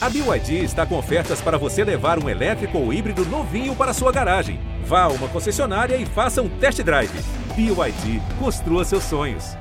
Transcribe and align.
A 0.00 0.08
BYD 0.08 0.62
está 0.62 0.86
com 0.86 0.96
ofertas 0.96 1.40
para 1.40 1.58
você 1.58 1.82
levar 1.82 2.22
um 2.22 2.28
elétrico 2.28 2.78
ou 2.78 2.92
híbrido 2.92 3.24
novinho 3.24 3.74
para 3.74 3.92
sua 3.92 4.12
garagem. 4.12 4.60
Vá 4.84 5.02
a 5.02 5.08
uma 5.08 5.28
concessionária 5.28 5.96
e 5.96 6.06
faça 6.06 6.40
um 6.40 6.48
test 6.60 6.80
drive. 6.84 7.10
BYD, 7.56 8.20
construa 8.38 8.84
seus 8.84 9.02
sonhos. 9.02 9.56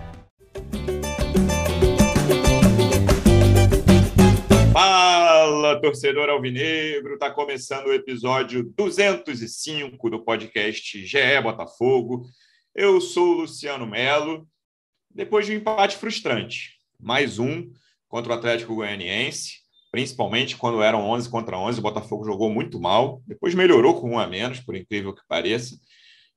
Fala, 4.72 5.82
torcedor 5.82 6.30
alvinegro! 6.30 7.16
Está 7.16 7.32
começando 7.32 7.88
o 7.88 7.94
episódio 7.94 8.72
205 8.78 10.08
do 10.08 10.24
podcast 10.24 11.04
GE 11.04 11.42
Botafogo. 11.42 12.28
Eu 12.76 13.02
sou 13.02 13.30
o 13.30 13.38
Luciano 13.40 13.88
Melo. 13.88 14.48
Depois 15.10 15.48
de 15.48 15.54
um 15.54 15.56
empate 15.56 15.98
frustrante, 15.98 16.74
mais 17.00 17.40
um 17.40 17.72
contra 18.08 18.34
o 18.34 18.36
Atlético 18.36 18.76
Goianiense, 18.76 19.67
principalmente 19.98 20.56
quando 20.56 20.84
eram 20.84 21.10
11 21.10 21.28
contra 21.28 21.58
11, 21.58 21.80
o 21.80 21.82
Botafogo 21.82 22.24
jogou 22.24 22.52
muito 22.52 22.80
mal, 22.80 23.20
depois 23.26 23.56
melhorou 23.56 24.00
com 24.00 24.12
um 24.12 24.20
a 24.20 24.28
menos, 24.28 24.60
por 24.60 24.76
incrível 24.76 25.12
que 25.12 25.24
pareça, 25.28 25.76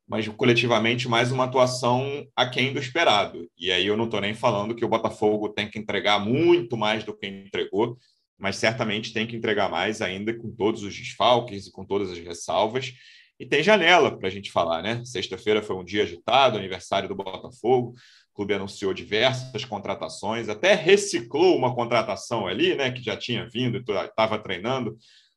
mas 0.08 0.26
coletivamente 0.28 1.06
mais 1.06 1.30
uma 1.30 1.44
atuação 1.44 2.26
aquém 2.34 2.72
do 2.72 2.78
esperado. 2.78 3.46
E 3.58 3.70
aí 3.70 3.86
eu 3.86 3.98
não 3.98 4.06
estou 4.06 4.18
nem 4.18 4.32
falando 4.32 4.74
que 4.74 4.82
o 4.82 4.88
Botafogo 4.88 5.50
tem 5.50 5.68
que 5.68 5.78
entregar 5.78 6.18
muito 6.18 6.74
mais 6.74 7.04
do 7.04 7.14
que 7.14 7.26
entregou, 7.26 7.98
mas 8.38 8.56
certamente 8.56 9.12
tem 9.12 9.26
que 9.26 9.36
entregar 9.36 9.70
mais 9.70 10.00
ainda 10.00 10.32
com 10.32 10.50
todos 10.50 10.82
os 10.82 10.96
desfalques 10.96 11.66
e 11.66 11.70
com 11.70 11.84
todas 11.84 12.10
as 12.10 12.18
ressalvas. 12.18 12.94
E 13.38 13.44
tem 13.44 13.62
janela 13.62 14.18
para 14.18 14.28
a 14.28 14.30
gente 14.30 14.50
falar, 14.50 14.82
né? 14.82 15.04
Sexta-feira 15.04 15.62
foi 15.62 15.76
um 15.76 15.84
dia 15.84 16.04
agitado, 16.04 16.56
aniversário 16.56 17.10
do 17.10 17.14
Botafogo. 17.14 17.92
Clube 18.40 18.54
anunciou 18.54 18.94
diversas 18.94 19.66
contratações, 19.66 20.48
até 20.48 20.72
reciclou 20.72 21.58
uma 21.58 21.74
contratação 21.74 22.46
ali, 22.46 22.74
né? 22.74 22.90
Que 22.90 23.02
já 23.02 23.14
tinha 23.14 23.46
vindo 23.46 23.76
e 23.76 24.04
estava 24.06 24.38
treinando. 24.38 24.92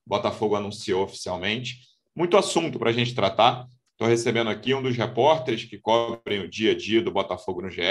O 0.06 0.10
Botafogo 0.10 0.56
anunciou 0.56 1.04
oficialmente. 1.04 1.80
Muito 2.16 2.38
assunto 2.38 2.80
para 2.80 2.92
a 2.92 2.94
gente 2.94 3.14
tratar. 3.14 3.68
Estou 3.92 4.08
recebendo 4.08 4.50
aqui 4.50 4.74
um 4.74 4.82
dos 4.82 4.96
repórteres 4.96 5.66
que 5.66 5.78
cobrem 5.78 6.40
o 6.40 6.50
dia 6.50 6.72
a 6.72 6.78
dia 6.78 7.02
do 7.02 7.12
Botafogo 7.12 7.62
no 7.62 7.70
GE. 7.70 7.82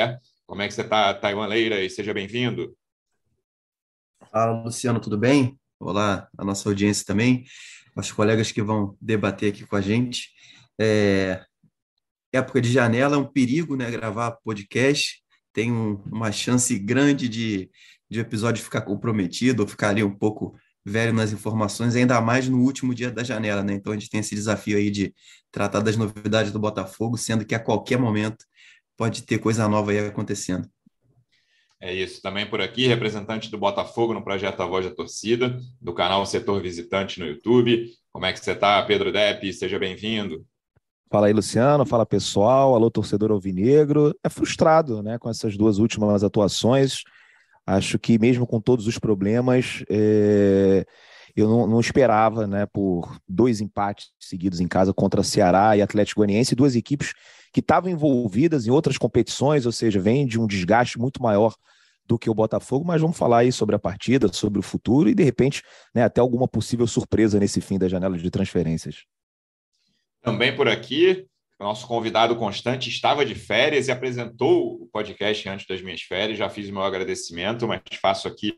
Como 0.47 0.63
é 0.63 0.67
que 0.67 0.73
você 0.73 0.81
está, 0.81 1.13
Taiwan 1.13 1.47
Leira? 1.47 1.85
E 1.85 1.91
seja 1.91 2.15
bem-vindo. 2.15 2.75
Fala, 4.31 4.63
Luciano, 4.63 4.99
tudo 4.99 5.19
bem? 5.19 5.59
Olá, 5.79 6.27
a 6.39 6.43
nossa 6.43 6.67
audiência 6.71 7.05
também, 7.05 7.45
os 7.95 8.11
colegas 8.11 8.51
que 8.51 8.63
vão 8.63 8.97
debater 8.99 9.53
aqui 9.53 9.67
com 9.67 9.77
a 9.77 9.83
gente. 9.83 10.31
É, 10.81 11.45
época 12.33 12.61
de 12.61 12.73
janela 12.73 13.17
é 13.17 13.19
um 13.19 13.27
perigo, 13.27 13.77
né? 13.77 13.91
Gravar 13.91 14.33
podcast 14.45 15.23
tem 15.53 15.71
um, 15.71 16.03
uma 16.11 16.33
chance 16.33 16.79
grande 16.79 17.29
de, 17.29 17.71
de 18.11 18.19
o 18.19 18.23
episódio 18.23 18.65
ficar 18.65 18.81
comprometido 18.83 19.63
ou 19.63 19.69
ficar 19.69 19.91
ali 19.91 20.03
um 20.03 20.15
pouco 20.15 20.57
velho 20.85 21.13
nas 21.13 21.33
informações, 21.33 21.95
ainda 21.95 22.21
mais 22.21 22.49
no 22.49 22.59
último 22.59 22.95
dia 22.95 23.11
da 23.11 23.23
janela, 23.23 23.63
né? 23.63 23.75
Então 23.75 23.93
a 23.93 23.97
gente 23.97 24.11
tem 24.11 24.21
esse 24.21 24.35
desafio 24.35 24.77
aí 24.77 24.91
de 24.91 25.15
tratar 25.51 25.81
das 25.81 25.97
novidades 25.97 26.51
do 26.51 26.59
Botafogo, 26.59 27.17
sendo 27.17 27.45
que 27.45 27.55
a 27.55 27.61
qualquer 27.61 27.99
momento 27.99 28.45
pode 28.97 29.23
ter 29.23 29.39
coisa 29.39 29.69
nova 29.69 29.91
aí 29.91 29.99
acontecendo. 29.99 30.69
É 31.81 31.93
isso. 31.93 32.23
Também 32.23 32.49
por 32.49 32.61
aqui, 32.61 32.87
representante 32.87 33.51
do 33.51 33.59
Botafogo 33.59 34.15
no 34.15 34.23
projeto 34.23 34.61
A 34.61 34.67
Voz 34.67 34.87
da 34.87 34.95
Torcida, 34.95 35.59
do 35.81 35.93
canal 35.93 36.25
Setor 36.25 36.63
Visitante 36.63 37.19
no 37.19 37.27
YouTube. 37.27 37.87
Como 38.13 38.25
é 38.25 38.33
que 38.33 38.39
você 38.39 38.53
está, 38.53 38.81
Pedro 38.85 39.13
Depp? 39.13 39.53
Seja 39.53 39.79
bem-vindo. 39.79 40.47
Fala 41.13 41.27
aí, 41.27 41.33
Luciano. 41.35 41.85
Fala, 41.85 42.07
pessoal. 42.07 42.75
Alô, 42.75 42.91
torcedor 42.91 43.31
alvinegro. 43.33 44.19
É 44.25 44.31
frustrado 44.31 45.03
né, 45.03 45.19
com 45.19 45.29
essas 45.29 45.59
duas 45.59 45.77
últimas 45.77 46.25
atuações. 46.25 47.03
Acho 47.67 47.99
que 47.99 48.19
mesmo 48.19 48.47
com 48.47 48.59
todos 48.59 48.87
os 48.87 48.99
problemas, 48.99 49.85
é... 49.91 50.87
eu 51.37 51.47
não, 51.47 51.67
não, 51.67 51.81
esperava 51.81 52.47
né, 52.47 52.65
por 52.65 53.15
dois 53.29 53.61
empates 53.61 54.07
seguidos 54.19 54.59
em 54.59 54.67
casa 54.67 54.95
contra 54.95 55.23
Ceará 55.23 55.77
e 55.77 55.83
Atlético 55.83 56.21
Goianiense, 56.21 56.55
duas 56.55 56.75
equipes 56.75 57.13
que 57.53 57.61
estavam 57.61 57.91
envolvidas 57.91 58.67
em 58.67 58.71
outras 58.71 58.97
competições, 58.97 59.67
ou 59.67 59.73
seja, 59.73 60.01
vem 60.01 60.27
de 60.27 60.41
um 60.41 60.47
desgaste 60.47 60.99
muito 60.99 61.23
maior 61.23 61.55
do 62.07 62.19
que 62.19 62.31
o 62.31 62.35
Botafogo, 62.35 62.87
mas 62.87 63.03
vamos 63.03 63.19
falar 63.19 63.41
aí 63.41 63.53
sobre 63.53 63.77
a 63.77 63.79
partida, 63.79 64.33
sobre 64.33 64.59
o 64.59 64.63
futuro 64.63 65.11
e, 65.11 65.15
de 65.15 65.23
repente, 65.23 65.63
né, 65.95 66.05
até 66.05 66.23
alguma 66.23 66.49
possível 66.49 66.87
surpresa 66.87 67.39
nesse 67.39 67.61
fim 67.61 67.79
da 67.79 67.87
janela 67.87 68.17
de 68.17 68.31
transferências. 68.31 69.05
Também 70.23 70.55
por 70.55 70.69
aqui, 70.69 71.27
nosso 71.59 71.87
convidado 71.87 72.37
constante 72.37 72.89
estava 72.89 73.25
de 73.25 73.35
férias 73.35 73.89
e 73.89 73.93
apresentou 73.93 74.83
o 74.83 74.89
podcast 74.93 75.49
antes 75.49 75.67
das 75.67 75.83
minhas 75.83 76.03
férias. 76.03 76.39
Já 76.39 76.49
fiz 76.49 76.69
o 76.69 76.73
meu 76.73 76.83
agradecimento, 76.83 77.67
mas 77.67 77.81
faço 78.01 78.29
aqui 78.29 78.55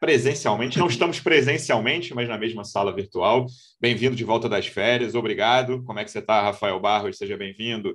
presencialmente. 0.00 0.78
Não 0.78 0.86
estamos 0.86 1.20
presencialmente, 1.20 2.14
mas 2.14 2.28
na 2.28 2.38
mesma 2.38 2.64
sala 2.64 2.94
virtual. 2.94 3.46
Bem-vindo 3.80 4.16
de 4.16 4.24
volta 4.24 4.48
das 4.48 4.66
férias. 4.66 5.14
Obrigado. 5.14 5.82
Como 5.84 5.98
é 5.98 6.04
que 6.04 6.10
você 6.10 6.18
está, 6.18 6.42
Rafael 6.42 6.80
Barros? 6.80 7.18
Seja 7.18 7.36
bem-vindo. 7.36 7.94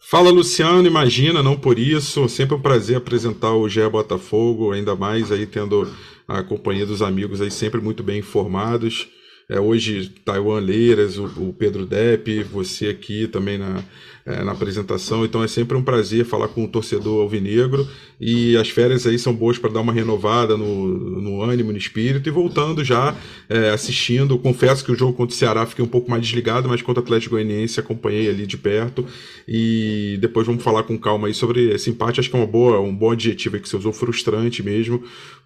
Fala 0.00 0.30
Luciano, 0.30 0.86
imagina, 0.86 1.42
não 1.42 1.56
por 1.56 1.78
isso. 1.78 2.28
Sempre 2.28 2.56
um 2.56 2.60
prazer 2.60 2.96
apresentar 2.96 3.54
o 3.54 3.68
GE 3.68 3.88
Botafogo, 3.88 4.72
ainda 4.72 4.94
mais 4.94 5.32
aí 5.32 5.46
tendo 5.46 5.90
a 6.28 6.42
companhia 6.42 6.84
dos 6.84 7.00
amigos 7.00 7.40
aí 7.40 7.50
sempre 7.50 7.80
muito 7.80 8.02
bem 8.02 8.18
informados. 8.18 9.08
É, 9.48 9.60
hoje, 9.60 10.10
Taiwan 10.24 10.60
Leiras, 10.60 11.18
o, 11.18 11.24
o 11.24 11.52
Pedro 11.52 11.84
Depp, 11.84 12.42
você 12.44 12.88
aqui 12.88 13.28
também 13.28 13.58
na, 13.58 13.84
é, 14.24 14.42
na 14.42 14.52
apresentação. 14.52 15.24
Então 15.24 15.42
é 15.42 15.48
sempre 15.48 15.76
um 15.76 15.82
prazer 15.82 16.24
falar 16.24 16.48
com 16.48 16.64
o 16.64 16.68
torcedor 16.68 17.20
alvinegro 17.20 17.86
e 18.18 18.56
as 18.56 18.70
férias 18.70 19.06
aí 19.06 19.18
são 19.18 19.34
boas 19.34 19.58
para 19.58 19.70
dar 19.70 19.80
uma 19.80 19.92
renovada 19.92 20.56
no, 20.56 21.20
no 21.20 21.42
ânimo, 21.42 21.72
no 21.72 21.78
espírito 21.78 22.26
e 22.26 22.32
voltando 22.32 22.82
já 22.82 23.14
é, 23.48 23.70
assistindo. 23.70 24.38
Confesso 24.38 24.82
que 24.82 24.92
o 24.92 24.96
jogo 24.96 25.12
contra 25.12 25.34
o 25.34 25.38
Ceará 25.38 25.66
fiquei 25.66 25.84
um 25.84 25.88
pouco 25.88 26.10
mais 26.10 26.22
desligado, 26.22 26.68
mas 26.68 26.80
contra 26.80 27.02
o 27.02 27.04
Atlético 27.04 27.34
Goianiense 27.34 27.78
acompanhei 27.78 28.28
ali 28.30 28.46
de 28.46 28.56
perto 28.56 29.04
e 29.46 30.16
depois 30.20 30.46
vamos 30.46 30.62
falar 30.62 30.84
com 30.84 30.98
calma 30.98 31.28
aí 31.28 31.34
sobre 31.34 31.74
esse 31.74 31.90
empate. 31.90 32.20
Acho 32.20 32.30
que 32.30 32.36
é 32.36 32.38
uma 32.38 32.46
boa, 32.46 32.80
um 32.80 32.94
bom 32.94 33.10
adjetivo 33.10 33.60
que 33.60 33.68
você 33.68 33.76
usou, 33.76 33.92
frustrante 33.92 34.62
mesmo, 34.62 35.02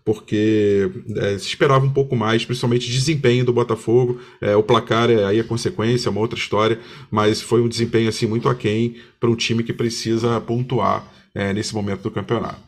porque 0.09 0.91
é, 1.19 1.37
se 1.37 1.49
esperava 1.49 1.85
um 1.85 1.93
pouco 1.93 2.17
mais, 2.17 2.43
principalmente 2.43 2.91
desempenho 2.91 3.45
do 3.45 3.53
Botafogo. 3.53 4.19
É, 4.41 4.57
o 4.57 4.63
placar 4.63 5.11
é 5.11 5.23
aí 5.23 5.39
a 5.39 5.45
consequência, 5.45 6.09
é 6.09 6.11
uma 6.11 6.23
outra 6.23 6.39
história, 6.39 6.81
mas 7.11 7.43
foi 7.43 7.61
um 7.61 7.69
desempenho 7.69 8.09
assim 8.09 8.25
muito 8.25 8.49
aquém 8.49 8.97
para 9.21 9.29
um 9.29 9.37
time 9.37 9.63
que 9.63 9.71
precisa 9.71 10.41
pontuar 10.41 11.07
é, 11.35 11.53
nesse 11.53 11.75
momento 11.75 12.01
do 12.01 12.11
campeonato. 12.11 12.63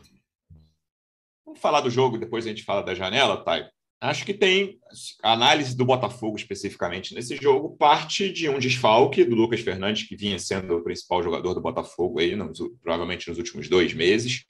Vamos 1.43 1.59
falar 1.59 1.81
do 1.81 1.89
jogo, 1.89 2.19
depois 2.19 2.45
a 2.45 2.49
gente 2.49 2.63
fala 2.63 2.83
da 2.83 2.93
janela, 2.93 3.43
Thay. 3.43 3.63
Acho 3.99 4.23
que 4.23 4.35
tem 4.35 4.77
a 5.23 5.33
análise 5.33 5.75
do 5.75 5.83
Botafogo 5.83 6.37
especificamente 6.37 7.15
nesse 7.15 7.35
jogo, 7.37 7.75
parte 7.75 8.31
de 8.31 8.47
um 8.49 8.59
desfalque 8.59 9.23
do 9.23 9.35
Lucas 9.35 9.61
Fernandes, 9.61 10.07
que 10.07 10.15
vinha 10.15 10.37
sendo 10.37 10.75
o 10.75 10.83
principal 10.83 11.23
jogador 11.23 11.55
do 11.55 11.61
Botafogo 11.61 12.19
aí, 12.19 12.35
nos, 12.35 12.59
provavelmente 12.83 13.27
nos 13.29 13.39
últimos 13.39 13.67
dois 13.67 13.95
meses. 13.95 14.45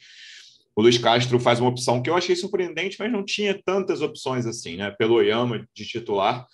O 0.75 0.81
Luiz 0.81 0.97
Castro 0.97 1.39
faz 1.39 1.59
uma 1.59 1.69
opção 1.69 2.01
que 2.01 2.09
eu 2.09 2.15
achei 2.15 2.35
surpreendente, 2.35 2.97
mas 2.99 3.11
não 3.11 3.25
tinha 3.25 3.59
tantas 3.65 4.01
opções 4.01 4.45
assim, 4.45 4.77
né? 4.77 4.91
Pelo 4.91 5.15
Oyama 5.15 5.67
de 5.75 5.85
titular, 5.85 6.47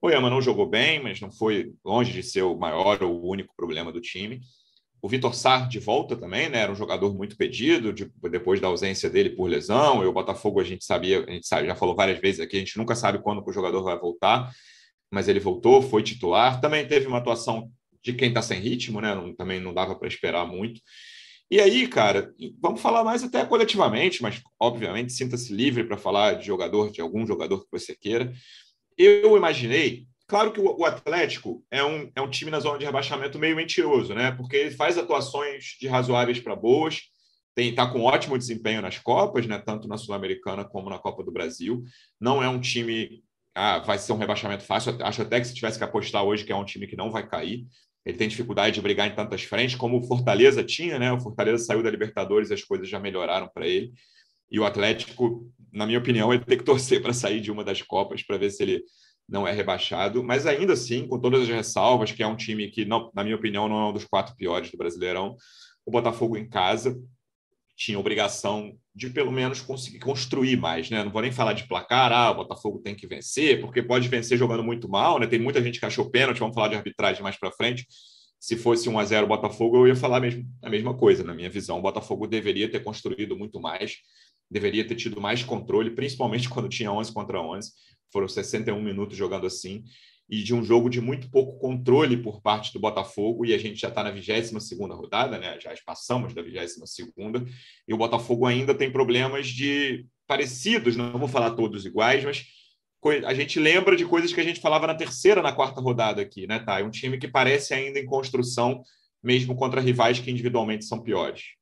o 0.00 0.06
Oyama 0.06 0.30
não 0.30 0.40
jogou 0.40 0.68
bem, 0.68 1.02
mas 1.02 1.20
não 1.20 1.30
foi 1.30 1.72
longe 1.84 2.12
de 2.12 2.22
ser 2.22 2.42
o 2.42 2.56
maior 2.56 3.02
ou 3.02 3.20
o 3.20 3.28
único 3.28 3.54
problema 3.56 3.92
do 3.92 4.00
time. 4.00 4.40
O 5.02 5.08
Vitor 5.08 5.34
Sar 5.34 5.68
de 5.68 5.78
volta 5.78 6.16
também, 6.16 6.48
né? 6.48 6.60
Era 6.60 6.72
um 6.72 6.76
jogador 6.76 7.14
muito 7.14 7.36
pedido 7.36 7.92
de, 7.92 8.10
depois 8.30 8.60
da 8.60 8.68
ausência 8.68 9.10
dele 9.10 9.30
por 9.30 9.48
lesão. 9.48 10.02
E 10.02 10.06
o 10.06 10.12
Botafogo 10.12 10.60
a 10.60 10.64
gente 10.64 10.84
sabia, 10.84 11.24
a 11.24 11.30
gente 11.30 11.46
sabe, 11.46 11.66
já 11.66 11.74
falou 11.74 11.94
várias 11.94 12.18
vezes 12.20 12.40
aqui, 12.40 12.56
a 12.56 12.60
gente 12.60 12.78
nunca 12.78 12.94
sabe 12.94 13.18
quando 13.20 13.44
o 13.44 13.52
jogador 13.52 13.82
vai 13.82 13.98
voltar, 13.98 14.52
mas 15.10 15.28
ele 15.28 15.40
voltou, 15.40 15.82
foi 15.82 16.02
titular. 16.02 16.60
Também 16.60 16.86
teve 16.86 17.06
uma 17.06 17.18
atuação 17.18 17.70
de 18.02 18.12
quem 18.12 18.28
está 18.28 18.42
sem 18.42 18.60
ritmo, 18.60 19.00
né? 19.00 19.14
Não, 19.14 19.34
também 19.34 19.60
não 19.60 19.74
dava 19.74 19.96
para 19.96 20.08
esperar 20.08 20.46
muito. 20.46 20.80
E 21.50 21.60
aí, 21.60 21.88
cara, 21.88 22.34
vamos 22.60 22.80
falar 22.80 23.02
mais 23.02 23.24
até 23.24 23.44
coletivamente, 23.44 24.22
mas 24.22 24.42
obviamente 24.60 25.12
sinta-se 25.12 25.52
livre 25.52 25.84
para 25.84 25.96
falar 25.96 26.34
de 26.34 26.46
jogador, 26.46 26.90
de 26.90 27.00
algum 27.00 27.26
jogador 27.26 27.60
que 27.60 27.70
você 27.70 27.96
queira 27.96 28.32
eu 28.98 29.36
imaginei, 29.36 30.06
claro 30.26 30.52
que 30.52 30.60
o, 30.60 30.84
Atlético 30.84 31.64
é 31.70 31.84
um, 31.84 32.10
é 32.16 32.20
um 32.20 32.28
time 32.28 32.50
na 32.50 32.58
zona 32.58 32.78
de 32.78 32.84
rebaixamento 32.84 33.38
meio 33.38 33.54
mentiroso, 33.54 34.12
né? 34.12 34.32
Porque 34.32 34.56
ele 34.56 34.70
faz 34.72 34.98
atuações 34.98 35.76
de 35.80 35.86
razoáveis 35.86 36.40
para 36.40 36.56
boas, 36.56 37.02
está 37.56 37.86
com 37.90 38.02
ótimo 38.02 38.36
desempenho 38.36 38.82
nas 38.82 38.98
Copas, 38.98 39.46
né? 39.46 39.58
Tanto 39.58 39.86
na 39.86 39.96
Sul-Americana 39.96 40.64
como 40.64 40.90
na 40.90 40.98
Copa 40.98 41.22
do 41.22 41.32
Brasil. 41.32 41.82
Não 42.20 42.42
é 42.42 42.48
um 42.48 42.60
time. 42.60 43.22
Ah, 43.54 43.78
vai 43.78 43.98
ser 43.98 44.12
um 44.12 44.18
rebaixamento 44.18 44.64
fácil. 44.64 44.96
Acho 45.02 45.22
até 45.22 45.40
que 45.40 45.46
se 45.46 45.54
tivesse 45.54 45.78
que 45.78 45.84
apostar 45.84 46.24
hoje 46.24 46.44
que 46.44 46.52
é 46.52 46.56
um 46.56 46.64
time 46.64 46.86
que 46.86 46.96
não 46.96 47.10
vai 47.10 47.26
cair. 47.26 47.66
Ele 48.04 48.16
tem 48.16 48.28
dificuldade 48.28 48.74
de 48.74 48.80
brigar 48.80 49.06
em 49.06 49.14
tantas 49.14 49.42
frentes, 49.42 49.76
como 49.76 49.98
o 49.98 50.02
Fortaleza 50.02 50.64
tinha, 50.64 50.98
né? 50.98 51.12
O 51.12 51.20
Fortaleza 51.20 51.64
saiu 51.64 51.82
da 51.82 51.90
Libertadores, 51.90 52.50
as 52.50 52.62
coisas 52.62 52.88
já 52.88 52.98
melhoraram 52.98 53.48
para 53.52 53.66
ele. 53.66 53.92
E 54.50 54.58
o 54.58 54.64
Atlético, 54.64 55.50
na 55.72 55.86
minha 55.86 55.98
opinião, 55.98 56.32
ele 56.32 56.44
tem 56.44 56.58
que 56.58 56.64
torcer 56.64 57.02
para 57.02 57.12
sair 57.12 57.40
de 57.40 57.50
uma 57.50 57.64
das 57.64 57.82
Copas 57.82 58.22
para 58.22 58.38
ver 58.38 58.50
se 58.50 58.62
ele 58.62 58.82
não 59.28 59.46
é 59.46 59.52
rebaixado. 59.52 60.24
Mas 60.24 60.46
ainda 60.46 60.72
assim, 60.72 61.06
com 61.06 61.20
todas 61.20 61.42
as 61.42 61.48
ressalvas, 61.48 62.12
que 62.12 62.22
é 62.22 62.26
um 62.26 62.36
time 62.36 62.70
que, 62.70 62.84
não, 62.84 63.10
na 63.14 63.22
minha 63.22 63.36
opinião, 63.36 63.68
não 63.68 63.78
é 63.80 63.90
um 63.90 63.92
dos 63.92 64.04
quatro 64.04 64.34
piores 64.34 64.70
do 64.70 64.78
Brasileirão, 64.78 65.36
o 65.84 65.90
Botafogo 65.90 66.36
em 66.36 66.48
casa 66.48 66.98
tinha 67.76 67.98
obrigação 67.98 68.76
de 68.98 69.08
pelo 69.10 69.30
menos 69.30 69.60
conseguir 69.60 70.00
construir 70.00 70.56
mais, 70.56 70.90
né? 70.90 71.04
Não 71.04 71.12
vou 71.12 71.22
nem 71.22 71.30
falar 71.30 71.52
de 71.52 71.68
placar, 71.68 72.12
ah, 72.12 72.32
o 72.32 72.34
Botafogo 72.34 72.80
tem 72.80 72.96
que 72.96 73.06
vencer, 73.06 73.60
porque 73.60 73.80
pode 73.80 74.08
vencer 74.08 74.36
jogando 74.36 74.64
muito 74.64 74.88
mal, 74.88 75.20
né? 75.20 75.26
Tem 75.28 75.38
muita 75.38 75.62
gente 75.62 75.78
que 75.78 75.86
achou 75.86 76.10
pênalti, 76.10 76.40
vamos 76.40 76.54
falar 76.54 76.66
de 76.66 76.74
arbitragem 76.74 77.22
mais 77.22 77.38
para 77.38 77.52
frente. 77.52 77.86
Se 78.40 78.56
fosse 78.56 78.88
1 78.88 78.98
a 78.98 79.04
0 79.04 79.26
Botafogo, 79.28 79.76
eu 79.76 79.86
ia 79.86 79.94
falar 79.94 80.18
mesmo, 80.18 80.44
a 80.60 80.68
mesma 80.68 80.94
coisa, 80.94 81.22
na 81.22 81.32
minha 81.32 81.48
visão. 81.48 81.78
O 81.78 81.82
Botafogo 81.82 82.26
deveria 82.26 82.68
ter 82.68 82.82
construído 82.82 83.36
muito 83.36 83.60
mais, 83.60 83.98
deveria 84.50 84.84
ter 84.84 84.96
tido 84.96 85.20
mais 85.20 85.44
controle, 85.44 85.90
principalmente 85.90 86.48
quando 86.50 86.68
tinha 86.68 86.90
11 86.90 87.12
contra 87.12 87.40
11. 87.40 87.70
Foram 88.12 88.26
61 88.26 88.82
minutos 88.82 89.16
jogando 89.16 89.46
assim 89.46 89.84
e 90.28 90.42
de 90.42 90.54
um 90.54 90.62
jogo 90.62 90.90
de 90.90 91.00
muito 91.00 91.30
pouco 91.30 91.58
controle 91.58 92.16
por 92.16 92.42
parte 92.42 92.72
do 92.72 92.78
Botafogo, 92.78 93.46
e 93.46 93.54
a 93.54 93.58
gente 93.58 93.80
já 93.80 93.88
está 93.88 94.02
na 94.02 94.10
22 94.10 94.52
rodada, 94.90 95.38
né? 95.38 95.58
já 95.58 95.72
passamos 95.84 96.34
da 96.34 96.42
22 96.42 96.74
e 97.86 97.94
o 97.94 97.96
Botafogo 97.96 98.44
ainda 98.44 98.74
tem 98.74 98.92
problemas 98.92 99.48
de 99.48 100.06
parecidos, 100.26 100.96
não 100.96 101.18
vou 101.18 101.28
falar 101.28 101.52
todos 101.52 101.86
iguais, 101.86 102.22
mas 102.24 102.44
a 103.24 103.32
gente 103.32 103.58
lembra 103.58 103.96
de 103.96 104.04
coisas 104.04 104.32
que 104.32 104.40
a 104.40 104.44
gente 104.44 104.60
falava 104.60 104.86
na 104.86 104.94
terceira, 104.94 105.40
na 105.40 105.52
quarta 105.52 105.80
rodada 105.80 106.20
aqui, 106.20 106.46
né, 106.46 106.58
tá? 106.58 106.80
É 106.80 106.84
um 106.84 106.90
time 106.90 107.16
que 107.16 107.28
parece 107.28 107.72
ainda 107.72 107.98
em 107.98 108.04
construção, 108.04 108.82
mesmo 109.22 109.54
contra 109.54 109.80
rivais 109.80 110.18
que 110.18 110.30
individualmente 110.30 110.84
são 110.84 111.02
piores. 111.02 111.57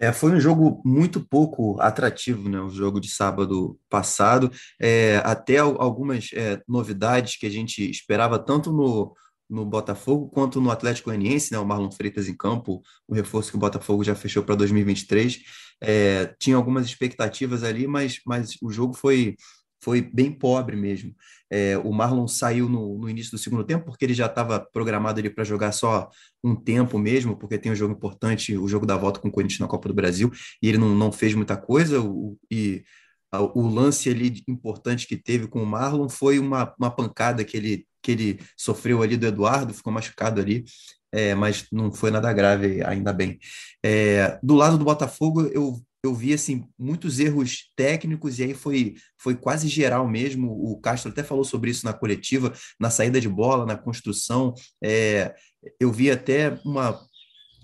É, 0.00 0.12
foi 0.14 0.32
um 0.32 0.40
jogo 0.40 0.80
muito 0.82 1.20
pouco 1.20 1.78
atrativo, 1.78 2.48
né? 2.48 2.58
O 2.58 2.70
jogo 2.70 2.98
de 2.98 3.10
sábado 3.10 3.78
passado. 3.90 4.50
É, 4.80 5.18
até 5.24 5.58
algumas 5.58 6.30
é, 6.32 6.58
novidades 6.66 7.36
que 7.36 7.44
a 7.44 7.50
gente 7.50 7.88
esperava 7.90 8.38
tanto 8.38 8.72
no, 8.72 9.14
no 9.48 9.66
Botafogo 9.66 10.30
quanto 10.30 10.58
no 10.58 10.70
Atlético 10.70 11.10
Goianiense, 11.10 11.52
né? 11.52 11.58
O 11.58 11.66
Marlon 11.66 11.90
Freitas 11.90 12.28
em 12.28 12.36
campo, 12.36 12.80
o 13.06 13.14
reforço 13.14 13.50
que 13.50 13.56
o 13.56 13.60
Botafogo 13.60 14.02
já 14.02 14.14
fechou 14.14 14.42
para 14.42 14.54
2023. 14.54 15.40
É, 15.82 16.34
tinha 16.38 16.56
algumas 16.56 16.86
expectativas 16.86 17.62
ali, 17.62 17.86
mas, 17.86 18.20
mas 18.24 18.56
o 18.62 18.70
jogo 18.70 18.94
foi 18.94 19.36
foi 19.82 20.00
bem 20.02 20.30
pobre 20.30 20.76
mesmo. 20.76 21.14
É, 21.50 21.76
o 21.78 21.92
Marlon 21.92 22.28
saiu 22.28 22.68
no, 22.68 22.98
no, 22.98 23.08
início 23.08 23.32
do 23.32 23.38
segundo 23.38 23.64
tempo, 23.64 23.84
porque 23.84 24.04
ele 24.04 24.14
já 24.14 24.26
estava 24.26 24.60
programado 24.60 25.18
ali 25.18 25.30
para 25.30 25.42
jogar 25.42 25.72
só 25.72 26.08
um 26.44 26.54
tempo 26.54 26.98
mesmo, 26.98 27.36
porque 27.36 27.58
tem 27.58 27.72
um 27.72 27.76
jogo 27.76 27.94
importante, 27.94 28.56
o 28.56 28.68
jogo 28.68 28.86
da 28.86 28.96
volta 28.96 29.20
com 29.20 29.28
o 29.28 29.32
Corinthians 29.32 29.60
na 29.60 29.66
Copa 29.66 29.88
do 29.88 29.94
Brasil, 29.94 30.30
e 30.62 30.68
ele 30.68 30.78
não, 30.78 30.94
não 30.94 31.10
fez 31.10 31.34
muita 31.34 31.56
coisa, 31.56 32.00
o, 32.00 32.38
e 32.50 32.84
a, 33.32 33.40
o 33.40 33.68
lance 33.68 34.08
ali 34.08 34.42
importante 34.48 35.06
que 35.06 35.16
teve 35.16 35.48
com 35.48 35.62
o 35.62 35.66
Marlon 35.66 36.08
foi 36.08 36.38
uma, 36.38 36.74
uma 36.78 36.90
pancada 36.90 37.44
que 37.44 37.56
ele, 37.56 37.86
que 38.02 38.12
ele 38.12 38.40
sofreu 38.56 39.02
ali 39.02 39.16
do 39.16 39.26
Eduardo, 39.26 39.74
ficou 39.74 39.92
machucado 39.92 40.40
ali, 40.40 40.64
é, 41.12 41.34
mas 41.34 41.66
não 41.72 41.92
foi 41.92 42.10
nada 42.10 42.32
grave, 42.32 42.82
ainda 42.84 43.12
bem. 43.12 43.38
É, 43.84 44.38
do 44.42 44.54
lado 44.54 44.78
do 44.78 44.84
Botafogo, 44.84 45.42
eu 45.46 45.80
eu 46.02 46.14
vi 46.14 46.32
assim 46.32 46.64
muitos 46.78 47.20
erros 47.20 47.70
técnicos 47.76 48.38
e 48.38 48.44
aí 48.44 48.54
foi 48.54 48.94
foi 49.18 49.34
quase 49.36 49.68
geral 49.68 50.08
mesmo. 50.08 50.50
O 50.50 50.80
Castro 50.80 51.10
até 51.10 51.22
falou 51.22 51.44
sobre 51.44 51.70
isso 51.70 51.84
na 51.84 51.92
coletiva, 51.92 52.52
na 52.78 52.90
saída 52.90 53.20
de 53.20 53.28
bola, 53.28 53.66
na 53.66 53.76
construção. 53.76 54.54
É, 54.82 55.34
eu 55.78 55.92
vi 55.92 56.10
até 56.10 56.58
uma, 56.64 56.98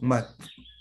uma 0.00 0.36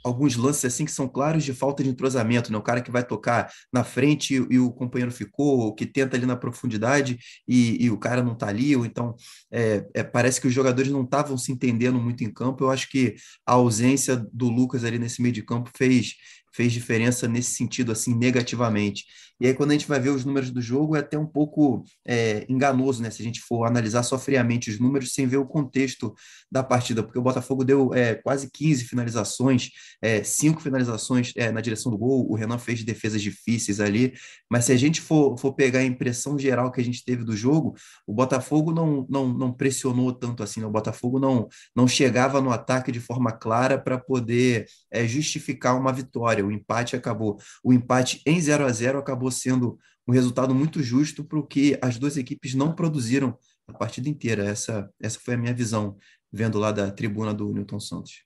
alguns 0.06 0.36
lances 0.36 0.66
assim 0.66 0.86
que 0.86 0.92
são 0.92 1.08
claros 1.08 1.44
de 1.44 1.52
falta 1.52 1.84
de 1.84 1.90
entrosamento, 1.90 2.52
né? 2.52 2.58
O 2.58 2.62
cara 2.62 2.80
que 2.80 2.92
vai 2.92 3.04
tocar 3.04 3.52
na 3.74 3.84
frente 3.84 4.36
e, 4.36 4.54
e 4.54 4.60
o 4.60 4.72
companheiro 4.72 5.12
ficou, 5.12 5.60
ou 5.62 5.74
que 5.74 5.86
tenta 5.86 6.16
ali 6.16 6.28
na 6.28 6.36
profundidade 6.36 7.18
e, 7.48 7.84
e 7.84 7.90
o 7.90 7.98
cara 7.98 8.22
não 8.22 8.36
tá 8.36 8.48
ali, 8.48 8.76
ou 8.76 8.86
então 8.86 9.16
é, 9.52 9.84
é, 9.96 10.04
parece 10.04 10.40
que 10.40 10.48
os 10.48 10.54
jogadores 10.54 10.92
não 10.92 11.04
estavam 11.04 11.36
se 11.38 11.52
entendendo 11.52 12.00
muito 12.00 12.24
em 12.24 12.32
campo. 12.32 12.64
Eu 12.64 12.70
acho 12.70 12.88
que 12.88 13.16
a 13.46 13.54
ausência 13.54 14.16
do 14.32 14.48
Lucas 14.48 14.84
ali 14.84 15.00
nesse 15.00 15.22
meio 15.24 15.34
de 15.34 15.42
campo 15.42 15.72
fez 15.76 16.14
fez 16.56 16.72
diferença 16.72 17.28
nesse 17.28 17.52
sentido, 17.52 17.92
assim, 17.92 18.16
negativamente. 18.16 19.04
E 19.40 19.48
aí, 19.48 19.54
quando 19.54 19.72
a 19.72 19.74
gente 19.74 19.88
vai 19.88 20.00
ver 20.00 20.12
os 20.12 20.24
números 20.24 20.50
do 20.50 20.62
jogo, 20.62 20.96
é 20.96 21.00
até 21.00 21.18
um 21.18 21.26
pouco 21.26 21.84
é, 22.08 22.46
enganoso, 22.48 23.04
né? 23.04 23.10
Se 23.10 23.22
a 23.22 23.26
gente 23.26 23.42
for 23.42 23.66
analisar 23.66 24.02
só 24.04 24.18
friamente 24.18 24.70
os 24.70 24.80
números 24.80 25.14
sem 25.14 25.28
ver 25.28 25.38
o 25.38 25.46
contexto 25.46 26.16
da 26.50 26.64
partida, 26.64 27.04
porque 27.04 27.20
o 27.20 27.22
Botafogo 27.22 27.66
deu 27.66 27.94
é, 27.94 28.16
quase 28.16 28.50
15 28.50 28.86
finalizações, 28.86 29.72
é, 30.02 30.24
cinco 30.24 30.62
finalizações 30.62 31.34
é, 31.36 31.52
na 31.52 31.60
direção 31.60 31.92
do 31.92 31.98
gol, 31.98 32.26
o 32.30 32.36
Renan 32.36 32.58
fez 32.58 32.82
defesas 32.84 33.22
difíceis 33.22 33.82
ali, 33.82 34.14
mas 34.50 34.66
se 34.66 34.72
a 34.72 34.78
gente 34.78 35.02
for, 35.02 35.38
for 35.38 35.54
pegar 35.54 35.80
a 35.80 35.84
impressão 35.84 36.40
geral 36.40 36.72
que 36.72 36.80
a 36.80 36.84
gente 36.84 37.04
teve 37.04 37.26
do 37.26 37.36
jogo, 37.36 37.76
o 38.08 38.14
Botafogo 38.14 38.72
não, 38.72 39.06
não, 39.10 39.28
não 39.28 39.52
pressionou 39.52 40.14
tanto 40.14 40.44
assim, 40.44 40.62
né? 40.62 40.66
o 40.66 40.72
Botafogo 40.72 41.20
não, 41.20 41.50
não 41.76 41.88
chegava 41.88 42.40
no 42.40 42.52
ataque 42.52 42.90
de 42.90 43.02
forma 43.02 43.34
clara 43.34 43.78
para 43.78 43.98
poder 43.98 44.66
é, 44.90 45.06
justificar 45.06 45.78
uma 45.78 45.92
vitória. 45.92 46.45
O 46.46 46.52
empate 46.52 46.96
acabou, 46.96 47.38
o 47.64 47.74
empate 47.74 48.22
em 48.26 48.40
0 48.40 48.66
a 48.66 48.72
0 48.72 49.00
acabou 49.00 49.32
sendo 49.32 49.78
um 50.08 50.12
resultado 50.12 50.54
muito 50.54 50.84
justo 50.84 51.24
para 51.24 51.40
o 51.40 51.46
que 51.46 51.78
as 51.82 51.98
duas 51.98 52.18
equipes 52.18 52.54
não 52.54 52.74
produziram 52.74 53.38
a 53.68 53.74
partida 53.74 54.08
inteira. 54.08 54.46
Essa, 54.46 54.90
essa 55.02 55.20
foi 55.20 55.34
a 55.34 55.38
minha 55.38 55.54
visão, 55.54 55.98
vendo 56.32 56.60
lá 56.60 56.72
da 56.72 56.92
tribuna 56.92 57.34
do 57.34 57.52
Newton 57.52 57.80
Santos. 57.80 58.24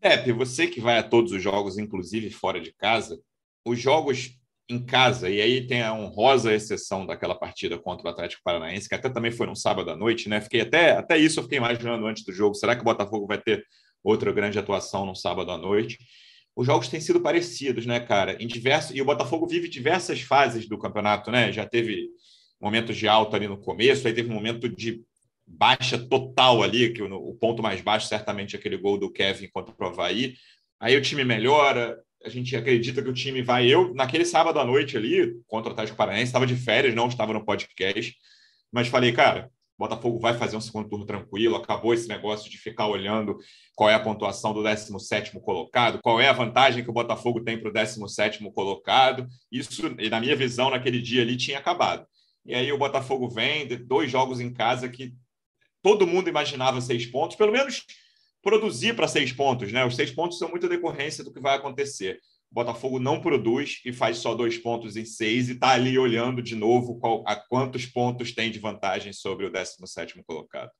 Pepe, 0.00 0.32
você 0.32 0.66
que 0.66 0.80
vai 0.80 0.98
a 0.98 1.02
todos 1.02 1.30
os 1.30 1.40
jogos, 1.40 1.78
inclusive 1.78 2.28
fora 2.30 2.60
de 2.60 2.72
casa, 2.72 3.20
os 3.64 3.78
jogos 3.78 4.36
em 4.68 4.84
casa, 4.84 5.28
e 5.28 5.40
aí 5.40 5.66
tem 5.66 5.82
a 5.82 5.92
honrosa 5.92 6.52
exceção 6.52 7.06
daquela 7.06 7.34
partida 7.34 7.78
contra 7.78 8.08
o 8.08 8.10
Atlético 8.10 8.42
Paranaense, 8.44 8.88
que 8.88 8.94
até 8.94 9.08
também 9.08 9.30
foi 9.30 9.46
no 9.46 9.54
sábado 9.54 9.90
à 9.90 9.96
noite, 9.96 10.28
né? 10.28 10.40
Fiquei 10.40 10.62
até, 10.62 10.92
até 10.92 11.18
isso 11.18 11.38
eu 11.38 11.44
fiquei 11.44 11.58
imaginando 11.58 12.06
antes 12.06 12.24
do 12.24 12.32
jogo. 12.32 12.54
Será 12.54 12.74
que 12.74 12.80
o 12.80 12.84
Botafogo 12.84 13.26
vai 13.26 13.40
ter 13.40 13.64
outra 14.02 14.32
grande 14.32 14.58
atuação 14.58 15.06
no 15.06 15.14
sábado 15.14 15.50
à 15.52 15.58
noite? 15.58 15.98
Os 16.54 16.66
jogos 16.66 16.88
têm 16.88 17.00
sido 17.00 17.20
parecidos, 17.20 17.86
né, 17.86 18.00
cara? 18.00 18.36
Em 18.42 18.46
diversos, 18.46 18.94
e 18.94 19.00
o 19.00 19.04
Botafogo 19.04 19.46
vive 19.46 19.68
diversas 19.68 20.20
fases 20.20 20.68
do 20.68 20.78
campeonato, 20.78 21.30
né? 21.30 21.50
Já 21.52 21.66
teve 21.66 22.08
momentos 22.60 22.96
de 22.96 23.08
alta 23.08 23.36
ali 23.36 23.48
no 23.48 23.58
começo, 23.58 24.06
aí 24.06 24.14
teve 24.14 24.30
um 24.30 24.34
momento 24.34 24.68
de 24.68 25.02
baixa 25.46 25.98
total 25.98 26.62
ali, 26.62 26.92
que 26.92 27.02
o, 27.02 27.14
o 27.14 27.34
ponto 27.34 27.62
mais 27.62 27.80
baixo 27.80 28.06
certamente 28.06 28.54
é 28.54 28.58
aquele 28.58 28.76
gol 28.76 28.98
do 28.98 29.10
Kevin 29.10 29.48
contra 29.48 29.74
o 29.78 29.86
Havaí. 29.88 30.34
Aí 30.78 30.96
o 30.96 31.02
time 31.02 31.24
melhora, 31.24 31.98
a 32.24 32.28
gente 32.28 32.54
acredita 32.56 33.02
que 33.02 33.08
o 33.08 33.14
time 33.14 33.42
vai. 33.42 33.66
Eu, 33.66 33.94
naquele 33.94 34.24
sábado 34.24 34.58
à 34.58 34.64
noite 34.64 34.96
ali, 34.96 35.34
contra 35.46 35.70
o 35.70 35.72
Atlético 35.72 35.96
Paranaense, 35.96 36.26
estava 36.26 36.46
de 36.46 36.56
férias, 36.56 36.94
não 36.94 37.08
estava 37.08 37.32
no 37.32 37.44
podcast, 37.44 38.14
mas 38.70 38.88
falei, 38.88 39.12
cara, 39.12 39.50
Botafogo 39.82 40.18
vai 40.18 40.34
fazer 40.34 40.56
um 40.56 40.60
segundo 40.60 40.88
turno 40.88 41.04
tranquilo, 41.04 41.56
acabou 41.56 41.92
esse 41.92 42.08
negócio 42.08 42.50
de 42.50 42.56
ficar 42.56 42.86
olhando 42.86 43.36
qual 43.74 43.90
é 43.90 43.94
a 43.94 44.00
pontuação 44.00 44.52
do 44.54 44.62
17 44.62 45.38
colocado, 45.40 46.00
qual 46.00 46.20
é 46.20 46.28
a 46.28 46.32
vantagem 46.32 46.84
que 46.84 46.90
o 46.90 46.92
Botafogo 46.92 47.42
tem 47.42 47.58
para 47.58 47.68
o 47.68 47.72
17 47.72 48.38
colocado. 48.52 49.26
Isso, 49.50 49.82
na 50.10 50.20
minha 50.20 50.36
visão, 50.36 50.70
naquele 50.70 51.00
dia 51.00 51.22
ali 51.22 51.36
tinha 51.36 51.58
acabado. 51.58 52.06
E 52.46 52.54
aí 52.54 52.72
o 52.72 52.78
Botafogo 52.78 53.28
vem, 53.28 53.66
dois 53.84 54.10
jogos 54.10 54.40
em 54.40 54.52
casa 54.52 54.88
que 54.88 55.12
todo 55.82 56.06
mundo 56.06 56.28
imaginava 56.28 56.80
seis 56.80 57.06
pontos, 57.06 57.36
pelo 57.36 57.52
menos 57.52 57.84
produzir 58.42 58.94
para 58.94 59.08
seis 59.08 59.32
pontos, 59.32 59.72
né? 59.72 59.84
Os 59.84 59.96
seis 59.96 60.10
pontos 60.10 60.38
são 60.38 60.48
muita 60.48 60.68
decorrência 60.68 61.22
do 61.22 61.32
que 61.32 61.40
vai 61.40 61.56
acontecer. 61.56 62.20
O 62.52 62.54
Botafogo 62.54 62.98
não 62.98 63.18
produz 63.18 63.80
e 63.82 63.94
faz 63.94 64.18
só 64.18 64.34
dois 64.34 64.58
pontos 64.58 64.94
em 64.94 65.06
seis 65.06 65.48
e 65.48 65.52
está 65.52 65.70
ali 65.70 65.98
olhando 65.98 66.42
de 66.42 66.54
novo 66.54 66.98
qual, 66.98 67.24
a 67.26 67.34
quantos 67.34 67.86
pontos 67.86 68.34
tem 68.34 68.50
de 68.50 68.58
vantagem 68.58 69.10
sobre 69.10 69.46
o 69.46 69.50
17 69.50 70.22
colocado. 70.22 70.70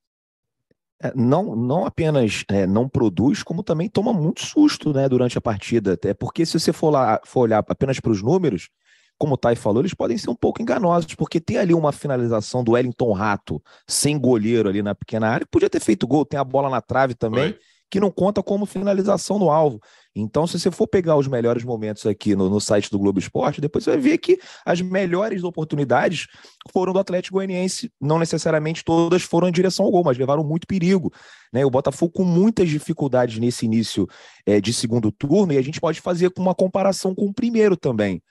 É, 1.01 1.11
não, 1.15 1.55
não 1.55 1.83
apenas 1.83 2.45
é, 2.47 2.67
não 2.67 2.87
produz, 2.87 3.41
como 3.41 3.63
também 3.63 3.89
toma 3.89 4.13
muito 4.13 4.45
susto 4.45 4.93
né, 4.93 5.09
durante 5.09 5.35
a 5.35 5.41
partida. 5.41 5.93
Até 5.93 6.13
porque 6.13 6.45
se 6.45 6.59
você 6.59 6.71
for, 6.71 6.91
lá, 6.91 7.19
for 7.25 7.41
olhar 7.41 7.65
apenas 7.67 7.99
para 7.99 8.11
os 8.11 8.21
números, 8.21 8.69
como 9.17 9.33
o 9.33 9.37
Thay 9.37 9.55
falou, 9.55 9.81
eles 9.81 9.95
podem 9.95 10.15
ser 10.15 10.29
um 10.29 10.35
pouco 10.35 10.61
enganosos, 10.61 11.15
porque 11.15 11.41
tem 11.41 11.57
ali 11.57 11.73
uma 11.73 11.91
finalização 11.91 12.63
do 12.63 12.73
Wellington 12.73 13.13
Rato 13.13 13.59
sem 13.87 14.19
goleiro 14.19 14.69
ali 14.69 14.83
na 14.83 14.93
pequena 14.93 15.27
área, 15.27 15.47
podia 15.49 15.71
ter 15.71 15.79
feito 15.79 16.05
gol, 16.05 16.23
tem 16.23 16.39
a 16.39 16.43
bola 16.43 16.69
na 16.69 16.81
trave 16.81 17.15
também. 17.15 17.57
Que 17.93 17.99
não 17.99 18.09
conta 18.09 18.41
como 18.41 18.65
finalização 18.65 19.37
no 19.37 19.51
alvo. 19.51 19.79
Então, 20.15 20.47
se 20.47 20.59
você 20.59 20.71
for 20.71 20.87
pegar 20.87 21.15
os 21.15 21.27
melhores 21.27 21.63
momentos 21.63 22.07
aqui 22.07 22.35
no, 22.35 22.49
no 22.49 22.59
site 22.59 22.89
do 22.89 22.97
Globo 22.97 23.19
Esporte, 23.19 23.61
depois 23.61 23.83
você 23.83 23.91
vai 23.91 23.99
ver 23.99 24.17
que 24.17 24.39
as 24.65 24.81
melhores 24.81 25.43
oportunidades 25.43 26.25
foram 26.71 26.91
do 26.91 26.97
Atlético 26.97 27.35
Goianiense. 27.35 27.91
Não 28.01 28.17
necessariamente 28.17 28.83
todas 28.83 29.21
foram 29.21 29.47
em 29.47 29.51
direção 29.51 29.85
ao 29.85 29.91
gol, 29.91 30.03
mas 30.03 30.17
levaram 30.17 30.43
muito 30.43 30.65
perigo. 30.65 31.13
Né? 31.53 31.63
O 31.63 31.69
Botafogo 31.69 32.11
com 32.11 32.23
muitas 32.23 32.67
dificuldades 32.67 33.37
nesse 33.37 33.67
início 33.67 34.07
é, 34.43 34.59
de 34.59 34.73
segundo 34.73 35.11
turno, 35.11 35.53
e 35.53 35.59
a 35.59 35.61
gente 35.61 35.79
pode 35.79 36.01
fazer 36.01 36.31
uma 36.35 36.55
comparação 36.55 37.13
com 37.13 37.27
o 37.27 37.33
primeiro 37.33 37.77
também. 37.77 38.23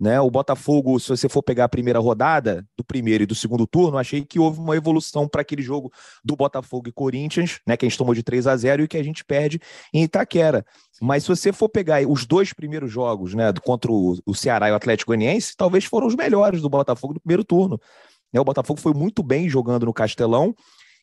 Né? 0.00 0.20
O 0.20 0.30
Botafogo, 0.30 1.00
se 1.00 1.08
você 1.08 1.28
for 1.28 1.42
pegar 1.42 1.64
a 1.64 1.68
primeira 1.68 1.98
rodada 1.98 2.64
do 2.76 2.84
primeiro 2.84 3.24
e 3.24 3.26
do 3.26 3.34
segundo 3.34 3.66
turno, 3.66 3.98
achei 3.98 4.24
que 4.24 4.38
houve 4.38 4.60
uma 4.60 4.76
evolução 4.76 5.26
para 5.26 5.40
aquele 5.40 5.60
jogo 5.60 5.92
do 6.24 6.36
Botafogo 6.36 6.88
e 6.88 6.92
Corinthians, 6.92 7.60
né? 7.66 7.76
Que 7.76 7.84
a 7.84 7.88
gente 7.88 7.98
tomou 7.98 8.14
de 8.14 8.22
3 8.22 8.46
a 8.46 8.56
0 8.56 8.84
e 8.84 8.88
que 8.88 8.96
a 8.96 9.02
gente 9.02 9.24
perde 9.24 9.60
em 9.92 10.04
Itaquera. 10.04 10.64
Mas 11.00 11.24
se 11.24 11.28
você 11.28 11.52
for 11.52 11.68
pegar 11.68 12.06
os 12.06 12.24
dois 12.26 12.52
primeiros 12.52 12.92
jogos, 12.92 13.34
né, 13.34 13.52
contra 13.64 13.90
o 13.90 14.34
Ceará 14.34 14.68
e 14.68 14.72
o 14.72 14.76
Atlético 14.76 15.10
Goianiense, 15.10 15.56
talvez 15.56 15.84
foram 15.84 16.06
os 16.06 16.14
melhores 16.14 16.62
do 16.62 16.68
Botafogo 16.68 17.14
do 17.14 17.20
primeiro 17.20 17.42
turno. 17.42 17.80
Né? 18.32 18.40
O 18.40 18.44
Botafogo 18.44 18.78
foi 18.78 18.94
muito 18.94 19.20
bem 19.20 19.48
jogando 19.48 19.84
no 19.84 19.92
Castelão 19.92 20.54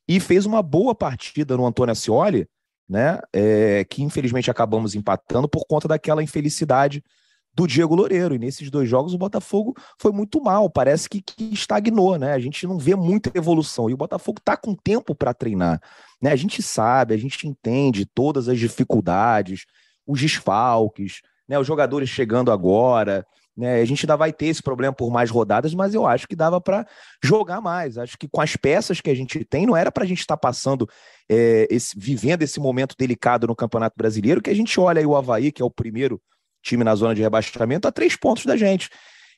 e 0.08 0.22
fez 0.22 0.46
uma 0.46 0.62
boa 0.62 0.96
partida 0.96 1.58
no 1.58 1.66
Antônio 1.66 1.92
Ascioli, 1.92 2.48
né? 2.88 3.20
É, 3.34 3.84
que 3.84 4.04
infelizmente 4.04 4.50
acabamos 4.50 4.96
empatando 4.96 5.50
por 5.50 5.66
conta 5.68 5.88
daquela 5.88 6.24
infelicidade 6.24 7.04
do 7.56 7.66
Diego 7.66 7.96
Loureiro. 7.96 8.36
E 8.36 8.40
nesses 8.40 8.70
dois 8.70 8.90
jogos 8.90 9.14
o 9.14 9.18
Botafogo 9.18 9.74
foi 9.98 10.12
muito 10.12 10.42
mal, 10.44 10.70
parece 10.70 11.10
que, 11.10 11.22
que 11.22 11.54
estagnou, 11.54 12.20
né? 12.20 12.34
A 12.34 12.40
gente 12.40 12.68
não 12.68 12.78
vê 12.78 12.96
muita 12.96 13.32
evolução. 13.34 13.90
E 13.90 13.94
o 13.94 13.98
Botafogo 13.98 14.40
está 14.40 14.58
com 14.58 14.76
tempo 14.76 15.16
para 15.16 15.34
treinar. 15.34 15.82
Né? 16.22 16.32
A 16.32 16.36
gente 16.36 16.62
sabe, 16.62 17.14
a 17.14 17.18
gente 17.18 17.48
entende 17.48 18.06
todas 18.06 18.50
as 18.50 18.60
dificuldades, 18.60 19.66
os 20.06 20.20
desfalques, 20.20 21.22
né? 21.48 21.58
os 21.58 21.66
jogadores 21.66 22.10
chegando 22.10 22.52
agora. 22.52 23.26
Né? 23.56 23.80
A 23.80 23.86
gente 23.86 24.06
ainda 24.06 24.18
vai 24.18 24.34
ter 24.34 24.48
esse 24.48 24.62
problema 24.62 24.94
por 24.94 25.10
mais 25.10 25.30
rodadas, 25.30 25.74
mas 25.74 25.94
eu 25.94 26.06
acho 26.06 26.28
que 26.28 26.36
dava 26.36 26.60
para 26.60 26.86
jogar 27.24 27.62
mais. 27.62 27.98
Acho 27.98 28.18
que 28.18 28.28
com 28.28 28.42
as 28.42 28.58
peças 28.58 29.00
que 29.00 29.10
a 29.10 29.16
gente 29.16 29.46
tem, 29.46 29.66
não 29.66 29.78
era 29.78 29.92
para 29.92 30.04
a 30.04 30.08
gente 30.08 30.20
estar 30.20 30.36
tá 30.36 30.42
passando, 30.42 30.90
é, 31.30 31.68
esse, 31.72 31.98
vivendo 31.98 32.42
esse 32.42 32.60
momento 32.60 32.96
delicado 33.00 33.48
no 33.48 33.56
Campeonato 33.56 33.96
Brasileiro, 33.98 34.42
que 34.42 34.50
a 34.50 34.56
gente 34.56 34.78
olha 34.78 35.00
aí 35.00 35.06
o 35.06 35.16
Havaí, 35.16 35.54
que 35.54 35.62
é 35.62 35.66
o 35.66 35.72
primeiro 35.72 36.22
time 36.66 36.84
na 36.84 36.96
zona 36.96 37.16
de 37.16 37.22
rebaixamento, 37.22 37.88
a 37.88 37.92
três 37.92 38.16
pontos 38.16 38.46
da 38.46 38.58
gente. 38.58 38.90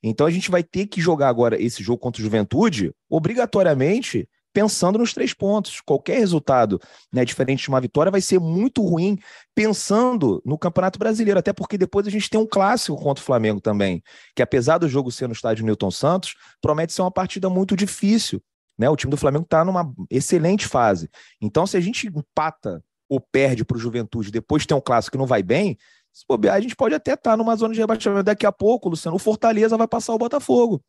Então 0.01 0.25
a 0.25 0.31
gente 0.31 0.49
vai 0.49 0.63
ter 0.63 0.87
que 0.87 1.01
jogar 1.01 1.27
agora 1.27 1.61
esse 1.61 1.83
jogo 1.83 1.99
contra 1.99 2.21
o 2.21 2.23
Juventude, 2.23 2.93
obrigatoriamente 3.09 4.27
pensando 4.53 4.97
nos 4.97 5.13
três 5.13 5.33
pontos. 5.33 5.81
Qualquer 5.81 6.17
resultado 6.17 6.79
né, 7.13 7.23
diferente 7.23 7.63
de 7.63 7.69
uma 7.69 7.81
vitória 7.81 8.11
vai 8.11 8.21
ser 8.21 8.39
muito 8.39 8.81
ruim 8.81 9.19
pensando 9.53 10.41
no 10.45 10.57
Campeonato 10.57 10.97
Brasileiro, 10.97 11.39
até 11.39 11.53
porque 11.53 11.77
depois 11.77 12.07
a 12.07 12.09
gente 12.09 12.29
tem 12.29 12.39
um 12.39 12.47
clássico 12.47 12.97
contra 12.97 13.21
o 13.21 13.25
Flamengo 13.25 13.61
também, 13.61 14.01
que 14.35 14.41
apesar 14.41 14.77
do 14.79 14.89
jogo 14.89 15.11
ser 15.11 15.27
no 15.27 15.33
estádio 15.33 15.65
Newton 15.65 15.91
Santos, 15.91 16.33
promete 16.61 16.93
ser 16.93 17.01
uma 17.01 17.11
partida 17.11 17.49
muito 17.49 17.75
difícil. 17.75 18.41
Né? 18.77 18.89
O 18.89 18.95
time 18.95 19.11
do 19.11 19.17
Flamengo 19.17 19.43
está 19.43 19.65
numa 19.65 19.91
excelente 20.09 20.67
fase. 20.67 21.09
Então, 21.41 21.67
se 21.67 21.77
a 21.77 21.79
gente 21.79 22.07
empata 22.07 22.83
ou 23.09 23.19
perde 23.19 23.63
para 23.63 23.77
o 23.77 23.79
Juventude, 23.79 24.31
depois 24.31 24.65
tem 24.65 24.75
um 24.75 24.81
clássico 24.81 25.13
que 25.13 25.17
não 25.17 25.25
vai 25.25 25.41
bem, 25.41 25.77
se 26.17 26.25
bobear, 26.27 26.55
a 26.55 26.59
gente 26.59 26.75
pode 26.75 26.95
até 26.95 27.13
estar 27.13 27.31
tá 27.31 27.37
numa 27.37 27.55
zona 27.55 27.75
de 27.75 27.79
rebaixamento. 27.79 28.23
Daqui 28.23 28.47
a 28.47 28.51
pouco, 28.51 28.89
Luciano, 28.89 29.15
o 29.15 29.19
Fortaleza 29.19 29.77
vai 29.77 29.87
passar 29.87 30.15
o 30.15 30.17
Botafogo. 30.17 30.81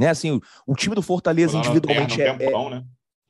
Né? 0.00 0.08
Assim, 0.08 0.30
o, 0.30 0.40
o 0.68 0.74
time 0.74 0.94
do 0.94 1.02
Fortaleza 1.02 1.58
individualmente 1.58 2.22
é, 2.22 2.34
tempão, 2.34 2.68
é, 2.68 2.70
né? 2.70 2.84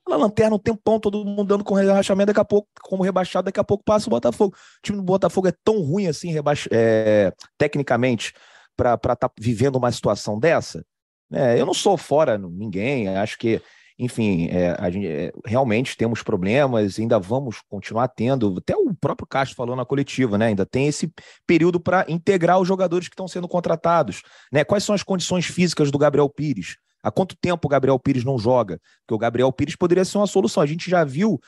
Na 0.08 0.16
lanterna, 0.16 0.54
um 0.54 0.60
tempão, 0.60 1.00
todo 1.00 1.24
mundo 1.24 1.44
dando 1.44 1.64
com 1.64 1.74
rebaixamento, 1.74 2.28
daqui 2.28 2.38
a 2.38 2.44
pouco, 2.44 2.68
como 2.80 3.02
rebaixado, 3.02 3.46
daqui 3.46 3.58
a 3.58 3.64
pouco 3.64 3.82
passa 3.82 4.06
o 4.06 4.10
Botafogo. 4.10 4.54
O 4.54 4.80
time 4.80 4.96
do 4.98 5.02
Botafogo 5.02 5.48
é 5.48 5.52
tão 5.64 5.82
ruim 5.82 6.06
assim, 6.06 6.30
rebaix... 6.30 6.68
É, 6.70 7.32
tecnicamente, 7.58 8.32
para 8.76 8.94
estar 8.94 9.16
tá 9.16 9.30
vivendo 9.40 9.74
uma 9.74 9.90
situação 9.90 10.38
dessa. 10.38 10.84
É, 11.32 11.60
eu 11.60 11.66
não 11.66 11.74
sou 11.74 11.96
fora 11.96 12.38
ninguém, 12.38 13.08
acho 13.08 13.36
que 13.36 13.60
enfim, 13.98 14.46
é, 14.46 14.76
a 14.78 14.88
gente, 14.90 15.06
é, 15.08 15.32
realmente 15.44 15.96
temos 15.96 16.22
problemas, 16.22 16.98
ainda 17.00 17.18
vamos 17.18 17.60
continuar 17.68 18.06
tendo. 18.06 18.56
Até 18.58 18.76
o 18.76 18.94
próprio 18.94 19.26
Castro 19.26 19.56
falou 19.56 19.74
na 19.74 19.84
coletiva, 19.84 20.38
né? 20.38 20.46
Ainda 20.46 20.64
tem 20.64 20.86
esse 20.86 21.12
período 21.44 21.80
para 21.80 22.06
integrar 22.08 22.60
os 22.60 22.68
jogadores 22.68 23.08
que 23.08 23.14
estão 23.14 23.26
sendo 23.26 23.48
contratados. 23.48 24.22
Né? 24.52 24.62
Quais 24.62 24.84
são 24.84 24.94
as 24.94 25.02
condições 25.02 25.46
físicas 25.46 25.90
do 25.90 25.98
Gabriel 25.98 26.28
Pires? 26.28 26.76
Há 27.02 27.10
quanto 27.10 27.36
tempo 27.36 27.66
o 27.66 27.68
Gabriel 27.68 27.98
Pires 27.98 28.24
não 28.24 28.38
joga? 28.38 28.80
Porque 29.00 29.14
o 29.14 29.18
Gabriel 29.18 29.52
Pires 29.52 29.74
poderia 29.74 30.04
ser 30.04 30.18
uma 30.18 30.26
solução. 30.28 30.62
A 30.62 30.66
gente 30.66 30.88
já 30.88 31.02
viu 31.02 31.40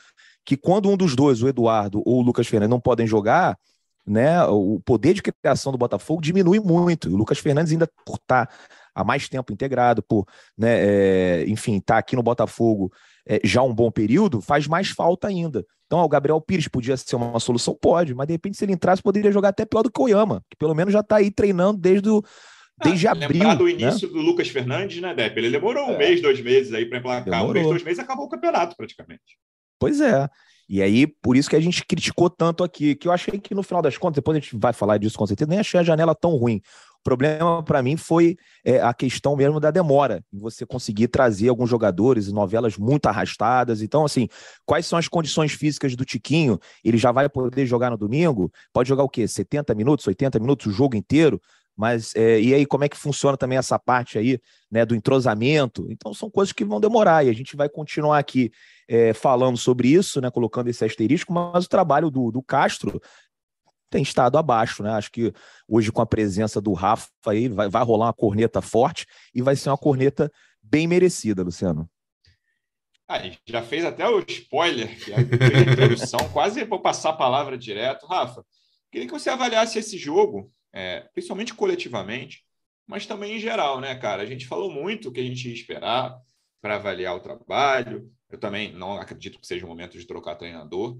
que 0.45 0.57
quando 0.57 0.89
um 0.89 0.97
dos 0.97 1.15
dois, 1.15 1.41
o 1.41 1.47
Eduardo 1.47 2.01
ou 2.05 2.19
o 2.19 2.21
Lucas 2.21 2.47
Fernandes, 2.47 2.71
não 2.71 2.79
podem 2.81 3.07
jogar, 3.07 3.57
né, 4.05 4.43
o 4.45 4.79
poder 4.83 5.13
de 5.13 5.21
criação 5.21 5.71
do 5.71 5.77
Botafogo 5.77 6.21
diminui 6.21 6.59
muito. 6.59 7.09
O 7.09 7.15
Lucas 7.15 7.39
Fernandes 7.39 7.71
ainda 7.71 7.87
por 8.05 8.15
estar 8.15 8.47
tá 8.47 8.53
há 8.93 9.03
mais 9.03 9.27
tempo 9.29 9.51
integrado, 9.53 10.03
por, 10.03 10.25
né, 10.57 10.77
é, 10.79 11.45
enfim, 11.47 11.77
estar 11.77 11.95
tá 11.95 11.99
aqui 11.99 12.15
no 12.15 12.23
Botafogo 12.23 12.91
é, 13.27 13.39
já 13.43 13.61
um 13.61 13.73
bom 13.73 13.91
período, 13.91 14.41
faz 14.41 14.67
mais 14.67 14.89
falta 14.89 15.27
ainda. 15.27 15.65
Então, 15.85 15.99
ó, 15.99 16.05
o 16.05 16.09
Gabriel 16.09 16.39
Pires 16.39 16.67
podia 16.67 16.95
ser 16.95 17.15
uma 17.15 17.39
solução? 17.39 17.77
Pode, 17.79 18.15
mas 18.15 18.27
de 18.27 18.33
repente, 18.33 18.57
se 18.57 18.63
ele 18.65 18.73
entrasse, 18.73 19.03
poderia 19.03 19.31
jogar 19.31 19.49
até 19.49 19.65
pior 19.65 19.83
do 19.83 19.91
que 19.91 19.99
o 19.99 20.05
Oyama, 20.05 20.43
que 20.49 20.55
pelo 20.57 20.73
menos 20.73 20.93
já 20.93 21.01
está 21.01 21.17
aí 21.17 21.29
treinando 21.29 21.79
desde 21.79 22.09
o. 22.09 22.23
Desde 22.83 23.07
ah, 23.07 23.11
abril. 23.11 23.29
Lembrar 23.29 23.55
do 23.55 23.65
né? 23.65 23.71
início 23.71 24.07
né? 24.07 24.13
do 24.13 24.21
Lucas 24.21 24.47
Fernandes, 24.47 24.99
né, 25.01 25.13
Depp? 25.13 25.37
Ele 25.37 25.51
demorou 25.51 25.87
um 25.87 25.93
é. 25.93 25.97
mês, 25.97 26.21
dois 26.21 26.41
meses 26.41 26.73
aí 26.73 26.85
para 26.85 26.97
emplacar. 26.97 27.25
Demorou. 27.25 27.49
Um 27.49 27.53
mês, 27.53 27.67
dois 27.67 27.83
meses, 27.83 27.99
acabou 27.99 28.25
o 28.25 28.29
campeonato 28.29 28.75
praticamente. 28.75 29.37
Pois 29.77 30.01
é. 30.01 30.27
E 30.67 30.81
aí, 30.81 31.05
por 31.05 31.35
isso 31.35 31.49
que 31.49 31.55
a 31.57 31.59
gente 31.59 31.85
criticou 31.85 32.29
tanto 32.29 32.63
aqui, 32.63 32.95
que 32.95 33.07
eu 33.07 33.11
achei 33.11 33.37
que 33.37 33.53
no 33.53 33.61
final 33.61 33.81
das 33.81 33.97
contas, 33.97 34.15
depois 34.15 34.37
a 34.37 34.39
gente 34.39 34.55
vai 34.57 34.71
falar 34.71 34.97
disso 34.97 35.17
com 35.17 35.27
certeza, 35.27 35.49
nem 35.49 35.59
achei 35.59 35.77
a 35.79 35.83
janela 35.83 36.15
tão 36.15 36.31
ruim. 36.37 36.61
O 37.01 37.03
problema 37.03 37.63
para 37.63 37.81
mim 37.81 37.97
foi 37.97 38.37
é, 38.63 38.79
a 38.79 38.93
questão 38.93 39.35
mesmo 39.35 39.59
da 39.59 39.71
demora, 39.71 40.23
em 40.31 40.37
você 40.37 40.67
conseguir 40.67 41.07
trazer 41.07 41.49
alguns 41.49 41.67
jogadores 41.67 42.27
e 42.27 42.33
novelas 42.33 42.77
muito 42.77 43.07
arrastadas. 43.07 43.81
Então, 43.81 44.05
assim, 44.05 44.27
quais 44.65 44.85
são 44.85 44.99
as 44.99 45.07
condições 45.07 45.51
físicas 45.51 45.95
do 45.95 46.05
Tiquinho? 46.05 46.59
Ele 46.83 46.97
já 46.97 47.11
vai 47.11 47.27
poder 47.27 47.65
jogar 47.65 47.89
no 47.89 47.97
domingo? 47.97 48.51
Pode 48.71 48.87
jogar 48.87 49.03
o 49.03 49.09
quê? 49.09 49.27
70 49.27 49.73
minutos, 49.73 50.05
80 50.05 50.39
minutos, 50.39 50.67
o 50.67 50.71
jogo 50.71 50.95
inteiro? 50.95 51.41
Mas 51.75 52.13
é, 52.15 52.39
e 52.39 52.53
aí, 52.53 52.65
como 52.65 52.83
é 52.83 52.89
que 52.89 52.97
funciona 52.97 53.35
também 53.35 53.57
essa 53.57 53.79
parte 53.79 54.19
aí, 54.19 54.39
né, 54.69 54.85
do 54.85 54.93
entrosamento? 54.93 55.87
Então, 55.89 56.13
são 56.13 56.29
coisas 56.29 56.53
que 56.53 56.63
vão 56.63 56.79
demorar 56.79 57.25
e 57.25 57.29
a 57.29 57.33
gente 57.33 57.55
vai 57.55 57.67
continuar 57.67 58.19
aqui 58.19 58.51
é, 58.87 59.13
falando 59.13 59.57
sobre 59.57 59.87
isso, 59.87 60.21
né, 60.21 60.29
colocando 60.29 60.67
esse 60.67 60.85
asterisco, 60.85 61.33
mas 61.33 61.65
o 61.65 61.69
trabalho 61.69 62.11
do, 62.11 62.29
do 62.29 62.43
Castro 62.43 63.01
tem 63.91 64.01
estado 64.01 64.37
abaixo, 64.37 64.81
né? 64.81 64.91
Acho 64.91 65.11
que 65.11 65.33
hoje, 65.67 65.91
com 65.91 66.01
a 66.01 66.05
presença 66.05 66.61
do 66.61 66.71
Rafa 66.71 67.09
aí, 67.27 67.49
vai, 67.49 67.69
vai 67.69 67.83
rolar 67.83 68.07
uma 68.07 68.13
corneta 68.13 68.61
forte 68.61 69.05
e 69.35 69.41
vai 69.41 69.55
ser 69.55 69.69
uma 69.69 69.77
corneta 69.77 70.31
bem 70.63 70.87
merecida, 70.87 71.43
Luciano. 71.43 71.87
Ah, 73.07 73.19
já 73.45 73.61
fez 73.61 73.83
até 73.83 74.07
o 74.07 74.23
spoiler, 74.25 74.97
que 75.03 75.11
é 75.11 75.17
a 75.17 75.21
introdução, 75.21 76.19
quase 76.31 76.63
vou 76.63 76.81
passar 76.81 77.09
a 77.09 77.17
palavra 77.17 77.57
direto. 77.57 78.05
Rafa, 78.05 78.45
queria 78.89 79.05
que 79.05 79.13
você 79.13 79.29
avaliasse 79.29 79.77
esse 79.77 79.97
jogo, 79.97 80.49
é, 80.71 81.01
principalmente 81.13 81.53
coletivamente, 81.53 82.45
mas 82.87 83.05
também 83.05 83.35
em 83.35 83.39
geral, 83.39 83.81
né, 83.81 83.93
cara? 83.95 84.23
A 84.23 84.25
gente 84.25 84.47
falou 84.47 84.71
muito 84.71 85.09
o 85.09 85.11
que 85.11 85.19
a 85.19 85.23
gente 85.23 85.49
ia 85.49 85.53
esperar 85.53 86.17
para 86.61 86.75
avaliar 86.75 87.13
o 87.13 87.19
trabalho. 87.19 88.09
Eu 88.29 88.39
também 88.39 88.71
não 88.71 88.93
acredito 88.93 89.39
que 89.39 89.47
seja 89.47 89.65
o 89.65 89.67
momento 89.69 89.97
de 89.97 90.07
trocar 90.07 90.35
treinador, 90.35 90.97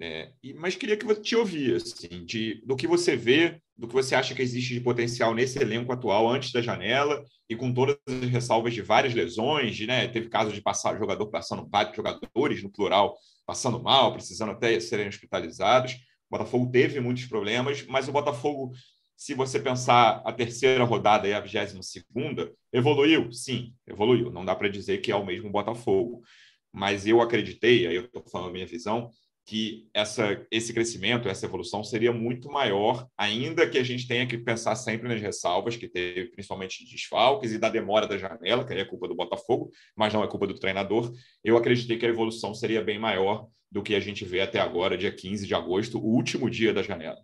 é, 0.00 0.32
e, 0.42 0.52
mas 0.54 0.74
queria 0.74 0.96
que 0.96 1.04
você 1.04 1.20
te 1.20 1.36
ouvisse, 1.36 2.06
assim, 2.06 2.24
de, 2.24 2.60
do 2.66 2.74
que 2.74 2.86
você 2.86 3.16
vê, 3.16 3.60
do 3.76 3.86
que 3.86 3.94
você 3.94 4.14
acha 4.14 4.34
que 4.34 4.42
existe 4.42 4.74
de 4.74 4.80
potencial 4.80 5.34
nesse 5.34 5.58
elenco 5.58 5.92
atual 5.92 6.28
antes 6.28 6.52
da 6.52 6.60
janela 6.60 7.24
e 7.48 7.54
com 7.54 7.72
todas 7.72 7.96
as 8.08 8.28
ressalvas 8.28 8.74
de 8.74 8.82
várias 8.82 9.14
lesões, 9.14 9.76
de, 9.76 9.86
né, 9.86 10.08
teve 10.08 10.28
casos 10.28 10.52
de 10.52 10.60
passar 10.60 10.98
jogador 10.98 11.26
passando 11.28 11.68
vários 11.68 11.94
jogadores 11.94 12.62
no 12.62 12.70
plural 12.70 13.16
passando 13.46 13.80
mal, 13.80 14.12
precisando 14.12 14.52
até 14.52 14.78
serem 14.80 15.06
hospitalizados. 15.06 15.92
O 16.30 16.38
Botafogo 16.38 16.70
teve 16.70 16.98
muitos 16.98 17.26
problemas, 17.26 17.84
mas 17.86 18.08
o 18.08 18.12
Botafogo, 18.12 18.72
se 19.16 19.34
você 19.34 19.60
pensar 19.60 20.22
a 20.24 20.32
terceira 20.32 20.82
rodada 20.84 21.28
e 21.28 21.34
a 21.34 21.40
vigésima 21.40 21.82
segunda, 21.82 22.50
evoluiu, 22.72 23.30
sim, 23.30 23.74
evoluiu. 23.86 24.30
Não 24.30 24.44
dá 24.44 24.54
para 24.54 24.68
dizer 24.68 24.98
que 24.98 25.12
é 25.12 25.16
o 25.16 25.26
mesmo 25.26 25.50
Botafogo, 25.50 26.22
mas 26.72 27.06
eu 27.06 27.20
acreditei, 27.20 27.86
aí 27.86 27.94
eu 27.94 28.06
estou 28.06 28.24
falando 28.26 28.48
a 28.48 28.52
minha 28.52 28.66
visão 28.66 29.10
que 29.46 29.88
essa, 29.92 30.46
esse 30.50 30.72
crescimento, 30.72 31.28
essa 31.28 31.44
evolução 31.44 31.84
seria 31.84 32.12
muito 32.12 32.50
maior, 32.50 33.06
ainda 33.16 33.68
que 33.68 33.76
a 33.76 33.82
gente 33.82 34.08
tenha 34.08 34.26
que 34.26 34.38
pensar 34.38 34.74
sempre 34.74 35.06
nas 35.06 35.20
ressalvas 35.20 35.76
que 35.76 35.86
teve, 35.86 36.30
principalmente 36.30 36.84
de 36.84 36.90
desfalques 36.90 37.52
e 37.52 37.58
da 37.58 37.68
demora 37.68 38.06
da 38.06 38.16
janela, 38.16 38.64
que 38.64 38.72
aí 38.72 38.80
é 38.80 38.84
culpa 38.84 39.06
do 39.06 39.14
Botafogo, 39.14 39.70
mas 39.94 40.12
não 40.14 40.24
é 40.24 40.28
culpa 40.28 40.46
do 40.46 40.54
treinador. 40.54 41.12
Eu 41.42 41.56
acreditei 41.56 41.98
que 41.98 42.06
a 42.06 42.08
evolução 42.08 42.54
seria 42.54 42.82
bem 42.82 42.98
maior 42.98 43.46
do 43.70 43.82
que 43.82 43.94
a 43.94 44.00
gente 44.00 44.24
vê 44.24 44.40
até 44.40 44.60
agora, 44.60 44.96
dia 44.96 45.12
15 45.12 45.46
de 45.46 45.54
agosto, 45.54 45.98
o 45.98 46.06
último 46.06 46.48
dia 46.48 46.72
da 46.72 46.82
janela. 46.82 47.18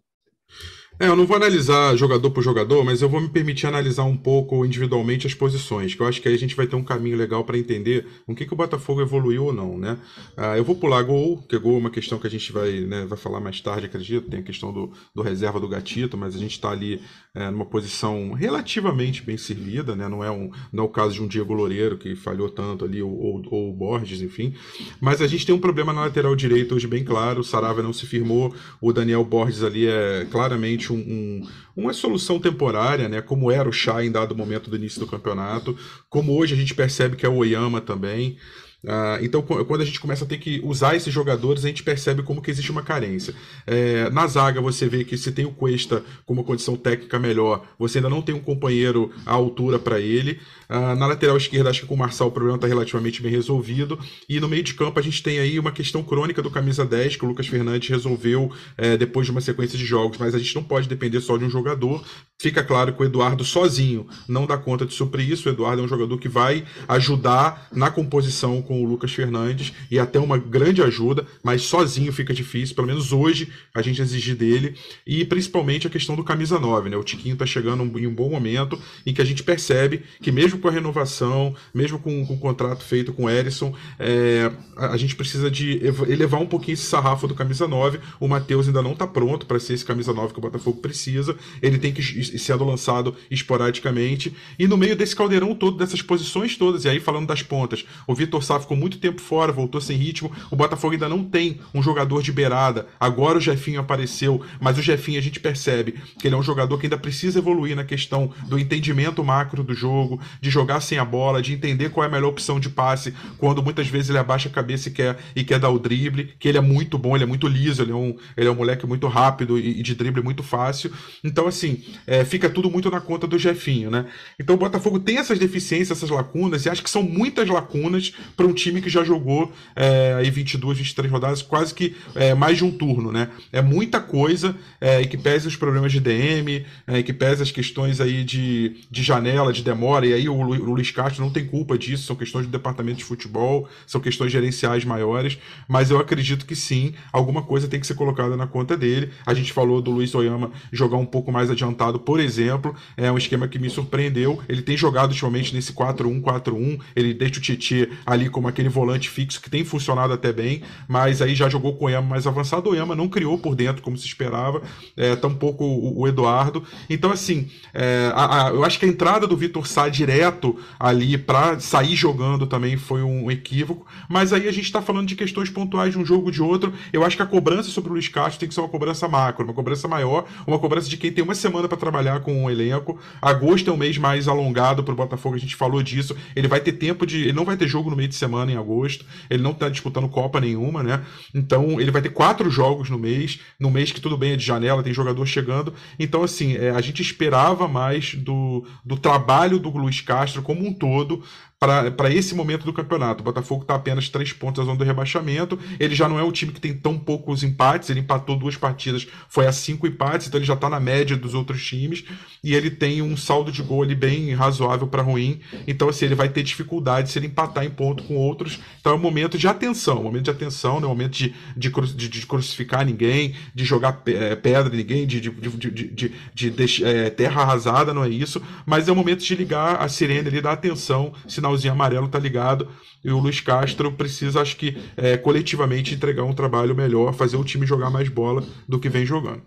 É, 1.00 1.06
eu 1.06 1.16
não 1.16 1.24
vou 1.24 1.34
analisar 1.34 1.96
jogador 1.96 2.30
por 2.30 2.42
jogador, 2.42 2.84
mas 2.84 3.00
eu 3.00 3.08
vou 3.08 3.22
me 3.22 3.28
permitir 3.30 3.66
analisar 3.66 4.04
um 4.04 4.14
pouco 4.18 4.66
individualmente 4.66 5.26
as 5.26 5.32
posições, 5.32 5.94
que 5.94 6.02
eu 6.02 6.06
acho 6.06 6.20
que 6.20 6.28
aí 6.28 6.34
a 6.34 6.38
gente 6.38 6.54
vai 6.54 6.66
ter 6.66 6.76
um 6.76 6.84
caminho 6.84 7.16
legal 7.16 7.42
para 7.42 7.56
entender 7.56 8.06
o 8.26 8.34
que, 8.34 8.44
que 8.44 8.52
o 8.52 8.56
Botafogo 8.56 9.00
evoluiu 9.00 9.46
ou 9.46 9.52
não, 9.52 9.78
né? 9.78 9.96
Ah, 10.36 10.58
eu 10.58 10.62
vou 10.62 10.76
pular 10.76 11.02
gol, 11.02 11.42
que 11.48 11.58
gol 11.58 11.76
é 11.76 11.78
uma 11.78 11.90
questão 11.90 12.18
que 12.18 12.26
a 12.26 12.30
gente 12.30 12.52
vai, 12.52 12.80
né, 12.80 13.06
vai 13.06 13.16
falar 13.16 13.40
mais 13.40 13.58
tarde, 13.62 13.86
acredito. 13.86 14.28
Tem 14.28 14.40
a 14.40 14.42
questão 14.42 14.74
do, 14.74 14.92
do 15.14 15.22
reserva 15.22 15.58
do 15.58 15.66
Gatito, 15.66 16.18
mas 16.18 16.36
a 16.36 16.38
gente 16.38 16.52
está 16.52 16.70
ali 16.70 17.00
é, 17.34 17.50
numa 17.50 17.64
posição 17.64 18.32
relativamente 18.32 19.22
bem 19.22 19.38
servida, 19.38 19.96
né? 19.96 20.06
Não 20.06 20.22
é, 20.22 20.30
um, 20.30 20.50
não 20.70 20.84
é 20.84 20.86
o 20.86 20.90
caso 20.90 21.14
de 21.14 21.22
um 21.22 21.26
Diego 21.26 21.54
Loureiro 21.54 21.96
que 21.96 22.14
falhou 22.14 22.50
tanto 22.50 22.84
ali, 22.84 23.02
ou, 23.02 23.10
ou, 23.10 23.42
ou 23.50 23.70
o 23.70 23.72
Borges, 23.72 24.20
enfim. 24.20 24.52
Mas 25.00 25.22
a 25.22 25.26
gente 25.26 25.46
tem 25.46 25.54
um 25.54 25.58
problema 25.58 25.94
na 25.94 26.02
lateral 26.02 26.36
direita 26.36 26.74
hoje 26.74 26.86
bem 26.86 27.02
claro, 27.02 27.40
o 27.40 27.44
Sarava 27.44 27.82
não 27.82 27.94
se 27.94 28.04
firmou, 28.04 28.54
o 28.82 28.92
Daniel 28.92 29.24
Borges 29.24 29.62
ali 29.62 29.86
é 29.86 30.26
claramente 30.30 30.89
um, 30.92 30.98
um, 30.98 31.48
uma 31.76 31.92
solução 31.92 32.38
temporária, 32.38 33.08
né? 33.08 33.20
Como 33.20 33.50
era 33.50 33.68
o 33.68 33.72
Chá 33.72 34.04
em 34.04 34.10
dado 34.10 34.36
momento 34.36 34.70
do 34.70 34.76
início 34.76 35.00
do 35.00 35.06
campeonato, 35.06 35.76
como 36.08 36.36
hoje 36.36 36.54
a 36.54 36.56
gente 36.56 36.74
percebe 36.74 37.16
que 37.16 37.26
é 37.26 37.28
o 37.28 37.36
Oyama 37.36 37.80
também. 37.80 38.36
Uh, 38.82 39.22
então, 39.22 39.42
quando 39.42 39.82
a 39.82 39.84
gente 39.84 40.00
começa 40.00 40.24
a 40.24 40.26
ter 40.26 40.38
que 40.38 40.60
usar 40.64 40.96
esses 40.96 41.12
jogadores, 41.12 41.64
a 41.64 41.68
gente 41.68 41.82
percebe 41.82 42.22
como 42.22 42.40
que 42.40 42.50
existe 42.50 42.70
uma 42.70 42.82
carência. 42.82 43.34
É, 43.66 44.08
na 44.10 44.26
zaga, 44.26 44.60
você 44.60 44.88
vê 44.88 45.04
que 45.04 45.16
se 45.18 45.30
tem 45.32 45.44
o 45.44 45.50
Cuesta 45.50 46.02
com 46.24 46.32
uma 46.32 46.42
condição 46.44 46.76
técnica 46.76 47.18
melhor, 47.18 47.66
você 47.78 47.98
ainda 47.98 48.08
não 48.08 48.22
tem 48.22 48.34
um 48.34 48.40
companheiro 48.40 49.12
à 49.26 49.32
altura 49.32 49.78
para 49.78 50.00
ele. 50.00 50.40
Uh, 50.68 50.94
na 50.96 51.06
lateral 51.06 51.36
esquerda, 51.36 51.68
acho 51.68 51.80
que 51.80 51.86
com 51.86 51.94
o 51.94 51.98
Marçal 51.98 52.28
o 52.28 52.32
problema 52.32 52.56
está 52.56 52.66
relativamente 52.66 53.20
bem 53.20 53.30
resolvido. 53.30 53.98
E 54.28 54.40
no 54.40 54.48
meio 54.48 54.62
de 54.62 54.72
campo, 54.74 54.98
a 54.98 55.02
gente 55.02 55.22
tem 55.22 55.38
aí 55.40 55.58
uma 55.58 55.72
questão 55.72 56.02
crônica 56.02 56.40
do 56.40 56.50
camisa 56.50 56.84
10, 56.84 57.16
que 57.16 57.24
o 57.24 57.28
Lucas 57.28 57.48
Fernandes 57.48 57.88
resolveu 57.88 58.50
é, 58.78 58.96
depois 58.96 59.26
de 59.26 59.32
uma 59.32 59.40
sequência 59.40 59.76
de 59.76 59.84
jogos, 59.84 60.16
mas 60.16 60.34
a 60.34 60.38
gente 60.38 60.54
não 60.54 60.62
pode 60.62 60.88
depender 60.88 61.20
só 61.20 61.36
de 61.36 61.44
um 61.44 61.50
jogador. 61.50 62.02
Fica 62.40 62.64
claro 62.64 62.94
que 62.94 63.02
o 63.02 63.04
Eduardo 63.04 63.44
sozinho 63.44 64.06
não 64.26 64.46
dá 64.46 64.56
conta 64.56 64.86
de 64.86 64.94
suprir 64.94 65.30
isso. 65.30 65.48
O 65.48 65.52
Eduardo 65.52 65.82
é 65.82 65.84
um 65.84 65.88
jogador 65.88 66.16
que 66.16 66.28
vai 66.28 66.64
ajudar 66.88 67.68
na 67.72 67.90
composição 67.90 68.62
com 68.70 68.84
o 68.84 68.86
Lucas 68.86 69.12
Fernandes 69.12 69.72
e 69.90 69.98
até 69.98 70.20
uma 70.20 70.38
grande 70.38 70.80
ajuda, 70.80 71.26
mas 71.42 71.62
sozinho 71.62 72.12
fica 72.12 72.32
difícil, 72.32 72.76
pelo 72.76 72.86
menos 72.86 73.12
hoje 73.12 73.48
a 73.74 73.82
gente 73.82 74.00
exigir 74.00 74.36
dele. 74.36 74.76
E 75.04 75.24
principalmente 75.24 75.88
a 75.88 75.90
questão 75.90 76.14
do 76.14 76.22
camisa 76.22 76.56
9, 76.56 76.88
né? 76.88 76.96
O 76.96 77.02
Tiquinho 77.02 77.32
está 77.32 77.44
chegando 77.44 77.82
em 77.98 78.06
um 78.06 78.14
bom 78.14 78.30
momento 78.30 78.80
em 79.04 79.12
que 79.12 79.20
a 79.20 79.24
gente 79.24 79.42
percebe 79.42 80.04
que 80.22 80.30
mesmo 80.30 80.60
com 80.60 80.68
a 80.68 80.70
renovação, 80.70 81.52
mesmo 81.74 81.98
com, 81.98 82.24
com 82.24 82.34
o 82.34 82.38
contrato 82.38 82.84
feito 82.84 83.12
com 83.12 83.24
o 83.24 83.28
Erisson, 83.28 83.74
é, 83.98 84.52
a, 84.76 84.96
gente 84.96 85.16
precisa 85.16 85.50
de 85.50 85.80
elevar 86.08 86.40
um 86.40 86.46
pouquinho 86.46 86.74
esse 86.74 86.84
sarrafo 86.84 87.26
do 87.26 87.34
camisa 87.34 87.66
9. 87.66 87.98
O 88.20 88.28
Matheus 88.28 88.68
ainda 88.68 88.82
não 88.82 88.92
está 88.92 89.04
pronto 89.04 89.46
para 89.46 89.58
ser 89.58 89.74
esse 89.74 89.84
camisa 89.84 90.12
9 90.12 90.32
que 90.32 90.38
o 90.38 90.42
Botafogo 90.42 90.80
precisa. 90.80 91.36
Ele 91.60 91.76
tem 91.76 91.92
que 91.92 92.38
sendo 92.38 92.64
lançado 92.64 93.16
esporadicamente. 93.32 94.32
E 94.56 94.68
no 94.68 94.76
meio 94.76 94.94
desse 94.94 95.16
caldeirão 95.16 95.56
todo, 95.56 95.76
dessas 95.76 96.02
posições 96.02 96.56
todas, 96.56 96.84
e 96.84 96.88
aí 96.88 97.00
falando 97.00 97.26
das 97.26 97.42
pontas, 97.42 97.84
o 98.06 98.14
Vitor 98.14 98.44
Sá 98.44 98.59
ficou 98.60 98.76
muito 98.76 98.98
tempo 98.98 99.20
fora, 99.20 99.52
voltou 99.52 99.80
sem 99.80 99.96
ritmo. 99.96 100.30
O 100.50 100.56
Botafogo 100.56 100.92
ainda 100.94 101.08
não 101.08 101.24
tem 101.24 101.60
um 101.74 101.82
jogador 101.82 102.22
de 102.22 102.32
beirada. 102.32 102.86
Agora 102.98 103.38
o 103.38 103.40
Jefinho 103.40 103.80
apareceu, 103.80 104.42
mas 104.60 104.78
o 104.78 104.82
Jefinho 104.82 105.18
a 105.18 105.22
gente 105.22 105.40
percebe 105.40 105.94
que 106.18 106.28
ele 106.28 106.34
é 106.34 106.38
um 106.38 106.42
jogador 106.42 106.78
que 106.78 106.86
ainda 106.86 106.98
precisa 106.98 107.38
evoluir 107.38 107.74
na 107.74 107.84
questão 107.84 108.32
do 108.46 108.58
entendimento 108.58 109.24
macro 109.24 109.64
do 109.64 109.74
jogo, 109.74 110.20
de 110.40 110.50
jogar 110.50 110.80
sem 110.80 110.98
a 110.98 111.04
bola, 111.04 111.42
de 111.42 111.52
entender 111.52 111.90
qual 111.90 112.04
é 112.04 112.08
a 112.08 112.10
melhor 112.10 112.28
opção 112.28 112.60
de 112.60 112.68
passe, 112.68 113.14
quando 113.38 113.62
muitas 113.62 113.88
vezes 113.88 114.10
ele 114.10 114.18
abaixa 114.18 114.48
a 114.48 114.52
cabeça 114.52 114.88
e 114.88 114.92
quer, 114.92 115.18
e 115.34 115.44
quer 115.44 115.58
dar 115.58 115.70
o 115.70 115.78
drible, 115.78 116.34
que 116.38 116.48
ele 116.48 116.58
é 116.58 116.60
muito 116.60 116.98
bom, 116.98 117.14
ele 117.14 117.24
é 117.24 117.26
muito 117.26 117.48
liso, 117.48 117.82
ele 117.82 117.92
é 117.92 117.94
um, 117.94 118.16
ele 118.36 118.48
é 118.48 118.50
um 118.50 118.54
moleque 118.54 118.86
muito 118.86 119.06
rápido 119.08 119.58
e, 119.58 119.80
e 119.80 119.82
de 119.82 119.94
drible 119.94 120.22
muito 120.22 120.42
fácil. 120.42 120.92
Então, 121.24 121.46
assim, 121.46 121.82
é, 122.06 122.24
fica 122.24 122.48
tudo 122.48 122.70
muito 122.70 122.90
na 122.90 123.00
conta 123.00 123.26
do 123.26 123.38
Jefinho, 123.38 123.90
né? 123.90 124.06
Então 124.38 124.54
o 124.54 124.58
Botafogo 124.58 124.98
tem 124.98 125.18
essas 125.18 125.38
deficiências, 125.38 125.98
essas 125.98 126.10
lacunas, 126.10 126.66
e 126.66 126.70
acho 126.70 126.82
que 126.82 126.90
são 126.90 127.02
muitas 127.02 127.48
lacunas 127.48 128.12
para 128.36 128.46
um 128.50 128.54
time 128.54 128.80
que 128.80 128.90
já 128.90 129.04
jogou 129.04 129.52
é, 129.74 130.14
aí 130.18 130.30
22, 130.30 130.78
23 130.78 131.10
rodadas, 131.10 131.42
quase 131.42 131.74
que 131.74 131.96
é, 132.14 132.34
mais 132.34 132.58
de 132.58 132.64
um 132.64 132.70
turno, 132.70 133.12
né? 133.12 133.28
É 133.52 133.62
muita 133.62 134.00
coisa, 134.00 134.54
é, 134.80 135.00
e 135.00 135.06
que 135.06 135.16
pese 135.16 135.48
os 135.48 135.56
problemas 135.56 135.92
de 135.92 136.00
DM, 136.00 136.64
é, 136.86 137.02
que 137.02 137.12
pese 137.12 137.42
as 137.42 137.50
questões 137.50 138.00
aí 138.00 138.24
de, 138.24 138.76
de 138.90 139.02
janela, 139.02 139.52
de 139.52 139.62
demora, 139.62 140.06
e 140.06 140.12
aí 140.12 140.28
o, 140.28 140.34
o 140.34 140.74
Luiz 140.74 140.90
Castro 140.90 141.22
não 141.22 141.30
tem 141.30 141.46
culpa 141.46 141.78
disso, 141.78 142.04
são 142.04 142.16
questões 142.16 142.46
do 142.46 142.52
departamento 142.52 142.98
de 142.98 143.04
futebol, 143.04 143.68
são 143.86 144.00
questões 144.00 144.32
gerenciais 144.32 144.84
maiores, 144.84 145.38
mas 145.68 145.90
eu 145.90 145.98
acredito 145.98 146.44
que 146.44 146.56
sim, 146.56 146.94
alguma 147.12 147.42
coisa 147.42 147.68
tem 147.68 147.80
que 147.80 147.86
ser 147.86 147.94
colocada 147.94 148.36
na 148.36 148.46
conta 148.46 148.76
dele. 148.76 149.10
A 149.24 149.34
gente 149.34 149.52
falou 149.52 149.80
do 149.80 149.90
Luiz 149.90 150.14
Oyama 150.14 150.50
jogar 150.72 150.96
um 150.96 151.06
pouco 151.06 151.30
mais 151.30 151.50
adiantado, 151.50 151.98
por 151.98 152.20
exemplo, 152.20 152.74
é 152.96 153.10
um 153.10 153.18
esquema 153.18 153.48
que 153.48 153.58
me 153.58 153.70
surpreendeu. 153.70 154.40
Ele 154.48 154.62
tem 154.62 154.76
jogado 154.76 155.10
ultimamente 155.10 155.54
nesse 155.54 155.72
4-1-4-1, 155.72 156.80
ele 156.96 157.14
deixa 157.14 157.38
o 157.38 157.42
Tietchan 157.42 157.86
ali 158.04 158.28
como 158.40 158.48
aquele 158.48 158.70
volante 158.70 159.10
fixo 159.10 159.38
que 159.38 159.50
tem 159.50 159.62
funcionado 159.66 160.14
até 160.14 160.32
bem, 160.32 160.62
mas 160.88 161.20
aí 161.20 161.34
já 161.34 161.46
jogou 161.46 161.74
com 161.74 161.84
o 161.84 161.88
Oyama 161.88 162.08
mais 162.08 162.26
avançado. 162.26 162.70
O 162.70 162.72
Oyama 162.72 162.96
não 162.96 163.06
criou 163.06 163.36
por 163.36 163.54
dentro 163.54 163.82
como 163.82 163.98
se 163.98 164.06
esperava, 164.06 164.62
é, 164.96 165.14
tampouco 165.14 165.62
o, 165.62 166.00
o 166.00 166.08
Eduardo. 166.08 166.64
Então, 166.88 167.12
assim, 167.12 167.50
é, 167.74 168.10
a, 168.14 168.46
a, 168.46 168.48
eu 168.48 168.64
acho 168.64 168.78
que 168.78 168.86
a 168.86 168.88
entrada 168.88 169.26
do 169.26 169.36
Vitor 169.36 169.66
Sá 169.66 169.90
direto 169.90 170.58
ali 170.78 171.18
para 171.18 171.60
sair 171.60 171.94
jogando 171.94 172.46
também 172.46 172.78
foi 172.78 173.02
um 173.02 173.30
equívoco, 173.30 173.86
mas 174.08 174.32
aí 174.32 174.48
a 174.48 174.52
gente 174.52 174.64
está 174.64 174.80
falando 174.80 175.06
de 175.06 175.14
questões 175.14 175.50
pontuais 175.50 175.92
de 175.92 175.98
um 175.98 176.04
jogo 176.06 176.32
de 176.32 176.42
outro. 176.42 176.72
Eu 176.94 177.04
acho 177.04 177.16
que 177.16 177.22
a 177.22 177.26
cobrança 177.26 177.68
sobre 177.68 177.90
o 177.90 177.92
Luiz 177.92 178.08
Castro 178.08 178.40
tem 178.40 178.48
que 178.48 178.54
ser 178.54 178.62
uma 178.62 178.70
cobrança 178.70 179.06
macro, 179.06 179.44
uma 179.44 179.52
cobrança 179.52 179.86
maior, 179.86 180.24
uma 180.46 180.58
cobrança 180.58 180.88
de 180.88 180.96
quem 180.96 181.12
tem 181.12 181.22
uma 181.22 181.34
semana 181.34 181.68
para 181.68 181.76
trabalhar 181.76 182.20
com 182.20 182.44
um 182.44 182.50
elenco. 182.50 182.98
Agosto 183.20 183.68
é 183.68 183.72
um 183.72 183.76
mês 183.76 183.98
mais 183.98 184.26
alongado 184.26 184.82
para 184.82 184.94
o 184.94 184.96
Botafogo, 184.96 185.34
a 185.34 185.38
gente 185.38 185.54
falou 185.54 185.82
disso. 185.82 186.16
Ele 186.34 186.48
vai 186.48 186.60
ter 186.60 186.72
tempo 186.72 187.04
de. 187.04 187.20
Ele 187.20 187.34
não 187.34 187.44
vai 187.44 187.54
ter 187.54 187.68
jogo 187.68 187.90
no 187.90 187.96
meio 187.96 188.08
de 188.08 188.14
semana 188.14 188.29
em 188.48 188.56
agosto, 188.56 189.04
ele 189.28 189.42
não 189.42 189.50
está 189.50 189.68
disputando 189.68 190.08
Copa 190.08 190.40
nenhuma, 190.40 190.82
né? 190.82 191.04
Então 191.34 191.80
ele 191.80 191.90
vai 191.90 192.02
ter 192.02 192.10
quatro 192.10 192.50
jogos 192.50 192.88
no 192.88 192.98
mês, 192.98 193.40
no 193.58 193.70
mês 193.70 193.92
que 193.92 194.00
tudo 194.00 194.16
bem 194.16 194.32
é 194.32 194.36
de 194.36 194.44
janela, 194.44 194.82
tem 194.82 194.92
jogador 194.92 195.24
chegando. 195.26 195.74
Então, 195.98 196.22
assim, 196.22 196.56
é, 196.56 196.70
a 196.70 196.80
gente 196.80 197.02
esperava 197.02 197.66
mais 197.68 198.14
do, 198.14 198.66
do 198.84 198.96
trabalho 198.96 199.58
do 199.58 199.70
Luiz 199.70 200.00
Castro 200.00 200.42
como 200.42 200.66
um 200.66 200.72
todo 200.72 201.22
para 201.60 202.10
esse 202.10 202.34
momento 202.34 202.64
do 202.64 202.72
campeonato. 202.72 203.20
O 203.20 203.24
Botafogo 203.24 203.62
está 203.62 203.74
apenas 203.74 204.08
três 204.08 204.32
pontos 204.32 204.60
da 204.60 204.64
zona 204.64 204.78
do 204.78 204.84
rebaixamento. 204.84 205.58
Ele 205.78 205.94
já 205.94 206.08
não 206.08 206.18
é 206.18 206.24
um 206.24 206.32
time 206.32 206.52
que 206.52 206.60
tem 206.60 206.72
tão 206.72 206.98
poucos 206.98 207.42
empates. 207.42 207.90
Ele 207.90 208.00
empatou 208.00 208.34
duas 208.34 208.56
partidas, 208.56 209.06
foi 209.28 209.46
a 209.46 209.52
cinco 209.52 209.86
empates, 209.86 210.26
então 210.26 210.38
ele 210.38 210.46
já 210.46 210.54
está 210.54 210.70
na 210.70 210.80
média 210.80 211.18
dos 211.18 211.34
outros 211.34 211.62
times. 211.62 212.02
E 212.42 212.54
ele 212.54 212.70
tem 212.70 213.02
um 213.02 213.14
saldo 213.14 213.52
de 213.52 213.62
gol 213.62 213.82
ali 213.82 213.94
bem 213.94 214.32
razoável 214.32 214.86
para 214.86 215.02
ruim. 215.02 215.40
Então, 215.66 215.90
assim, 215.90 216.06
ele 216.06 216.14
vai 216.14 216.30
ter 216.30 216.42
dificuldade 216.42 217.10
se 217.10 217.18
ele 217.18 217.26
empatar 217.26 217.62
em 217.62 217.70
ponto 217.70 218.04
com 218.04 218.16
outros. 218.16 218.58
Então 218.80 218.94
é 218.94 218.96
um 218.96 218.98
momento 218.98 219.36
de 219.36 219.46
atenção, 219.46 220.00
um 220.00 220.04
momento 220.04 220.24
de 220.24 220.30
atenção, 220.30 220.80
né? 220.80 220.86
um 220.86 220.90
momento 220.90 221.12
de, 221.12 221.34
de, 221.54 221.68
de, 221.68 222.08
de 222.08 222.26
crucificar 222.26 222.86
ninguém, 222.86 223.34
de 223.54 223.66
jogar 223.66 224.00
é, 224.06 224.34
pedra 224.34 224.72
em 224.74 224.78
ninguém, 224.78 225.06
de, 225.06 225.20
de, 225.20 225.30
de, 225.30 225.70
de, 225.70 226.50
de, 226.50 226.84
é, 226.86 227.10
terra 227.10 227.42
arrasada, 227.42 227.92
não 227.92 228.02
é 228.02 228.08
isso. 228.08 228.40
Mas 228.64 228.88
é 228.88 228.92
o 228.92 228.96
momento 228.96 229.22
de 229.22 229.34
ligar 229.34 229.76
a 229.76 229.88
sirene 229.90 230.26
ali, 230.26 230.40
dar 230.40 230.52
atenção, 230.52 231.12
sinal 231.28 231.49
sinalzinho 231.50 231.72
amarelo 231.72 232.08
tá 232.08 232.18
ligado. 232.18 232.68
E 233.04 233.10
o 233.10 233.18
Luiz 233.18 233.40
Castro 233.40 233.92
precisa, 233.92 234.40
acho 234.40 234.56
que, 234.56 234.76
é, 234.96 235.16
coletivamente 235.16 235.94
entregar 235.94 236.24
um 236.24 236.34
trabalho 236.34 236.74
melhor, 236.74 237.14
fazer 237.14 237.36
o 237.36 237.44
time 237.44 237.66
jogar 237.66 237.90
mais 237.90 238.08
bola 238.08 238.44
do 238.68 238.78
que 238.78 238.88
vem 238.88 239.06
jogando. 239.06 239.42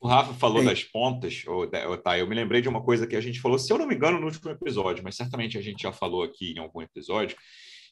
O 0.00 0.08
Rafa 0.08 0.34
falou 0.34 0.62
das 0.62 0.84
pontas, 0.84 1.42
ou, 1.46 1.66
tá, 1.66 2.18
eu 2.18 2.26
me 2.28 2.34
lembrei 2.34 2.60
de 2.60 2.68
uma 2.68 2.82
coisa 2.82 3.06
que 3.06 3.16
a 3.16 3.20
gente 3.20 3.40
falou, 3.40 3.58
se 3.58 3.72
eu 3.72 3.78
não 3.78 3.88
me 3.88 3.94
engano, 3.94 4.20
no 4.20 4.26
último 4.26 4.50
episódio, 4.50 5.02
mas 5.02 5.16
certamente 5.16 5.58
a 5.58 5.62
gente 5.62 5.82
já 5.82 5.90
falou 5.90 6.22
aqui 6.22 6.52
em 6.52 6.58
algum 6.58 6.82
episódio, 6.82 7.36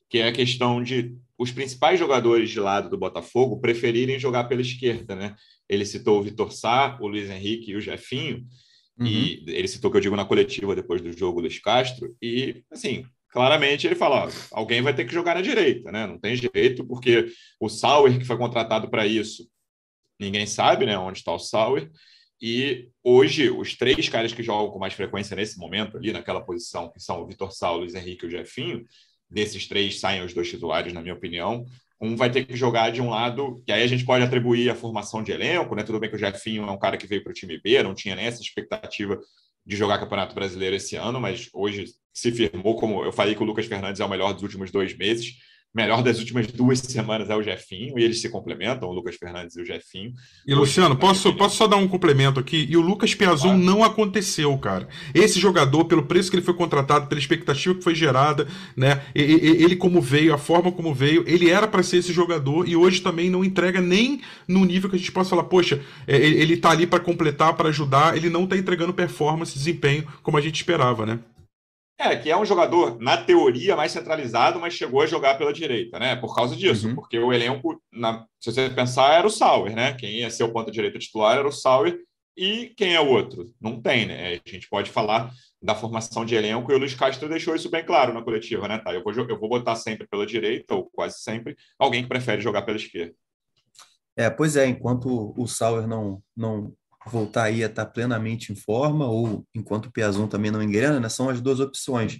que 0.09 0.19
é 0.19 0.29
a 0.29 0.33
questão 0.33 0.83
de 0.83 1.17
os 1.37 1.51
principais 1.51 1.99
jogadores 1.99 2.51
de 2.51 2.61
lado 2.61 2.91
do 2.91 2.99
Botafogo 2.99 3.59
preferirem 3.59 4.19
jogar 4.19 4.45
pela 4.45 4.61
esquerda, 4.61 5.17
né? 5.17 5.35
Ele 5.69 5.85
citou 5.85 6.21
o 6.21 6.23
Vitor 6.23 6.53
Sá, 6.53 6.97
o 7.01 7.09
Luiz 7.09 7.29
Henrique 7.29 7.73
e 7.73 7.77
o 7.77 7.81
Jefinho, 7.81 8.45
Uhum. 8.99 9.07
E 9.07 9.45
ele 9.49 9.69
citou 9.69 9.91
que 9.91 9.97
eu 9.97 10.01
digo 10.01 10.17
na 10.17 10.25
coletiva 10.25 10.75
depois 10.75 11.01
do 11.01 11.13
jogo 11.13 11.41
Luiz 11.41 11.59
Castro, 11.59 12.15
e 12.23 12.63
assim, 12.71 13.05
claramente 13.29 13.87
ele 13.87 13.97
fala: 13.97 14.27
ó, 14.27 14.31
alguém 14.53 14.83
vai 14.83 14.95
ter 14.95 15.05
que 15.05 15.13
jogar 15.13 15.35
na 15.35 15.43
direita, 15.43 15.91
né? 15.91 16.07
Não 16.07 16.19
tem 16.19 16.37
jeito, 16.37 16.87
porque 16.87 17.27
o 17.61 17.69
Sauer, 17.69 18.19
que 18.19 18.25
foi 18.25 18.37
contratado 18.37 18.89
para 18.89 19.07
isso, 19.07 19.49
ninguém 20.19 20.47
sabe 20.47 20.87
né, 20.87 20.97
onde 20.97 21.19
está 21.19 21.33
o 21.33 21.39
Sauer. 21.39 21.91
E 22.41 22.89
hoje, 23.03 23.51
os 23.51 23.75
três 23.75 24.09
caras 24.09 24.33
que 24.33 24.43
jogam 24.43 24.71
com 24.71 24.79
mais 24.79 24.93
frequência 24.93 25.35
nesse 25.35 25.59
momento, 25.59 25.97
ali 25.97 26.13
naquela 26.13 26.45
posição, 26.45 26.91
que 26.91 27.01
são 27.01 27.23
o 27.23 27.27
Vitor 27.27 27.53
Saulo, 27.53 27.81
Luiz 27.81 27.95
Henrique 27.95 28.25
e 28.25 28.29
o 28.29 28.31
Jefinho, 28.31 28.85
desses 29.31 29.67
três 29.67 29.99
saem 29.99 30.23
os 30.23 30.35
dois 30.35 30.51
titulares, 30.51 30.93
na 30.93 31.01
minha 31.01 31.15
opinião 31.15 31.65
um 32.05 32.17
vai 32.17 32.31
ter 32.31 32.45
que 32.45 32.57
jogar 32.57 32.91
de 32.91 33.01
um 33.01 33.11
lado, 33.11 33.63
que 33.65 33.73
aí 33.73 33.83
a 33.83 33.87
gente 33.87 34.05
pode 34.05 34.25
atribuir 34.25 34.71
a 34.71 34.75
formação 34.75 35.23
de 35.23 35.33
elenco, 35.33 35.75
né? 35.75 35.83
Tudo 35.83 35.99
bem 35.99 36.11
que 36.11 36.17
o 36.17 36.19
Jefinho 36.19 36.65
é 36.65 36.71
um 36.71 36.79
cara 36.79 36.97
que 36.97 37.07
veio 37.07 37.23
para 37.23 37.31
o 37.31 37.35
time 37.35 37.59
B, 37.59 37.83
não 37.83 37.95
tinha 37.95 38.15
nem 38.15 38.27
essa 38.27 38.43
expectativa 38.43 39.19
de 39.67 39.77
jogar 39.77 39.99
Campeonato 39.99 40.35
Brasileiro 40.35 40.77
esse 40.77 40.97
ano, 40.97 41.21
mas 41.21 41.49
hoje 41.53 41.87
se 42.13 42.31
firmou 42.31 42.77
como 42.77 43.03
eu 43.05 43.13
falei 43.13 43.35
que 43.35 43.43
o 43.43 43.47
Lucas 43.47 43.67
Fernandes 43.67 44.01
é 44.01 44.05
o 44.05 44.09
melhor 44.09 44.33
dos 44.33 44.43
últimos 44.43 44.71
dois 44.71 44.97
meses 44.97 45.35
melhor 45.75 46.03
das 46.03 46.19
últimas 46.21 46.47
duas 46.47 46.79
semanas 46.79 47.29
é 47.29 47.37
o 47.37 47.43
Jefinho, 47.43 47.99
e 47.99 48.05
eles 48.05 48.21
se 48.21 48.29
complementam, 48.29 48.89
o 48.89 48.93
Lucas 48.93 49.17
Fernandes 49.17 49.57
e 49.57 49.63
o 49.63 49.67
Jefinho. 49.67 50.13
E 50.47 50.55
Luciano, 50.55 50.95
posso, 50.95 51.35
posso 51.35 51.57
só 51.57 51.67
dar 51.67 51.77
um 51.77 51.89
complemento 51.89 52.39
aqui? 52.39 52.67
E 52.71 52.77
o 52.77 52.81
Lucas 52.81 53.15
Piazon 53.15 53.55
ah. 53.55 53.57
não 53.57 53.83
aconteceu, 53.83 54.57
cara. 54.59 54.89
Esse 55.13 55.41
jogador, 55.41 55.87
pelo 55.87 56.05
preço 56.05 56.31
que 56.31 56.37
ele 56.37 56.45
foi 56.45 56.55
contratado, 56.55 57.09
pela 57.09 57.19
expectativa 57.19 57.75
que 57.75 57.83
foi 57.83 57.95
gerada, 57.95 58.47
né? 58.77 59.03
Ele 59.15 59.75
como 59.75 60.01
veio, 60.01 60.33
a 60.33 60.39
forma 60.39 60.71
como 60.71 60.95
veio, 60.95 61.25
ele 61.27 61.51
era 61.51 61.67
para 61.67 61.83
ser 61.83 61.97
esse 61.99 62.13
jogador 62.13 62.69
e 62.69 62.77
hoje 62.77 63.01
também 63.01 63.29
não 63.29 63.45
entrega 63.45 63.81
nem 63.81 64.21
no 64.47 64.65
nível 64.65 64.89
que 64.89 64.97
a 64.97 64.99
gente 64.99 65.11
possa 65.11 65.31
falar, 65.31 65.45
poxa, 65.45 65.81
é, 66.07 66.17
ele 66.17 66.57
tá 66.57 66.71
ali 66.71 66.87
para 66.87 67.01
completar, 67.01 67.55
para 67.55 67.71
ajudar, 67.71 68.17
ele 68.17 68.31
não 68.31 68.47
tá 68.47 68.57
entregando 68.57 68.95
performance, 68.95 69.59
desempenho 69.59 70.07
como 70.23 70.39
a 70.39 70.41
gente 70.41 70.57
esperava, 70.57 71.05
né? 71.05 71.19
É, 71.97 72.17
que 72.17 72.29
é 72.29 72.37
um 72.37 72.45
jogador, 72.45 72.99
na 73.01 73.17
teoria, 73.17 73.77
mais 73.77 73.93
centralizado, 73.93 74.59
mas 74.59 74.75
chegou 74.75 75.01
a 75.01 75.07
jogar 75.07 75.39
pela 75.39 75.53
direita, 75.53 75.99
né? 75.99 76.17
Por 76.17 76.35
causa 76.35 76.57
disso, 76.57 76.89
uhum. 76.89 76.95
porque 76.97 77.17
o 77.19 77.33
elenco, 77.33 77.81
na, 77.93 78.27
se 78.41 78.53
você 78.53 78.69
pensar, 78.69 79.15
era 79.15 79.27
o 79.27 79.31
Sauer, 79.31 79.77
né? 79.77 79.95
Quem 79.95 80.19
ia 80.19 80.31
ser 80.31 80.43
o 80.43 80.53
ponta 80.53 80.73
direita 80.73 80.99
titular 80.99 81.39
era 81.39 81.47
o 81.47 81.53
Sauer, 81.53 82.01
e 82.37 82.75
quem 82.77 82.95
é 82.95 83.01
o 83.01 83.09
outro? 83.09 83.47
Não 83.61 83.81
tem, 83.81 84.07
né? 84.07 84.41
A 84.45 84.51
gente 84.51 84.69
pode 84.69 84.91
falar 84.91 85.33
da 85.63 85.75
formação 85.75 86.25
de 86.25 86.35
elenco 86.35 86.71
e 86.71 86.75
o 86.75 86.79
Luiz 86.79 86.95
Castro 86.95 87.29
deixou 87.29 87.55
isso 87.55 87.71
bem 87.71 87.85
claro 87.85 88.13
na 88.13 88.23
coletiva, 88.23 88.67
né? 88.67 88.79
Tá, 88.79 88.93
eu 88.93 89.03
vou, 89.03 89.13
eu 89.13 89.39
vou 89.39 89.49
botar 89.49 89.77
sempre 89.77 90.07
pela 90.07 90.27
direita, 90.27 90.75
ou 90.75 90.91
quase 90.91 91.21
sempre, 91.21 91.57
alguém 91.79 92.03
que 92.03 92.09
prefere 92.09 92.43
jogar 92.43 92.63
pela 92.63 92.77
esquerda. 92.77 93.15
É, 94.17 94.29
pois 94.29 94.57
é, 94.57 94.67
enquanto 94.67 95.33
o 95.37 95.47
Sauer 95.47 95.87
não, 95.87 96.21
não 96.37 96.73
voltar 97.07 97.45
aí 97.45 97.63
a 97.63 97.67
estar 97.67 97.87
plenamente 97.87 98.53
em 98.53 98.57
forma, 98.57 99.07
ou 99.07 99.47
enquanto 99.55 99.87
o 99.87 99.93
Piazon 99.93 100.27
também 100.27 100.51
não 100.51 100.63
engrena, 100.63 101.01
né, 101.01 101.09
são 101.09 101.29
as 101.29 101.41
duas 101.41 101.61
opções. 101.61 102.19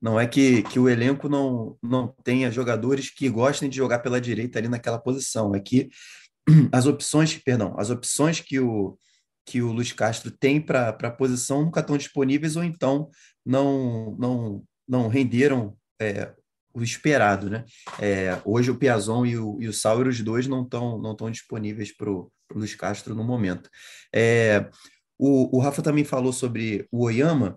Não 0.00 0.18
é 0.18 0.26
que, 0.26 0.62
que 0.64 0.78
o 0.78 0.88
elenco 0.88 1.28
não, 1.28 1.76
não 1.82 2.14
tenha 2.22 2.50
jogadores 2.50 3.10
que 3.10 3.28
gostem 3.28 3.68
de 3.68 3.76
jogar 3.76 4.00
pela 4.00 4.20
direita 4.20 4.58
ali 4.58 4.68
naquela 4.68 4.98
posição, 4.98 5.54
é 5.54 5.60
que 5.60 5.88
as 6.72 6.86
opções, 6.86 7.36
perdão, 7.38 7.74
as 7.78 7.90
opções 7.90 8.40
que 8.40 8.60
o, 8.60 8.98
que 9.46 9.62
o 9.62 9.72
Luiz 9.72 9.92
Castro 9.92 10.30
tem 10.30 10.60
para 10.60 10.88
a 10.88 11.10
posição 11.10 11.62
nunca 11.62 11.80
estão 11.80 11.96
disponíveis 11.96 12.56
ou 12.56 12.64
então 12.64 13.08
não, 13.44 14.16
não, 14.18 14.64
não 14.86 15.08
renderam 15.08 15.76
é, 16.00 16.32
o 16.74 16.82
esperado, 16.82 17.48
né? 17.48 17.64
É, 18.00 18.40
hoje 18.44 18.70
o 18.70 18.76
Piazon 18.76 19.24
e 19.24 19.38
o, 19.38 19.58
e 19.60 19.68
o 19.68 19.72
Sauer, 19.72 20.08
os 20.08 20.20
dois 20.20 20.46
não 20.46 20.64
estão 20.64 21.00
não 21.00 21.14
tão 21.14 21.30
disponíveis 21.30 21.96
para 21.96 22.10
o 22.10 22.30
Luiz 22.52 22.74
Castro 22.74 23.14
no 23.14 23.24
momento. 23.24 23.70
É, 24.14 24.68
o, 25.18 25.56
o 25.56 25.60
Rafa 25.60 25.82
também 25.82 26.04
falou 26.04 26.32
sobre 26.32 26.86
o 26.90 27.04
Oyama, 27.04 27.56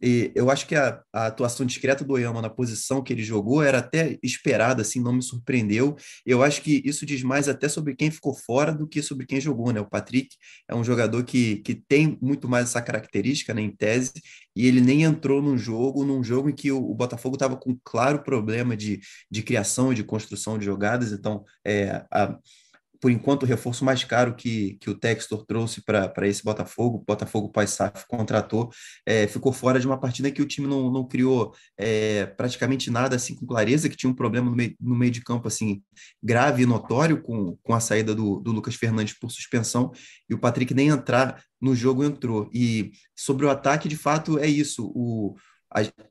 e 0.00 0.30
eu 0.34 0.50
acho 0.50 0.66
que 0.66 0.74
a, 0.74 1.00
a, 1.12 1.26
atuação 1.26 1.64
discreta 1.64 2.04
do 2.04 2.12
Oyama 2.12 2.42
na 2.42 2.50
posição 2.50 3.02
que 3.02 3.12
ele 3.12 3.22
jogou 3.22 3.62
era 3.62 3.78
até 3.78 4.18
esperada, 4.22 4.82
assim, 4.82 5.00
não 5.00 5.12
me 5.12 5.22
surpreendeu. 5.22 5.96
Eu 6.24 6.42
acho 6.42 6.60
que 6.60 6.82
isso 6.84 7.06
diz 7.06 7.22
mais 7.22 7.48
até 7.48 7.66
sobre 7.68 7.94
quem 7.96 8.10
ficou 8.10 8.34
fora 8.34 8.74
do 8.74 8.86
que 8.86 9.02
sobre 9.02 9.24
quem 9.24 9.40
jogou, 9.40 9.72
né? 9.72 9.80
O 9.80 9.88
Patrick 9.88 10.36
é 10.68 10.74
um 10.74 10.84
jogador 10.84 11.24
que, 11.24 11.56
que 11.56 11.74
tem 11.74 12.18
muito 12.20 12.46
mais 12.48 12.66
essa 12.66 12.82
característica, 12.82 13.54
né, 13.54 13.62
em 13.62 13.74
tese, 13.74 14.12
e 14.54 14.66
ele 14.66 14.80
nem 14.80 15.02
entrou 15.02 15.40
num 15.40 15.56
jogo, 15.56 16.04
num 16.04 16.22
jogo 16.22 16.50
em 16.50 16.54
que 16.54 16.70
o, 16.70 16.78
o 16.78 16.94
Botafogo 16.94 17.36
estava 17.36 17.56
com 17.56 17.78
claro 17.82 18.22
problema 18.22 18.76
de, 18.76 19.00
de 19.30 19.42
criação 19.42 19.92
e 19.92 19.96
de 19.96 20.04
construção 20.04 20.58
de 20.58 20.66
jogadas, 20.66 21.12
então 21.12 21.42
é, 21.64 22.04
a, 22.12 22.38
por 23.00 23.10
enquanto, 23.10 23.42
o 23.42 23.46
reforço 23.46 23.84
mais 23.84 24.04
caro 24.04 24.34
que, 24.34 24.76
que 24.80 24.90
o 24.90 24.94
Textor 24.94 25.44
trouxe 25.44 25.82
para 25.82 26.26
esse 26.26 26.42
Botafogo, 26.42 26.98
o 26.98 27.04
Botafogo 27.04 27.50
pós-SAF 27.50 28.06
contratou, 28.08 28.70
é, 29.04 29.26
ficou 29.26 29.52
fora 29.52 29.80
de 29.80 29.86
uma 29.86 29.98
partida 29.98 30.30
que 30.30 30.42
o 30.42 30.46
time 30.46 30.66
não, 30.66 30.90
não 30.90 31.06
criou 31.06 31.54
é, 31.76 32.26
praticamente 32.26 32.90
nada 32.90 33.16
assim 33.16 33.34
com 33.34 33.46
clareza, 33.46 33.88
que 33.88 33.96
tinha 33.96 34.10
um 34.10 34.14
problema 34.14 34.50
no 34.50 34.56
meio, 34.56 34.74
no 34.80 34.94
meio 34.94 35.10
de 35.10 35.22
campo 35.22 35.48
assim 35.48 35.82
grave 36.22 36.62
e 36.62 36.66
notório 36.66 37.22
com, 37.22 37.56
com 37.62 37.74
a 37.74 37.80
saída 37.80 38.14
do, 38.14 38.40
do 38.40 38.52
Lucas 38.52 38.74
Fernandes 38.74 39.18
por 39.18 39.30
suspensão, 39.30 39.92
e 40.28 40.34
o 40.34 40.38
Patrick 40.38 40.72
nem 40.74 40.88
entrar 40.88 41.42
no 41.60 41.74
jogo 41.74 42.04
entrou. 42.04 42.50
E 42.52 42.92
sobre 43.14 43.46
o 43.46 43.50
ataque, 43.50 43.88
de 43.88 43.96
fato, 43.96 44.38
é 44.38 44.46
isso. 44.46 44.92
O, 44.94 45.34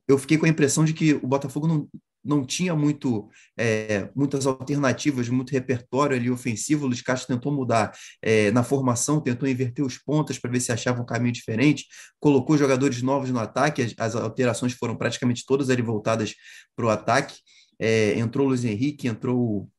eu 0.07 0.17
fiquei 0.17 0.37
com 0.37 0.45
a 0.45 0.49
impressão 0.49 0.83
de 0.83 0.93
que 0.93 1.13
o 1.13 1.27
Botafogo 1.27 1.67
não, 1.67 1.87
não 2.25 2.43
tinha 2.43 2.75
muito, 2.75 3.29
é, 3.55 4.09
muitas 4.15 4.47
alternativas, 4.47 5.29
muito 5.29 5.51
repertório 5.51 6.17
ali 6.17 6.29
ofensivo. 6.29 6.85
O 6.85 6.87
Luiz 6.87 7.01
Castro 7.01 7.35
tentou 7.35 7.53
mudar 7.53 7.95
é, 8.21 8.49
na 8.51 8.63
formação, 8.63 9.21
tentou 9.21 9.47
inverter 9.47 9.85
os 9.85 9.97
pontos 9.97 10.39
para 10.39 10.49
ver 10.49 10.59
se 10.59 10.71
achava 10.71 11.01
um 11.01 11.05
caminho 11.05 11.33
diferente, 11.33 11.85
colocou 12.19 12.57
jogadores 12.57 13.01
novos 13.01 13.29
no 13.29 13.39
ataque, 13.39 13.81
as, 13.81 13.93
as 13.97 14.15
alterações 14.15 14.73
foram 14.73 14.95
praticamente 14.95 15.45
todas 15.45 15.69
ali 15.69 15.81
voltadas 15.81 16.33
para 16.75 16.85
o 16.85 16.89
ataque. 16.89 17.35
É, 17.77 18.17
entrou 18.17 18.47
o 18.47 18.49
Luiz 18.49 18.65
Henrique, 18.65 19.07
entrou 19.07 19.69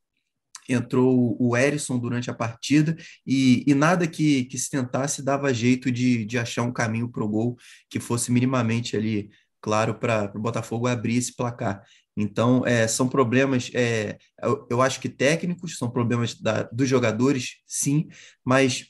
entrou 0.69 1.37
o 1.41 1.57
Erisson 1.57 1.97
durante 1.97 2.29
a 2.29 2.35
partida 2.35 2.97
e, 3.25 3.63
e 3.69 3.73
nada 3.73 4.05
que, 4.05 4.47
que 4.47 4.59
se 4.59 4.69
tentasse 4.69 5.23
dava 5.23 5.55
jeito 5.55 5.93
de, 5.93 6.25
de 6.25 6.39
achar 6.39 6.63
um 6.63 6.73
caminho 6.73 7.09
para 7.09 7.23
o 7.25 7.29
gol 7.29 7.57
que 7.89 8.01
fosse 8.01 8.33
minimamente 8.33 8.97
ali 8.97 9.31
claro 9.61 9.95
para 9.95 10.33
o 10.35 10.41
Botafogo 10.41 10.87
abrir 10.87 11.17
esse 11.17 11.35
placar. 11.35 11.83
Então, 12.17 12.65
é, 12.67 12.89
são 12.89 13.09
problemas, 13.09 13.71
é, 13.75 14.17
eu, 14.43 14.67
eu, 14.71 14.83
acho 14.83 15.01
que 15.01 15.09
técnicos, 15.09 15.77
são 15.77 15.91
problemas 15.91 16.35
da, 16.35 16.63
dos 16.73 16.89
jogadores, 16.89 17.57
sim, 17.67 18.09
mas 18.45 18.87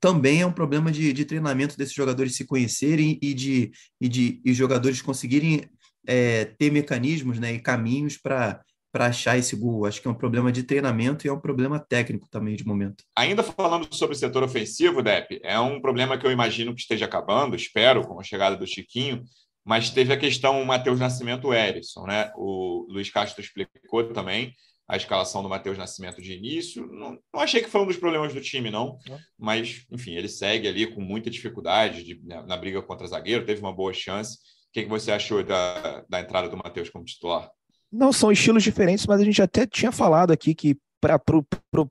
também 0.00 0.40
é 0.40 0.46
um 0.46 0.52
problema 0.52 0.90
de, 0.90 1.12
de 1.12 1.24
treinamento 1.26 1.76
desses 1.76 1.94
jogadores 1.94 2.34
se 2.34 2.46
conhecerem 2.46 3.18
e 3.20 3.34
de, 3.34 3.70
e 4.00 4.08
de 4.08 4.40
e 4.42 4.54
jogadores 4.54 5.02
conseguirem 5.02 5.68
é, 6.06 6.46
ter 6.46 6.72
mecanismos 6.72 7.38
né, 7.38 7.52
e 7.52 7.60
caminhos 7.60 8.16
para 8.16 8.62
para 8.92 9.06
achar 9.06 9.38
esse 9.38 9.54
gol. 9.54 9.86
Acho 9.86 10.02
que 10.02 10.08
é 10.08 10.10
um 10.10 10.14
problema 10.14 10.50
de 10.50 10.62
treinamento 10.62 11.26
e 11.26 11.28
é 11.30 11.32
um 11.32 11.40
problema 11.40 11.78
técnico 11.78 12.28
também 12.28 12.56
de 12.56 12.66
momento. 12.66 13.04
Ainda 13.16 13.42
falando 13.42 13.92
sobre 13.94 14.16
o 14.16 14.18
setor 14.18 14.42
ofensivo, 14.42 15.02
Dep, 15.02 15.40
é 15.42 15.58
um 15.58 15.80
problema 15.80 16.18
que 16.18 16.26
eu 16.26 16.32
imagino 16.32 16.74
que 16.74 16.80
esteja 16.80 17.04
acabando, 17.04 17.54
espero, 17.54 18.06
com 18.06 18.18
a 18.18 18.24
chegada 18.24 18.56
do 18.56 18.66
Chiquinho, 18.66 19.22
mas 19.64 19.90
teve 19.90 20.12
a 20.12 20.18
questão 20.18 20.64
Matheus 20.64 20.98
Nascimento 20.98 21.52
Erisson, 21.52 22.06
né? 22.06 22.32
O 22.36 22.86
Luiz 22.88 23.10
Castro 23.10 23.40
explicou 23.40 24.12
também 24.12 24.54
a 24.90 24.96
escalação 24.96 25.40
do 25.40 25.48
Matheus 25.48 25.78
Nascimento 25.78 26.20
de 26.20 26.32
início. 26.32 26.84
Não, 26.86 27.16
não, 27.32 27.40
achei 27.40 27.62
que 27.62 27.70
foi 27.70 27.80
um 27.80 27.86
dos 27.86 27.96
problemas 27.96 28.34
do 28.34 28.40
time, 28.40 28.70
não. 28.70 28.98
Mas, 29.38 29.86
enfim, 29.90 30.14
ele 30.16 30.28
segue 30.28 30.66
ali 30.66 30.86
com 30.86 31.00
muita 31.00 31.30
dificuldade 31.30 32.02
de, 32.02 32.20
na, 32.24 32.42
na, 32.42 32.56
briga 32.56 32.82
contra 32.82 33.06
zagueiro, 33.06 33.46
teve 33.46 33.60
uma 33.60 33.72
boa 33.72 33.92
chance. 33.92 34.34
O 34.34 34.72
que, 34.72 34.82
que 34.82 34.88
você 34.88 35.12
achou 35.12 35.44
da, 35.44 36.04
da 36.08 36.20
entrada 36.20 36.48
do 36.48 36.56
Matheus 36.56 36.90
como 36.90 37.04
titular? 37.04 37.48
Não, 37.92 38.12
são 38.12 38.32
estilos 38.32 38.64
diferentes, 38.64 39.06
mas 39.06 39.20
a 39.20 39.24
gente 39.24 39.40
até 39.40 39.64
tinha 39.64 39.92
falado 39.92 40.32
aqui 40.32 40.56
que 40.56 40.76
para 41.00 41.20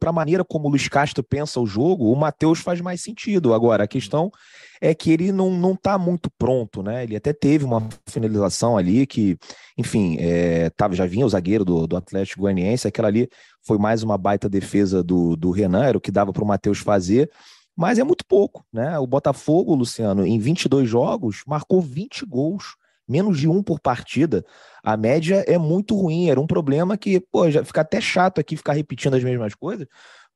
a 0.06 0.14
maneira 0.14 0.44
como 0.44 0.68
o 0.68 0.72
Luiz 0.72 0.88
Castro 0.88 1.24
pensa 1.24 1.60
o 1.60 1.66
jogo, 1.66 2.12
o 2.12 2.16
Matheus 2.16 2.60
faz 2.60 2.80
mais 2.80 3.02
sentido. 3.02 3.54
Agora, 3.54 3.84
a 3.84 3.88
questão 3.88 4.32
é 4.80 4.94
que 4.94 5.12
ele 5.12 5.32
não, 5.32 5.50
não 5.52 5.76
tá 5.76 5.98
muito 5.98 6.30
pronto, 6.38 6.84
né? 6.84 7.04
Ele 7.04 7.16
até 7.16 7.34
teve 7.34 7.66
uma 7.66 7.88
finalização 8.08 8.78
ali 8.78 9.08
que, 9.08 9.38
enfim, 9.78 10.18
é, 10.20 10.70
tava, 10.70 10.96
já 10.96 11.06
vinha 11.06 11.26
o 11.26 11.30
zagueiro 11.30 11.66
do, 11.66 11.88
do 11.88 11.98
Atlético 11.98 12.42
Goianiense, 12.42 12.88
aquela 12.88 13.08
ali 13.08 13.28
foi 13.66 13.78
mais 13.78 14.04
uma 14.04 14.18
baita 14.18 14.48
defesa 14.48 15.04
do, 15.04 15.36
do 15.36 15.52
Renan, 15.52 15.86
era 15.86 15.98
o 15.98 16.02
que 16.02 16.12
dava 16.12 16.32
para 16.32 16.44
o 16.44 16.48
Matheus 16.48 16.80
fazer, 16.80 17.30
mas 17.76 17.98
é 17.98 18.04
muito 18.04 18.26
pouco, 18.26 18.64
né? 18.72 19.00
O 19.00 19.08
Botafogo, 19.08 19.76
Luciano, 19.76 20.26
em 20.26 20.38
22 20.38 20.88
jogos, 20.88 21.44
marcou 21.48 21.82
20 21.82 22.26
gols 22.26 22.76
menos 23.10 23.40
de 23.40 23.48
um 23.48 23.64
por 23.64 23.80
partida, 23.80 24.46
a 24.84 24.96
média 24.96 25.44
é 25.48 25.58
muito 25.58 25.96
ruim. 25.96 26.30
Era 26.30 26.40
um 26.40 26.48
problema 26.48 26.98
que, 26.98 27.20
pô, 27.20 27.50
já 27.50 27.66
fica 27.66 27.82
até 27.82 28.00
chato 28.00 28.40
aqui 28.40 28.56
ficar 28.56 28.74
repetindo 28.74 29.16
as 29.16 29.24
mesmas 29.24 29.56
coisas, 29.56 29.88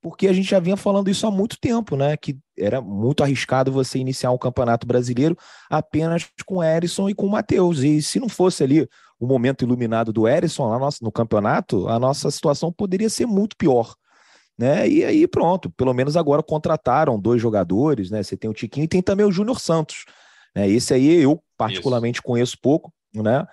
porque 0.02 0.28
a 0.28 0.34
gente 0.34 0.50
já 0.50 0.60
vinha 0.60 0.76
falando 0.76 1.10
isso 1.10 1.26
há 1.26 1.32
muito 1.32 1.58
tempo, 1.60 1.96
né? 1.96 2.18
Que 2.18 2.38
era 2.58 2.82
muito 2.82 3.24
arriscado 3.24 3.72
você 3.72 4.00
iniciar 4.00 4.32
um 4.32 4.38
campeonato 4.38 4.86
brasileiro 4.86 5.38
apenas 5.70 6.28
com 6.46 6.64
Erisson 6.64 7.08
e 7.10 7.16
com 7.16 7.28
Matheus. 7.28 7.80
E 7.80 8.02
se 8.02 8.20
não 8.20 8.28
fosse 8.28 8.64
ali 8.64 8.88
o 9.20 9.26
momento 9.26 9.64
iluminado 9.64 10.12
do 10.12 10.28
Erisson 10.28 10.68
lá 10.68 10.90
no 11.02 11.12
campeonato, 11.12 11.88
a 11.88 11.98
nossa 11.98 12.30
situação 12.30 12.72
poderia 12.72 13.10
ser 13.10 13.26
muito 13.26 13.56
pior. 13.56 13.96
Né? 14.58 14.88
E 14.88 15.04
aí, 15.06 15.28
pronto, 15.28 15.72
pelo 15.72 15.94
menos 15.94 16.16
agora 16.16 16.44
contrataram 16.44 17.20
dois 17.20 17.42
jogadores, 17.42 18.12
né? 18.12 18.22
Você 18.22 18.36
tem 18.36 18.50
o 18.50 18.54
Tiquinho 18.54 18.84
e 18.84 18.88
tem 18.88 19.02
também 19.02 19.26
o 19.26 19.32
Júnior 19.32 19.60
Santos. 19.60 20.06
Né? 20.56 20.70
Esse 20.70 20.94
aí 20.94 21.22
eu 21.22 21.42
particularmente 21.58 22.18
Isso. 22.18 22.24
conheço 22.24 22.58
pouco, 22.62 22.94
né? 23.14 23.46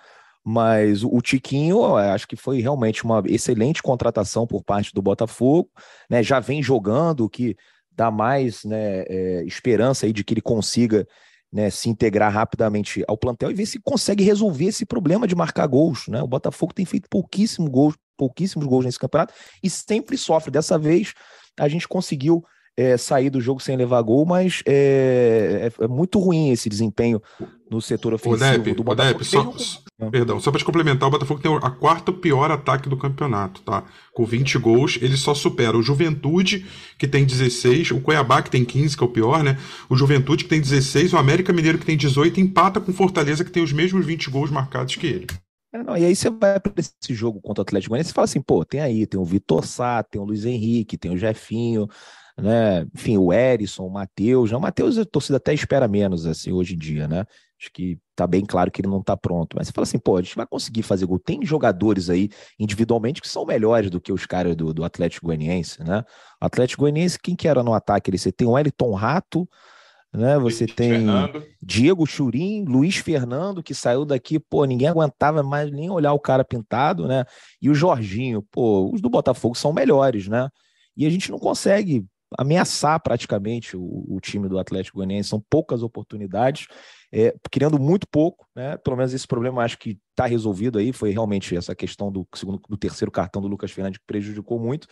Mas 0.43 1.05
o 1.05 1.21
Tiquinho, 1.21 1.97
acho 1.97 2.27
que 2.27 2.35
foi 2.35 2.61
realmente 2.61 3.05
uma 3.05 3.23
excelente 3.27 3.83
contratação 3.83 4.47
por 4.47 4.65
parte 4.65 4.93
do 4.95 5.03
Botafogo, 5.03 5.69
né? 6.09 6.23
Já 6.23 6.41
vem 6.41 6.63
jogando, 6.63 7.25
o 7.25 7.29
que 7.29 7.57
dá 7.91 8.11
mais 8.11 8.65
né, 8.65 9.05
é, 9.07 9.45
esperança 9.45 10.07
aí 10.07 10.13
de 10.13 10.25
que 10.25 10.33
ele 10.33 10.41
consiga 10.41 11.07
né, 11.53 11.69
se 11.69 11.91
integrar 11.91 12.33
rapidamente 12.33 13.05
ao 13.07 13.19
plantel 13.19 13.51
e 13.51 13.55
ver 13.55 13.67
se 13.67 13.81
consegue 13.81 14.25
resolver 14.25 14.67
esse 14.67 14.87
problema 14.87 15.27
de 15.27 15.35
marcar 15.35 15.67
gols. 15.67 16.07
Né? 16.09 16.23
O 16.23 16.27
Botafogo 16.27 16.73
tem 16.73 16.87
feito 16.87 17.09
pouquíssimos 17.11 17.71
gols, 17.71 17.95
pouquíssimos 18.17 18.67
gols 18.67 18.85
nesse 18.85 18.99
campeonato 18.99 19.35
e 19.63 19.69
sempre 19.69 20.17
sofre. 20.17 20.51
Dessa 20.51 20.79
vez 20.79 21.13
a 21.59 21.69
gente 21.69 21.89
conseguiu 21.89 22.45
é, 22.77 22.97
sair 22.97 23.31
do 23.31 23.41
jogo 23.41 23.61
sem 23.61 23.77
levar 23.77 24.01
gol, 24.03 24.25
mas 24.25 24.63
é, 24.67 25.71
é, 25.81 25.85
é 25.85 25.89
muito 25.89 26.19
ruim 26.19 26.51
esse 26.51 26.69
desempenho 26.69 27.21
no 27.71 27.81
setor 27.81 28.15
ofensivo 28.15 28.45
Odep, 28.45 28.75
do 28.75 28.83
Botafogo. 28.83 29.21
Odep, 29.21 29.25
só, 29.25 29.55
um... 30.01 30.11
Perdão, 30.11 30.41
só 30.41 30.51
para 30.51 30.59
te 30.59 30.65
complementar, 30.65 31.09
o 31.09 31.13
Botafogo 31.13 31.41
tem 31.41 31.55
a 31.55 31.71
quarta 31.71 32.13
pior 32.13 32.51
ataque 32.51 32.89
do 32.89 32.97
campeonato, 32.97 33.61
tá? 33.63 33.85
Com 34.13 34.25
20 34.25 34.59
gols, 34.59 34.99
ele 35.01 35.17
só 35.17 35.35
supera 35.35 35.77
o 35.77 35.83
Juventude, 35.83 36.67
que 36.99 37.07
tem 37.07 37.25
16, 37.25 37.93
o 37.93 38.01
Cuiabá, 38.01 38.43
que 38.43 38.51
tem 38.51 38.65
15, 38.65 38.97
que 38.97 39.03
é 39.03 39.07
o 39.07 39.11
pior, 39.11 39.45
né? 39.45 39.59
O 39.89 39.97
Juventude, 39.97 40.45
que 40.45 40.51
tem 40.51 40.61
16, 40.61 41.13
o 41.13 41.19
América 41.19 41.53
Mineiro, 41.53 41.79
que 41.79 41.87
tem 41.87 41.97
18, 41.97 42.41
empata 42.41 42.81
com 42.81 42.93
Fortaleza, 42.93 43.45
que 43.45 43.51
tem 43.51 43.63
os 43.63 43.73
mesmos 43.73 44.05
20 44.05 44.31
gols 44.31 44.51
marcados 44.51 44.97
que 44.97 45.07
ele. 45.07 45.27
É, 45.73 45.83
não, 45.85 45.97
e 45.97 46.05
aí 46.05 46.17
você 46.17 46.29
vai 46.29 46.59
para 46.59 46.73
esse 46.79 47.15
jogo 47.15 47.41
contra 47.41 47.61
o 47.61 47.63
Atlético 47.63 47.91
Goianiense 47.91 48.11
e 48.11 48.15
fala 48.15 48.25
assim, 48.25 48.41
pô, 48.41 48.65
tem 48.65 48.81
aí, 48.81 49.07
tem 49.07 49.21
o 49.21 49.25
Vitor 49.25 49.65
Sá, 49.65 50.03
tem 50.03 50.21
o 50.21 50.25
Luiz 50.25 50.45
Henrique, 50.45 50.99
tem 50.99 51.13
o 51.13 51.17
Jefinho, 51.17 51.89
né? 52.37 52.87
Enfim, 52.95 53.17
o 53.17 53.33
Erisson, 53.33 53.87
o 53.87 53.91
Matheus. 53.91 54.53
O 54.53 54.61
Matheus 54.61 54.99
a 54.99 55.05
torcida 55.05 55.37
até 55.37 55.53
espera 55.55 55.89
menos 55.89 56.27
assim 56.27 56.53
hoje 56.53 56.75
em 56.75 56.79
dia, 56.79 57.07
né? 57.09 57.25
Acho 57.61 57.71
que 57.75 57.99
tá 58.17 58.27
bem 58.27 58.45
claro 58.45 58.71
que 58.71 58.81
ele 58.81 58.89
não 58.89 59.03
tá 59.03 59.15
pronto. 59.17 59.55
Mas 59.57 59.69
você 59.69 59.73
fala 59.73 59.83
assim, 59.83 59.99
pô, 59.99 60.17
a 60.17 60.23
gente 60.23 60.35
vai 60.35 60.47
conseguir 60.47 60.83
fazer 60.83 61.05
gol. 61.05 61.19
Tem 61.19 61.45
jogadores 61.45 62.09
aí 62.09 62.31
individualmente 62.59 63.21
que 63.21 63.29
são 63.29 63.45
melhores 63.45 63.91
do 63.91 64.01
que 64.01 64.13
os 64.13 64.25
caras 64.25 64.57
do, 64.57 64.73
do 64.73 64.83
Atlético 64.83 65.27
Goianiense, 65.27 65.85
né? 65.85 66.03
O 66.41 66.47
Atlético 66.47 66.83
Goianiense, 66.83 67.19
quem 67.23 67.37
que 67.37 67.47
era 67.47 67.63
no 67.63 67.75
ataque? 67.75 68.09
Ele, 68.11 68.17
você 68.17 68.33
tem 68.33 68.49
o 68.49 68.59
Elton 68.59 68.95
Rato, 68.95 69.47
né? 70.13 70.39
Você 70.39 70.65
Luiz 70.65 70.75
tem 70.75 70.91
Fernando. 70.91 71.47
Diego 71.61 72.07
Churim, 72.07 72.65
Luiz 72.65 72.97
Fernando, 72.97 73.63
que 73.63 73.75
saiu 73.75 74.07
daqui, 74.07 74.39
pô, 74.39 74.65
ninguém 74.65 74.89
aguentava 74.89 75.43
mais 75.43 75.71
nem 75.71 75.91
olhar 75.91 76.15
o 76.15 76.19
cara 76.19 76.45
pintado, 76.45 77.07
né? 77.07 77.27
E 77.61 77.69
o 77.69 77.75
Jorginho, 77.75 78.43
pô, 78.51 78.91
os 78.91 79.03
do 79.03 79.11
Botafogo 79.11 79.55
são 79.55 79.71
melhores, 79.71 80.29
né? 80.29 80.49
E 80.97 81.07
a 81.07 81.11
gente 81.11 81.31
não 81.31 81.39
consegue 81.39 82.07
ameaçar 82.39 83.01
praticamente 83.01 83.77
o, 83.77 84.05
o 84.09 84.21
time 84.21 84.49
do 84.49 84.59
Atlético 84.59 84.99
Goianiense, 84.99 85.29
são 85.29 85.43
poucas 85.51 85.83
oportunidades, 85.83 86.67
é, 87.13 87.35
criando 87.51 87.79
muito 87.79 88.07
pouco, 88.09 88.47
né? 88.55 88.77
Pelo 88.79 88.97
menos 88.97 89.13
esse 89.13 89.27
problema 89.27 89.63
acho 89.63 89.79
que 89.79 89.99
está 90.11 90.27
resolvido 90.27 90.79
aí, 90.79 90.93
foi 90.93 91.11
realmente 91.11 91.57
essa 91.57 91.75
questão 91.75 92.11
do 92.11 92.27
segundo, 92.35 92.61
do 92.69 92.77
terceiro 92.77 93.11
cartão 93.11 93.43
do 93.43 93.49
Lucas 93.49 93.71
Fernandes 93.71 93.99
que 93.99 94.07
prejudicou 94.07 94.59
muito, 94.59 94.87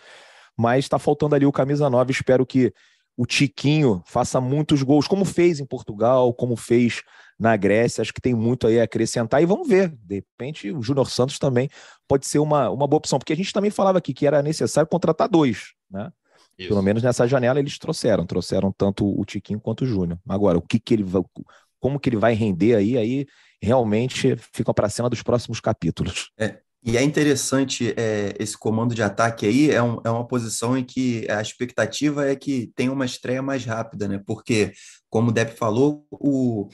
mas 0.57 0.85
está 0.85 0.99
faltando 0.99 1.35
ali 1.35 1.47
o 1.47 1.53
camisa 1.53 1.89
9, 1.89 2.11
espero 2.11 2.45
que 2.45 2.73
o 3.19 3.27
Tiquinho 3.27 4.01
faça 4.07 4.41
muitos 4.41 4.81
gols, 4.85 5.09
como 5.09 5.25
fez 5.25 5.59
em 5.59 5.67
Portugal, 5.67 6.33
como 6.33 6.57
fez 6.57 7.03
na 7.37 7.57
Grécia. 7.57 8.01
Acho 8.01 8.15
que 8.15 8.21
tem 8.21 8.33
muito 8.33 8.65
aí 8.69 8.79
a 8.79 8.85
acrescentar 8.85 9.43
e 9.43 9.47
vamos 9.47 9.67
ver. 9.67 9.93
De 10.05 10.15
repente, 10.17 10.71
o 10.71 10.81
Júnior 10.81 11.11
Santos 11.11 11.37
também 11.37 11.69
pode 12.07 12.27
ser 12.27 12.39
uma, 12.39 12.71
uma 12.71 12.87
boa 12.87 12.99
opção, 12.99 13.19
porque 13.19 13.33
a 13.33 13.37
gente 13.37 13.53
também 13.53 13.73
falava 13.73 13.99
aqui 13.99 14.15
que 14.15 14.25
era 14.25 14.41
necessário 14.41 14.89
contratar 14.89 15.29
dois, 15.29 15.73
né? 15.91 16.13
Isso. 16.59 16.69
Pelo 16.69 16.83
menos 16.83 17.03
nessa 17.03 17.27
janela 17.27 17.61
eles 17.61 17.79
trouxeram, 17.79 18.27
trouxeram 18.27 18.73
tanto 18.77 19.07
o 19.07 19.25
Tiquinho 19.25 19.61
quanto 19.61 19.85
o 19.85 19.87
Júnior. 19.87 20.19
Agora, 20.29 20.59
o 20.59 20.63
que, 20.63 20.81
que 20.81 20.95
ele 20.95 21.05
vai, 21.05 21.23
como 21.79 22.01
que 22.01 22.09
ele 22.09 22.17
vai 22.17 22.35
render 22.35 22.75
aí, 22.75 22.99
aí 22.99 23.27
realmente 23.63 24.37
fica 24.53 24.75
para 24.75 24.89
cima 24.89 25.09
dos 25.09 25.23
próximos 25.23 25.61
capítulos. 25.61 26.31
É, 26.39 26.59
e 26.85 26.97
é 26.97 27.03
interessante 27.03 27.93
é, 27.97 28.35
esse 28.39 28.57
comando 28.57 28.95
de 28.95 29.03
ataque 29.03 29.47
aí, 29.47 29.71
é, 29.71 29.83
um, 29.83 30.01
é 30.05 30.11
uma 30.11 30.27
posição 30.27 30.77
em 30.77 30.85
que 30.85 31.27
a 31.31 31.41
expectativa 31.41 32.29
é 32.29 32.37
que 32.37 32.73
tenha 32.75 32.93
uma 32.93 33.05
estreia 33.05 33.43
mais 33.43 33.65
rápida, 33.65 34.07
né? 34.09 34.21
Porque, 34.25 34.73
como 35.11 35.31
o 35.31 35.33
Depp 35.33 35.57
falou, 35.57 36.07
o, 36.11 36.69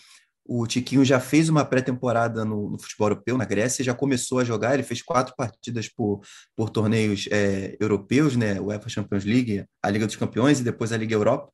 o 0.47 0.67
Tiquinho 0.67 1.05
já 1.05 1.19
fez 1.19 1.49
uma 1.49 1.65
pré-temporada 1.65 2.45
no, 2.45 2.71
no, 2.71 2.79
futebol 2.79 3.09
europeu, 3.09 3.39
na 3.39 3.45
Grécia, 3.45 3.85
já 3.85 3.95
começou 3.95 4.39
a 4.39 4.45
jogar, 4.45 4.75
ele 4.75 4.83
fez 4.83 5.01
quatro 5.01 5.35
partidas 5.37 5.89
por, 5.89 6.21
por 6.55 6.69
torneios 6.69 7.27
é, 7.31 7.77
europeus, 7.81 8.37
né? 8.37 8.61
O 8.61 8.67
UEFA 8.67 8.89
Champions 8.89 9.25
League, 9.25 9.65
a 9.83 9.91
Liga 9.91 10.07
dos 10.07 10.17
Campeões 10.17 10.61
e 10.61 10.65
depois 10.65 10.93
a 10.93 10.97
Liga 10.97 11.15
Europa. 11.15 11.51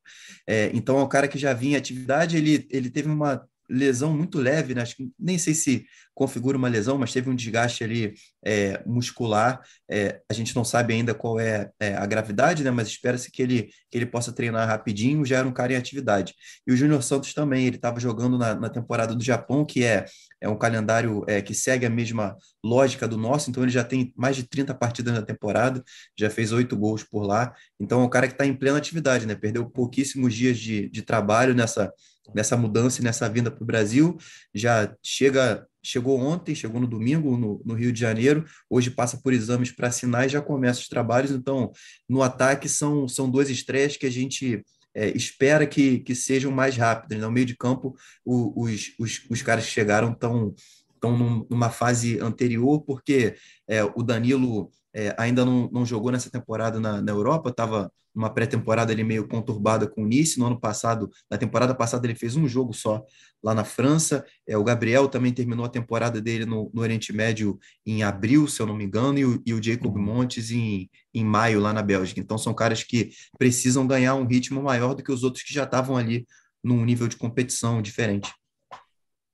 É, 0.47 0.69
então 0.73 0.99
é 0.99 1.03
um 1.03 1.09
cara 1.09 1.27
que 1.27 1.37
já 1.37 1.53
vinha 1.53 1.77
em 1.77 1.79
atividade, 1.79 2.35
ele, 2.35 2.67
ele 2.69 2.89
teve 2.89 3.09
uma 3.09 3.45
lesão 3.71 4.15
muito 4.15 4.37
leve, 4.37 4.75
né? 4.75 4.83
Nem 5.17 5.37
sei 5.37 5.53
se 5.53 5.85
configura 6.13 6.57
uma 6.57 6.67
lesão, 6.67 6.97
mas 6.97 7.13
teve 7.13 7.29
um 7.29 7.35
desgaste 7.35 7.83
ali 7.83 8.13
é, 8.45 8.83
muscular. 8.85 9.61
É, 9.89 10.21
a 10.29 10.33
gente 10.33 10.53
não 10.55 10.63
sabe 10.63 10.93
ainda 10.93 11.13
qual 11.13 11.39
é, 11.39 11.71
é 11.79 11.95
a 11.95 12.05
gravidade, 12.05 12.63
né? 12.63 12.69
Mas 12.69 12.89
espera-se 12.89 13.31
que 13.31 13.41
ele, 13.41 13.69
que 13.89 13.97
ele 13.97 14.05
possa 14.05 14.33
treinar 14.33 14.67
rapidinho, 14.67 15.25
já 15.25 15.37
era 15.37 15.47
um 15.47 15.53
cara 15.53 15.73
em 15.73 15.77
atividade. 15.77 16.35
E 16.67 16.71
o 16.73 16.75
Júnior 16.75 17.01
Santos 17.01 17.33
também, 17.33 17.65
ele 17.65 17.77
estava 17.77 17.99
jogando 17.99 18.37
na, 18.37 18.53
na, 18.55 18.69
temporada 18.69 19.15
do 19.15 19.23
Japão, 19.23 19.65
que 19.65 19.83
é, 19.83 20.05
é 20.41 20.49
um 20.49 20.57
calendário 20.57 21.23
é, 21.27 21.41
que 21.41 21.53
segue 21.53 21.85
a 21.85 21.89
mesma 21.89 22.35
lógica 22.63 23.07
do 23.07 23.17
nosso, 23.17 23.49
então 23.49 23.63
ele 23.63 23.71
já 23.71 23.83
tem 23.83 24.13
mais 24.15 24.35
de 24.35 24.43
30 24.43 24.73
partidas 24.75 25.13
na 25.13 25.21
temporada, 25.21 25.83
já 26.17 26.29
fez 26.29 26.51
oito 26.51 26.75
gols 26.75 27.03
por 27.03 27.23
lá. 27.23 27.53
Então 27.79 28.01
é 28.01 28.03
um 28.03 28.09
cara 28.09 28.27
que 28.27 28.33
está 28.33 28.45
em 28.45 28.53
plena 28.53 28.77
atividade, 28.77 29.25
né? 29.25 29.33
Perdeu 29.33 29.67
pouquíssimos 29.69 30.33
dias 30.33 30.59
de, 30.59 30.89
de 30.89 31.01
trabalho 31.01 31.55
nessa 31.55 31.91
nessa 32.33 32.55
mudança 32.55 33.01
e 33.01 33.03
nessa 33.03 33.27
vinda 33.29 33.51
para 33.51 33.63
o 33.63 33.65
Brasil. 33.65 34.17
Já 34.53 34.93
chega, 35.03 35.65
chegou 35.83 36.19
ontem, 36.19 36.55
chegou 36.55 36.79
no 36.79 36.87
domingo 36.87 37.37
no, 37.37 37.61
no 37.65 37.73
Rio 37.73 37.91
de 37.91 37.99
Janeiro. 37.99 38.45
Hoje 38.69 38.91
passa 38.91 39.17
por 39.17 39.33
exames 39.33 39.71
para 39.71 39.87
assinar 39.87 40.25
e 40.25 40.29
já 40.29 40.41
começa 40.41 40.79
os 40.79 40.87
trabalhos. 40.87 41.31
Então, 41.31 41.71
no 42.07 42.21
ataque 42.21 42.69
são, 42.69 43.07
são 43.07 43.29
duas 43.29 43.49
estreias 43.49 43.97
que 43.97 44.05
a 44.05 44.11
gente 44.11 44.63
é, 44.93 45.09
espera 45.15 45.65
que, 45.65 45.99
que 45.99 46.15
sejam 46.15 46.51
mais 46.51 46.77
rápidas. 46.77 47.17
Né? 47.17 47.25
No 47.25 47.31
meio 47.31 47.45
de 47.45 47.55
campo, 47.55 47.95
o, 48.25 48.63
os, 48.63 48.93
os, 48.99 49.25
os 49.29 49.41
caras 49.41 49.65
que 49.65 49.71
chegaram 49.71 50.11
estão 50.11 50.53
estão 51.01 51.45
numa 51.49 51.71
fase 51.71 52.19
anterior, 52.19 52.81
porque 52.81 53.35
é, 53.67 53.83
o 53.83 54.03
Danilo 54.03 54.69
é, 54.93 55.15
ainda 55.17 55.43
não, 55.43 55.67
não, 55.71 55.83
jogou 55.83 56.11
nessa 56.11 56.29
temporada 56.29 56.79
na, 56.79 57.01
na 57.01 57.11
Europa, 57.11 57.49
estava 57.49 57.91
numa 58.13 58.29
pré-temporada 58.29 58.91
ali 58.91 59.03
meio 59.03 59.27
conturbada 59.27 59.87
com 59.87 60.03
o 60.03 60.05
Nice. 60.05 60.39
No 60.39 60.45
ano 60.47 60.59
passado, 60.59 61.09
na 61.29 61.37
temporada 61.37 61.73
passada, 61.73 62.05
ele 62.05 62.15
fez 62.15 62.35
um 62.35 62.47
jogo 62.47 62.73
só 62.73 63.03
lá 63.43 63.53
na 63.53 63.63
França. 63.63 64.25
É, 64.47 64.57
o 64.57 64.63
Gabriel 64.63 65.07
também 65.07 65.33
terminou 65.33 65.65
a 65.65 65.69
temporada 65.69 66.21
dele 66.21 66.45
no, 66.45 66.69
no 66.73 66.81
Oriente 66.81 67.13
Médio 67.13 67.57
em 67.85 68.03
abril, 68.03 68.47
se 68.47 68.61
eu 68.61 68.65
não 68.65 68.75
me 68.75 68.83
engano, 68.83 69.17
e 69.17 69.25
o, 69.25 69.41
e 69.45 69.53
o 69.53 69.63
Jacob 69.63 69.95
uhum. 69.95 70.01
Montes 70.01 70.51
em, 70.51 70.89
em 71.13 71.23
maio 71.23 71.59
lá 71.59 71.73
na 71.73 71.81
Bélgica. 71.81 72.19
Então, 72.19 72.37
são 72.37 72.53
caras 72.53 72.83
que 72.83 73.11
precisam 73.37 73.87
ganhar 73.87 74.15
um 74.15 74.25
ritmo 74.25 74.61
maior 74.61 74.93
do 74.93 75.03
que 75.03 75.11
os 75.11 75.23
outros 75.23 75.43
que 75.43 75.53
já 75.53 75.63
estavam 75.63 75.97
ali 75.97 76.27
num 76.63 76.85
nível 76.85 77.07
de 77.07 77.17
competição 77.17 77.81
diferente. 77.81 78.31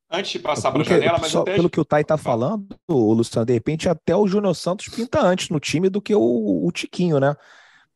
Antes 0.10 0.32
de 0.32 0.40
passar 0.40 0.72
para 0.72 0.82
a 0.82 0.86
janela, 0.86 1.18
mas 1.20 1.32
só 1.32 1.42
até... 1.42 1.56
pelo 1.56 1.70
que 1.70 1.80
o 1.82 1.84
Tai 1.84 2.02
está 2.02 2.18
falando, 2.18 2.66
o 2.88 3.14
Luciano, 3.14 3.46
de 3.46 3.52
repente 3.52 3.90
até 3.90 4.16
o 4.16 4.26
Júnior 4.26 4.56
Santos 4.56 4.88
pinta 4.88 5.22
antes 5.22 5.50
no 5.50 5.60
time 5.60 5.90
do 5.90 6.02
que 6.02 6.16
o, 6.16 6.66
o 6.66 6.72
Tiquinho, 6.72 7.20
né? 7.20 7.36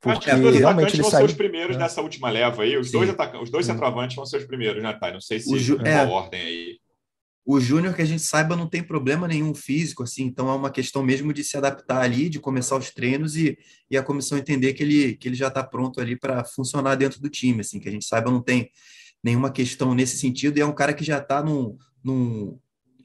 Porque 0.01 0.31
Acho 0.31 0.41
que 0.41 0.47
os 0.47 0.53
dois 0.53 0.65
atacantes 0.65 0.99
vão 0.99 1.11
saiu... 1.11 1.27
ser 1.27 1.31
os 1.31 1.37
primeiros 1.37 1.75
é. 1.75 1.79
nessa 1.79 2.01
última 2.01 2.29
leva 2.29 2.63
aí. 2.63 2.75
Os 2.75 2.91
dois, 2.91 3.07
atacantes, 3.07 3.43
os 3.43 3.51
dois 3.51 3.67
centroavantes 3.67 4.15
vão 4.15 4.25
ser 4.25 4.37
os 4.37 4.45
primeiros, 4.45 4.81
né, 4.81 4.91
Tai? 4.93 5.13
Não 5.13 5.21
sei 5.21 5.39
se 5.39 5.59
Ju... 5.59 5.77
é 5.85 6.03
ordem 6.03 6.41
aí. 6.41 6.79
O 7.45 7.59
Júnior, 7.59 7.95
que 7.95 8.01
a 8.01 8.05
gente 8.05 8.21
saiba, 8.21 8.55
não 8.55 8.67
tem 8.67 8.83
problema 8.83 9.27
nenhum 9.27 9.53
físico, 9.53 10.03
assim, 10.03 10.23
então 10.23 10.49
é 10.49 10.53
uma 10.53 10.69
questão 10.69 11.01
mesmo 11.03 11.33
de 11.33 11.43
se 11.43 11.57
adaptar 11.57 12.01
ali, 12.01 12.29
de 12.29 12.39
começar 12.39 12.77
os 12.77 12.91
treinos 12.91 13.35
e, 13.35 13.57
e 13.89 13.97
a 13.97 14.03
comissão 14.03 14.37
entender 14.37 14.73
que 14.73 14.83
ele, 14.83 15.15
que 15.15 15.27
ele 15.27 15.35
já 15.35 15.47
está 15.47 15.63
pronto 15.63 15.99
ali 15.99 16.15
para 16.15 16.43
funcionar 16.43 16.95
dentro 16.95 17.19
do 17.19 17.29
time, 17.29 17.61
assim, 17.61 17.79
que 17.79 17.89
a 17.89 17.91
gente 17.91 18.05
saiba 18.05 18.29
não 18.29 18.41
tem 18.41 18.69
nenhuma 19.23 19.51
questão 19.51 19.93
nesse 19.95 20.17
sentido, 20.17 20.57
e 20.57 20.61
é 20.61 20.65
um 20.65 20.73
cara 20.73 20.93
que 20.93 21.03
já 21.03 21.17
está 21.17 21.43
num, 21.43 21.75
num, 22.03 22.59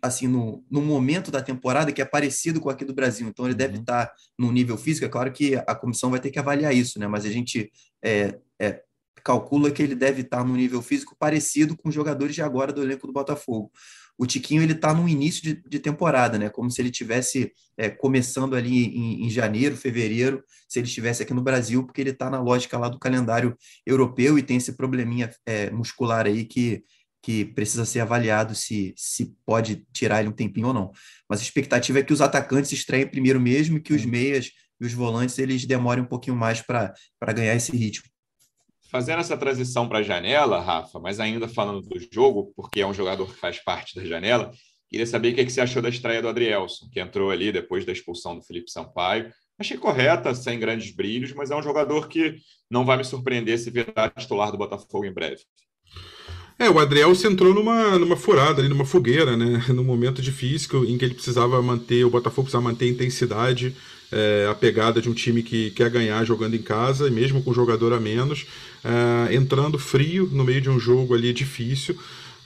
assim, 0.07 0.27
no, 0.27 0.65
num 0.71 0.85
momento 0.85 1.31
da 1.31 1.43
temporada 1.43 1.93
que 1.93 2.01
é 2.01 2.05
parecido 2.05 2.61
com 2.61 2.71
aqui 2.71 2.85
do 2.85 2.95
Brasil. 2.95 3.29
Então, 3.29 3.45
ele 3.45 3.53
uhum. 3.53 3.59
deve 3.59 3.79
estar 3.79 4.13
no 4.39 4.51
nível 4.51 4.77
físico. 4.77 5.07
É 5.07 5.09
claro 5.09 5.33
que 5.33 5.57
a 5.57 5.75
comissão 5.75 6.11
vai 6.11 6.21
ter 6.21 6.31
que 6.31 6.39
avaliar 6.39 6.75
isso, 6.75 6.99
né? 6.99 7.07
Mas 7.07 7.25
a 7.25 7.31
gente 7.31 7.71
é, 8.03 8.39
é, 8.61 8.83
calcula 9.23 9.71
que 9.71 9.83
ele 9.83 9.95
deve 9.95 10.23
estar 10.23 10.45
no 10.45 10.55
nível 10.55 10.81
físico 10.81 11.17
parecido 11.19 11.77
com 11.77 11.89
os 11.89 11.95
jogadores 11.95 12.35
de 12.35 12.43
agora 12.43 12.73
do 12.73 12.83
elenco 12.83 13.07
do 13.07 13.13
Botafogo. 13.13 13.73
O 14.19 14.25
Tiquinho 14.25 14.63
ele 14.63 14.73
está 14.73 14.95
no 14.95 15.09
início 15.09 15.43
de, 15.43 15.63
de, 15.69 15.79
temporada, 15.79 16.39
né? 16.39 16.49
Como 16.49 16.71
se 16.71 16.81
ele 16.81 16.91
tivesse 16.91 17.53
é, 17.77 17.91
começando 17.91 18.55
ali 18.55 18.87
em, 18.87 19.27
em, 19.27 19.31
janeiro, 19.31 19.77
fevereiro, 19.77 20.43
se 20.69 20.79
ele 20.79 20.87
estivesse 20.87 21.23
aqui 21.23 21.35
no 21.35 21.43
Brasil, 21.43 21.85
porque 21.85 22.01
ele 22.01 22.11
está 22.11 22.31
na 22.31 22.41
lógica 22.41 22.79
lá 22.79 22.89
do 22.89 22.99
calendário 22.99 23.57
europeu 23.85 24.39
e 24.39 24.43
tem 24.43 24.57
esse 24.57 24.73
probleminha 24.73 25.31
é, 25.45 25.71
muscular 25.71 26.25
aí 26.27 26.45
que 26.45 26.83
que 27.27 27.45
precisa 27.45 27.85
ser 27.85 27.99
avaliado 27.99 28.55
se, 28.55 28.95
se 28.97 29.35
pode 29.45 29.85
tirar 29.93 30.21
ele 30.21 30.29
um 30.29 30.33
tempinho 30.33 30.69
ou 30.69 30.73
não. 30.73 30.93
Mas 31.29 31.41
a 31.41 31.43
expectativa 31.43 31.99
é 31.99 32.03
que 32.05 32.13
os 32.13 32.21
atacantes 32.21 32.71
estreiem 32.71 33.09
primeiro 33.09 33.41
mesmo 33.41 33.79
e 33.79 33.81
que 33.81 33.93
os 33.93 34.05
meias 34.05 34.53
e 34.81 34.87
os 34.87 34.93
volantes 34.93 35.37
eles 35.41 35.65
demorem 35.65 36.05
um 36.05 36.07
pouquinho 36.07 36.37
mais 36.37 36.63
para 36.63 36.95
ganhar 37.35 37.57
esse 37.57 37.77
ritmo. 37.77 38.09
Fazendo 38.93 39.19
essa 39.19 39.37
transição 39.37 39.89
para 39.89 39.99
a 39.99 40.03
janela, 40.05 40.61
Rafa, 40.61 41.01
mas 41.01 41.19
ainda 41.19 41.49
falando 41.49 41.81
do 41.81 41.99
jogo, 42.13 42.53
porque 42.55 42.81
é 42.81 42.87
um 42.87 42.95
jogador 42.95 43.27
que 43.27 43.41
faz 43.41 43.59
parte 43.59 43.97
da 43.97 44.05
janela, 44.05 44.53
queria 44.89 45.05
saber 45.05 45.33
o 45.33 45.35
que, 45.35 45.41
é 45.41 45.45
que 45.45 45.51
você 45.51 45.61
achou 45.61 45.83
da 45.83 45.89
estreia 45.89 46.23
do 46.23 46.29
Adrielson, 46.29 46.89
que 46.93 47.01
entrou 47.01 47.33
ali 47.33 47.51
depois 47.51 47.85
da 47.85 47.91
expulsão 47.91 48.37
do 48.37 48.45
Felipe 48.45 48.71
Sampaio. 48.71 49.33
Achei 49.59 49.77
correta, 49.77 50.33
sem 50.33 50.61
grandes 50.61 50.95
brilhos, 50.95 51.33
mas 51.33 51.51
é 51.51 51.57
um 51.57 51.63
jogador 51.63 52.07
que 52.07 52.37
não 52.71 52.85
vai 52.85 52.97
me 52.97 53.05
surpreender 53.05 53.59
se 53.59 53.69
virar 53.69 54.11
titular 54.11 54.53
do 54.53 54.59
Botafogo 54.59 55.05
em 55.05 55.13
breve. 55.13 55.43
É, 56.59 56.71
o 56.71 56.79
Adriel 56.79 57.15
se 57.15 57.27
entrou 57.27 57.53
numa, 57.53 57.99
numa 57.99 58.17
furada 58.17 58.63
ali, 58.63 58.69
numa 58.69 58.85
fogueira, 58.87 59.37
né? 59.37 59.63
Num 59.69 59.85
momento 59.85 60.23
difícil 60.23 60.87
em 60.87 60.97
que 60.97 61.05
ele 61.05 61.15
precisava 61.15 61.61
manter, 61.61 62.05
o 62.05 62.11
Botafogo 62.11 62.45
precisava 62.45 62.65
manter 62.65 62.87
a 62.87 62.89
intensidade, 62.89 63.77
é, 64.11 64.49
a 64.51 64.55
pegada 64.55 65.01
de 65.03 65.11
um 65.11 65.13
time 65.13 65.43
que 65.43 65.71
quer 65.73 65.91
ganhar 65.91 66.25
jogando 66.25 66.55
em 66.55 66.63
casa, 66.63 67.09
e 67.09 67.11
mesmo 67.11 67.43
com 67.43 67.53
jogador 67.53 67.93
a 67.93 68.01
menos, 68.01 68.47
é, 68.83 69.35
entrando 69.35 69.79
frio 69.79 70.31
no 70.33 70.45
meio 70.45 70.63
de 70.63 70.71
um 70.71 70.81
jogo 70.81 71.15
ali 71.15 71.31
difícil. 71.31 71.95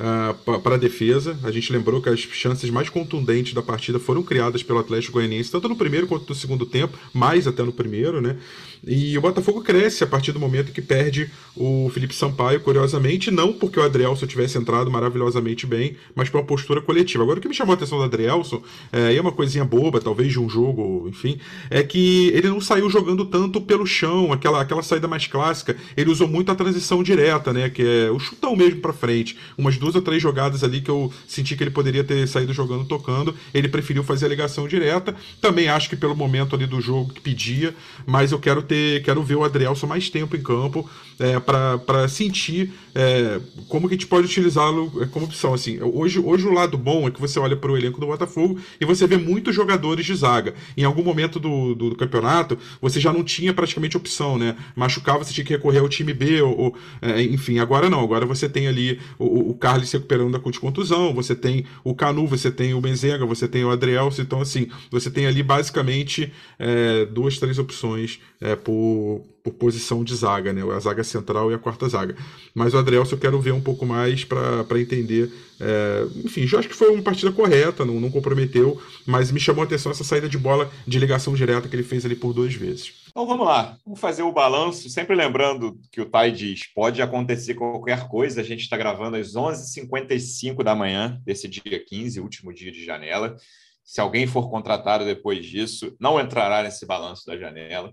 Uh, 0.00 0.60
para 0.60 0.76
a 0.76 0.78
defesa. 0.78 1.38
A 1.42 1.50
gente 1.50 1.70
lembrou 1.70 2.00
que 2.00 2.08
as 2.08 2.20
chances 2.20 2.70
mais 2.70 2.88
contundentes 2.88 3.52
da 3.52 3.60
partida 3.60 3.98
foram 3.98 4.22
criadas 4.22 4.62
pelo 4.62 4.78
Atlético 4.78 5.12
Goianiense, 5.12 5.50
tanto 5.50 5.68
no 5.68 5.76
primeiro 5.76 6.06
quanto 6.06 6.26
no 6.26 6.34
segundo 6.34 6.64
tempo, 6.64 6.98
mais 7.12 7.46
até 7.46 7.62
no 7.62 7.70
primeiro, 7.70 8.18
né? 8.18 8.38
E 8.86 9.16
o 9.18 9.20
Botafogo 9.20 9.62
cresce 9.62 10.02
a 10.02 10.06
partir 10.06 10.32
do 10.32 10.40
momento 10.40 10.72
que 10.72 10.80
perde 10.80 11.30
o 11.54 11.90
Felipe 11.92 12.14
Sampaio, 12.14 12.60
curiosamente, 12.60 13.30
não 13.30 13.52
porque 13.52 13.78
o 13.78 13.82
Adrielson 13.82 14.26
tivesse 14.26 14.56
entrado 14.56 14.90
maravilhosamente 14.90 15.66
bem, 15.66 15.96
mas 16.14 16.30
por 16.30 16.38
uma 16.38 16.46
postura 16.46 16.80
coletiva. 16.80 17.22
Agora, 17.22 17.38
o 17.38 17.42
que 17.42 17.48
me 17.48 17.54
chamou 17.54 17.72
a 17.72 17.76
atenção 17.76 17.98
do 17.98 18.04
Adrielson, 18.04 18.62
é, 18.90 19.12
e 19.12 19.18
é 19.18 19.20
uma 19.20 19.32
coisinha 19.32 19.64
boba, 19.64 20.00
talvez 20.00 20.32
de 20.32 20.40
um 20.40 20.48
jogo, 20.48 21.06
enfim, 21.08 21.38
é 21.68 21.82
que 21.82 22.28
ele 22.28 22.48
não 22.48 22.60
saiu 22.60 22.88
jogando 22.88 23.26
tanto 23.26 23.60
pelo 23.60 23.86
chão, 23.86 24.32
aquela, 24.32 24.62
aquela 24.62 24.82
saída 24.82 25.06
mais 25.06 25.26
clássica. 25.26 25.76
Ele 25.96 26.10
usou 26.10 26.26
muito 26.26 26.50
a 26.50 26.54
transição 26.54 27.02
direta, 27.02 27.52
né? 27.52 27.68
Que 27.68 27.82
é 27.82 28.10
o 28.10 28.18
chutão 28.18 28.56
mesmo 28.56 28.80
para 28.80 28.92
frente, 28.92 29.36
umas 29.58 29.76
duas 29.76 29.89
duas 29.90 29.96
ou 29.96 30.02
três 30.02 30.22
jogadas 30.22 30.62
ali 30.62 30.80
que 30.80 30.90
eu 30.90 31.12
senti 31.26 31.56
que 31.56 31.62
ele 31.62 31.70
poderia 31.70 32.04
ter 32.04 32.26
saído 32.28 32.52
jogando 32.52 32.84
tocando. 32.84 33.34
Ele 33.52 33.68
preferiu 33.68 34.04
fazer 34.04 34.26
a 34.26 34.28
ligação 34.28 34.68
direta. 34.68 35.14
Também 35.40 35.68
acho 35.68 35.88
que 35.88 35.96
pelo 35.96 36.14
momento 36.14 36.54
ali 36.54 36.66
do 36.66 36.80
jogo 36.80 37.12
que 37.12 37.20
pedia, 37.20 37.74
mas 38.06 38.32
eu 38.32 38.38
quero 38.38 38.62
ter, 38.62 39.02
quero 39.02 39.22
ver 39.22 39.34
o 39.34 39.44
Adrielson 39.44 39.86
mais 39.86 40.08
tempo 40.08 40.36
em 40.36 40.42
campo 40.42 40.88
é, 41.18 41.38
para 41.38 42.08
sentir 42.08 42.72
é, 42.94 43.40
como 43.68 43.86
que 43.86 43.94
a 43.94 43.96
gente 43.96 44.06
pode 44.06 44.26
utilizá-lo 44.26 44.90
é, 45.02 45.06
como 45.06 45.26
opção. 45.26 45.52
Assim, 45.52 45.78
hoje, 45.80 46.18
hoje 46.18 46.46
o 46.46 46.52
lado 46.52 46.78
bom 46.78 47.06
é 47.06 47.10
que 47.10 47.20
você 47.20 47.38
olha 47.38 47.56
para 47.56 47.70
o 47.70 47.76
elenco 47.76 48.00
do 48.00 48.06
Botafogo 48.06 48.58
e 48.80 48.84
você 48.86 49.06
vê 49.06 49.16
muitos 49.16 49.54
jogadores 49.54 50.06
de 50.06 50.14
zaga. 50.14 50.54
Em 50.76 50.84
algum 50.84 51.02
momento 51.02 51.38
do, 51.38 51.74
do, 51.74 51.90
do, 51.90 51.96
campeonato, 51.96 52.56
você 52.80 52.98
já 52.98 53.12
não 53.12 53.22
tinha 53.22 53.52
praticamente 53.52 53.96
opção, 53.96 54.38
né? 54.38 54.56
Machucava, 54.74 55.22
você 55.22 55.34
tinha 55.34 55.44
que 55.44 55.52
recorrer 55.52 55.80
ao 55.80 55.88
time 55.88 56.14
B, 56.14 56.40
ou, 56.40 56.58
ou 56.58 56.76
é, 57.02 57.22
enfim, 57.22 57.58
agora 57.58 57.90
não. 57.90 58.00
Agora 58.00 58.24
você 58.24 58.48
tem 58.48 58.66
ali 58.66 58.98
o, 59.18 59.50
o 59.50 59.54
Carlos 59.54 59.79
se 59.86 59.96
recuperando 59.96 60.32
da 60.32 60.38
contusão, 60.38 61.14
você 61.14 61.34
tem 61.34 61.64
o 61.84 61.94
Canu, 61.94 62.26
você 62.26 62.50
tem 62.50 62.74
o 62.74 62.80
Benzenga, 62.80 63.24
você 63.26 63.48
tem 63.48 63.64
o 63.64 63.70
Adrielso, 63.70 64.20
então 64.20 64.40
assim, 64.40 64.68
você 64.90 65.10
tem 65.10 65.26
ali 65.26 65.42
basicamente 65.42 66.32
é, 66.58 67.06
duas, 67.06 67.38
três 67.38 67.58
opções 67.58 68.20
é, 68.40 68.56
por 68.56 69.24
por 69.42 69.54
posição 69.54 70.04
de 70.04 70.14
zaga, 70.14 70.52
né? 70.52 70.62
A 70.74 70.78
zaga 70.78 71.02
central 71.02 71.50
e 71.50 71.54
a 71.54 71.58
quarta 71.58 71.88
zaga. 71.88 72.14
Mas 72.54 72.74
o 72.74 72.78
Adrielson 72.78 73.14
eu 73.14 73.18
quero 73.18 73.40
ver 73.40 73.52
um 73.52 73.60
pouco 73.60 73.86
mais 73.86 74.24
para 74.24 74.80
entender. 74.80 75.32
É... 75.58 76.06
enfim, 76.24 76.46
eu 76.50 76.58
acho 76.58 76.68
que 76.68 76.74
foi 76.74 76.88
uma 76.90 77.02
partida 77.02 77.32
correta, 77.32 77.84
não, 77.84 78.00
não 78.00 78.10
comprometeu, 78.10 78.80
mas 79.06 79.30
me 79.30 79.40
chamou 79.40 79.62
a 79.62 79.64
atenção 79.64 79.92
essa 79.92 80.04
saída 80.04 80.28
de 80.28 80.38
bola 80.38 80.70
de 80.86 80.98
ligação 80.98 81.34
direta 81.34 81.68
que 81.68 81.76
ele 81.76 81.82
fez 81.82 82.04
ali 82.04 82.14
por 82.14 82.32
duas 82.32 82.54
vezes. 82.54 82.92
Então 83.10 83.26
vamos 83.26 83.44
lá, 83.44 83.76
vamos 83.84 83.98
fazer 83.98 84.22
o 84.22 84.32
balanço. 84.32 84.88
Sempre 84.88 85.16
lembrando 85.16 85.80
que 85.90 86.00
o 86.00 86.08
Tai 86.08 86.30
diz: 86.30 86.72
pode 86.72 87.02
acontecer 87.02 87.54
qualquer 87.54 88.08
coisa. 88.08 88.40
A 88.40 88.44
gente 88.44 88.62
está 88.62 88.76
gravando 88.76 89.16
às 89.16 89.34
11h55 89.34 90.62
da 90.62 90.74
manhã 90.74 91.20
desse 91.24 91.48
dia 91.48 91.84
15, 91.84 92.20
último 92.20 92.52
dia 92.52 92.70
de 92.70 92.84
janela. 92.84 93.36
Se 93.84 94.00
alguém 94.00 94.26
for 94.26 94.48
contratado 94.48 95.04
depois 95.04 95.44
disso, 95.44 95.96
não 95.98 96.20
entrará 96.20 96.62
nesse 96.62 96.86
balanço 96.86 97.26
da 97.26 97.36
janela 97.36 97.92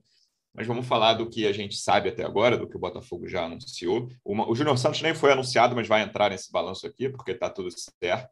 mas 0.58 0.66
vamos 0.66 0.88
falar 0.88 1.14
do 1.14 1.30
que 1.30 1.46
a 1.46 1.54
gente 1.54 1.78
sabe 1.78 2.10
até 2.10 2.26
agora, 2.26 2.58
do 2.58 2.68
que 2.68 2.76
o 2.76 2.80
Botafogo 2.80 3.28
já 3.28 3.46
anunciou. 3.46 4.10
Uma, 4.26 4.50
o 4.50 4.56
Júnior 4.56 4.76
Santos 4.76 5.04
nem 5.04 5.14
foi 5.14 5.32
anunciado, 5.32 5.76
mas 5.76 5.88
vai 5.88 6.02
entrar 6.02 6.32
nesse 6.32 6.52
balanço 6.52 6.88
aqui, 6.88 7.08
porque 7.10 7.30
está 7.30 7.48
tudo 7.48 7.70
certo. 7.72 8.28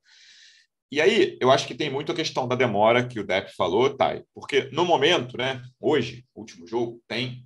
E 0.91 1.01
aí, 1.01 1.37
eu 1.41 1.51
acho 1.51 1.67
que 1.67 1.75
tem 1.75 1.89
muito 1.89 2.11
a 2.11 2.15
questão 2.15 2.47
da 2.47 2.55
demora 2.55 3.07
que 3.07 3.19
o 3.19 3.25
Depp 3.25 3.53
falou, 3.55 3.95
Thay, 3.95 4.23
porque 4.33 4.69
no 4.71 4.85
momento, 4.85 5.37
né, 5.37 5.61
hoje, 5.79 6.23
último 6.35 6.67
jogo, 6.67 7.01
tem 7.07 7.43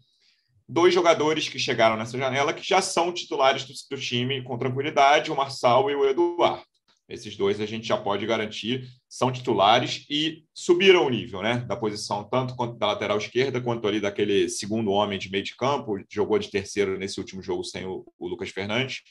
dois 0.67 0.93
jogadores 0.93 1.49
que 1.49 1.58
chegaram 1.58 1.97
nessa 1.97 2.17
janela 2.17 2.54
que 2.54 2.67
já 2.67 2.82
são 2.82 3.12
titulares 3.12 3.65
do, 3.65 3.73
do 3.89 4.02
time 4.02 4.43
com 4.43 4.58
tranquilidade, 4.58 5.32
o 5.32 5.36
Marçal 5.36 5.89
e 5.89 5.95
o 5.95 6.06
Eduardo. 6.06 6.63
Esses 7.10 7.36
dois 7.36 7.60
a 7.60 7.65
gente 7.65 7.88
já 7.88 7.97
pode 7.97 8.23
garantir 8.28 8.88
são 9.10 9.32
titulares 9.32 10.06
e 10.08 10.43
subiram 10.54 11.08
o 11.08 11.10
nível, 11.10 11.41
né? 11.41 11.58
Da 11.67 11.75
posição 11.75 12.23
tanto 12.23 12.56
quanto 12.56 12.78
da 12.78 12.86
lateral 12.86 13.17
esquerda 13.17 13.60
quanto 13.60 13.88
ali 13.88 13.99
daquele 13.99 14.47
segundo 14.47 14.91
homem 14.91 15.17
de 15.17 15.32
meio 15.32 15.43
de 15.43 15.56
campo. 15.56 15.97
Jogou 16.08 16.38
de 16.38 16.52
terceiro 16.52 16.99
nesse 16.99 17.19
último 17.19 17.41
jogo 17.41 17.63
sem 17.63 17.84
o, 17.84 18.06
o 18.19 18.28
Lucas 18.28 18.52
Fernandes, 18.52 19.02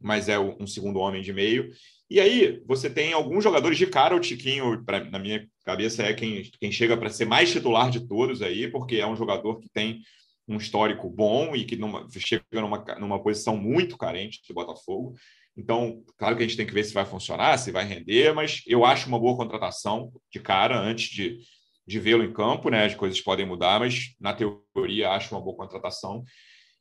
mas 0.00 0.28
é 0.28 0.36
um 0.36 0.66
segundo 0.66 0.98
homem 0.98 1.22
de 1.22 1.32
meio. 1.32 1.70
E 2.10 2.20
aí 2.20 2.62
você 2.66 2.88
tem 2.88 3.12
alguns 3.12 3.44
jogadores 3.44 3.76
de 3.76 3.86
cara, 3.86 4.16
o 4.16 4.20
Tiquinho, 4.20 4.82
pra, 4.84 5.04
na 5.04 5.18
minha 5.18 5.46
cabeça, 5.64 6.02
é 6.02 6.14
quem, 6.14 6.42
quem 6.58 6.72
chega 6.72 6.96
para 6.96 7.10
ser 7.10 7.26
mais 7.26 7.52
titular 7.52 7.90
de 7.90 8.06
todos 8.06 8.40
aí, 8.40 8.70
porque 8.70 8.96
é 8.96 9.06
um 9.06 9.16
jogador 9.16 9.58
que 9.60 9.68
tem 9.68 10.00
um 10.48 10.56
histórico 10.56 11.10
bom 11.10 11.54
e 11.54 11.64
que 11.64 11.76
numa, 11.76 12.08
chega 12.18 12.44
numa, 12.52 12.82
numa 12.98 13.22
posição 13.22 13.56
muito 13.56 13.98
carente 13.98 14.40
do 14.48 14.54
Botafogo. 14.54 15.14
Então, 15.54 16.02
claro 16.16 16.36
que 16.36 16.42
a 16.42 16.46
gente 16.46 16.56
tem 16.56 16.66
que 16.66 16.72
ver 16.72 16.84
se 16.84 16.94
vai 16.94 17.04
funcionar, 17.04 17.58
se 17.58 17.70
vai 17.70 17.84
render, 17.84 18.32
mas 18.32 18.62
eu 18.66 18.86
acho 18.86 19.08
uma 19.08 19.18
boa 19.18 19.36
contratação 19.36 20.10
de 20.32 20.40
cara 20.40 20.78
antes 20.78 21.10
de, 21.10 21.38
de 21.86 21.98
vê-lo 21.98 22.24
em 22.24 22.32
campo, 22.32 22.70
né? 22.70 22.86
As 22.86 22.94
coisas 22.94 23.20
podem 23.20 23.44
mudar, 23.44 23.80
mas 23.80 24.14
na 24.18 24.32
teoria 24.32 25.10
acho 25.10 25.34
uma 25.34 25.40
boa 25.42 25.56
contratação. 25.56 26.24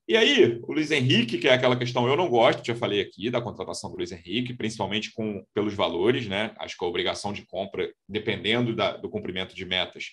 E 0.07 0.15
aí, 0.15 0.61
o 0.63 0.71
Luiz 0.71 0.89
Henrique, 0.89 1.37
que 1.37 1.49
é 1.49 1.53
aquela 1.53 1.75
questão 1.75 2.07
eu 2.07 2.15
não 2.15 2.29
gosto, 2.29 2.65
já 2.65 2.73
falei 2.73 3.01
aqui 3.01 3.29
da 3.29 3.41
contratação 3.41 3.89
do 3.89 3.97
Luiz 3.97 4.09
Henrique, 4.13 4.53
principalmente 4.53 5.11
com, 5.11 5.45
pelos 5.53 5.73
valores, 5.73 6.27
né? 6.27 6.53
Acho 6.57 6.77
que 6.77 6.85
a 6.85 6.87
obrigação 6.87 7.33
de 7.33 7.45
compra, 7.45 7.91
dependendo 8.07 8.73
da, 8.73 8.95
do 8.95 9.09
cumprimento 9.09 9.53
de 9.53 9.65
metas, 9.65 10.11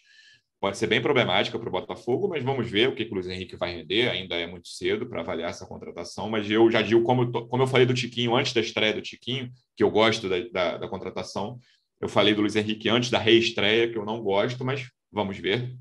pode 0.61 0.79
ser 0.79 0.89
bem 0.89 1.01
problemática 1.01 1.57
para 1.61 1.69
o 1.69 1.73
Botafogo, 1.73 2.27
mas 2.27 2.43
vamos 2.43 2.69
ver 2.69 2.89
o 2.89 2.95
que, 2.95 3.05
que 3.05 3.11
o 3.13 3.15
Luiz 3.15 3.29
Henrique 3.29 3.55
vai 3.55 3.73
render. 3.73 4.09
Ainda 4.09 4.35
é 4.35 4.49
muito 4.49 4.67
cedo 4.67 5.07
para 5.07 5.21
avaliar 5.21 5.51
essa 5.51 5.65
contratação, 5.65 6.29
mas 6.29 6.51
eu 6.51 6.69
já 6.73 6.83
digo, 6.83 7.05
como, 7.05 7.31
como 7.31 7.63
eu 7.63 7.67
falei 7.69 7.87
do 7.87 7.95
Tiquinho 7.95 8.35
antes 8.35 8.53
da 8.53 8.61
estreia 8.61 8.95
do 8.95 9.03
Tiquinho, 9.03 9.49
que 9.77 9.85
eu 9.85 9.91
gosto 9.93 10.29
da, 10.29 10.41
da, 10.49 10.79
da 10.79 10.89
contratação, 10.89 11.57
eu 12.01 12.09
falei 12.09 12.35
do 12.35 12.41
Luiz 12.41 12.57
Henrique 12.57 12.89
antes 12.89 13.11
da 13.11 13.19
reestreia, 13.21 13.89
que 13.89 13.97
eu 13.97 14.05
não 14.05 14.21
gosto, 14.21 14.65
mas 14.65 14.89
vamos 15.13 15.39
ver. 15.39 15.73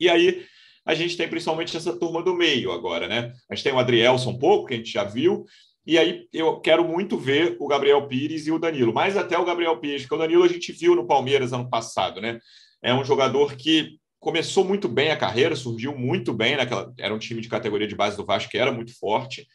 E 0.00 0.08
aí 0.08 0.44
a 0.84 0.94
gente 0.94 1.16
tem 1.16 1.28
principalmente 1.28 1.76
essa 1.76 1.96
turma 1.96 2.22
do 2.22 2.34
meio 2.34 2.72
agora, 2.72 3.06
né? 3.06 3.32
A 3.48 3.54
gente 3.54 3.64
tem 3.64 3.72
o 3.72 3.78
Adrielson 3.78 4.30
um 4.30 4.38
pouco, 4.38 4.68
que 4.68 4.74
a 4.74 4.76
gente 4.76 4.92
já 4.92 5.04
viu, 5.04 5.44
e 5.86 5.98
aí 5.98 6.28
eu 6.32 6.60
quero 6.60 6.84
muito 6.86 7.16
ver 7.16 7.56
o 7.58 7.66
Gabriel 7.66 8.06
Pires 8.06 8.46
e 8.46 8.52
o 8.52 8.58
Danilo, 8.58 8.92
mas 8.92 9.16
até 9.16 9.36
o 9.38 9.44
Gabriel 9.44 9.78
Pires, 9.78 10.02
porque 10.02 10.14
o 10.14 10.18
Danilo 10.18 10.44
a 10.44 10.48
gente 10.48 10.72
viu 10.72 10.94
no 10.94 11.06
Palmeiras 11.06 11.52
ano 11.52 11.68
passado, 11.68 12.20
né? 12.20 12.38
É 12.80 12.94
um 12.94 13.04
jogador 13.04 13.56
que 13.56 13.98
começou 14.20 14.64
muito 14.64 14.88
bem 14.88 15.10
a 15.10 15.16
carreira, 15.16 15.56
surgiu 15.56 15.96
muito 15.96 16.32
bem 16.32 16.56
naquela. 16.56 16.92
Era 16.98 17.12
um 17.12 17.18
time 17.18 17.40
de 17.40 17.48
categoria 17.48 17.88
de 17.88 17.96
base 17.96 18.16
do 18.16 18.24
Vasco 18.24 18.50
que 18.50 18.58
era 18.58 18.70
muito 18.70 18.96
forte, 18.96 19.46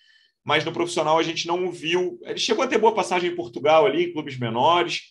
mas 0.44 0.66
no 0.66 0.74
profissional 0.74 1.18
a 1.18 1.24
gente 1.24 1.48
não 1.48 1.72
viu. 1.72 2.20
Ele 2.24 2.40
chegou 2.40 2.64
a 2.64 2.68
ter 2.68 2.78
boa 2.78 2.94
passagem 2.94 3.32
em 3.32 3.36
Portugal 3.36 3.86
ali, 3.86 4.06
em 4.06 4.14
clubes 4.14 4.38
menores, 4.38 5.04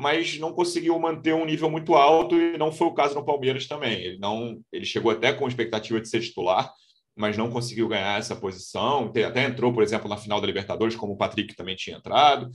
mas 0.00 0.38
não 0.38 0.54
conseguiu 0.54 0.98
manter 0.98 1.34
um 1.34 1.44
nível 1.44 1.68
muito 1.68 1.94
alto 1.94 2.34
e 2.34 2.56
não 2.56 2.72
foi 2.72 2.86
o 2.86 2.94
caso 2.94 3.14
no 3.14 3.24
Palmeiras 3.24 3.66
também. 3.66 4.00
Ele 4.00 4.18
não, 4.18 4.58
ele 4.72 4.86
chegou 4.86 5.12
até 5.12 5.30
com 5.30 5.46
expectativa 5.46 6.00
de 6.00 6.08
ser 6.08 6.20
titular, 6.20 6.72
mas 7.14 7.36
não 7.36 7.50
conseguiu 7.50 7.86
ganhar 7.86 8.18
essa 8.18 8.34
posição. 8.34 9.12
Até 9.26 9.44
entrou, 9.44 9.74
por 9.74 9.82
exemplo, 9.82 10.08
na 10.08 10.16
final 10.16 10.40
da 10.40 10.46
Libertadores, 10.46 10.96
como 10.96 11.12
o 11.12 11.18
Patrick 11.18 11.54
também 11.54 11.76
tinha 11.76 11.98
entrado. 11.98 12.50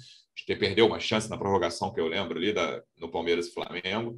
Perdeu 0.48 0.88
uma 0.88 1.00
chance 1.00 1.30
na 1.30 1.38
prorrogação 1.38 1.94
que 1.94 2.00
eu 2.00 2.08
lembro 2.08 2.40
ali 2.40 2.52
da, 2.52 2.82
no 3.00 3.12
Palmeiras 3.12 3.46
e 3.46 3.54
Flamengo. 3.54 4.18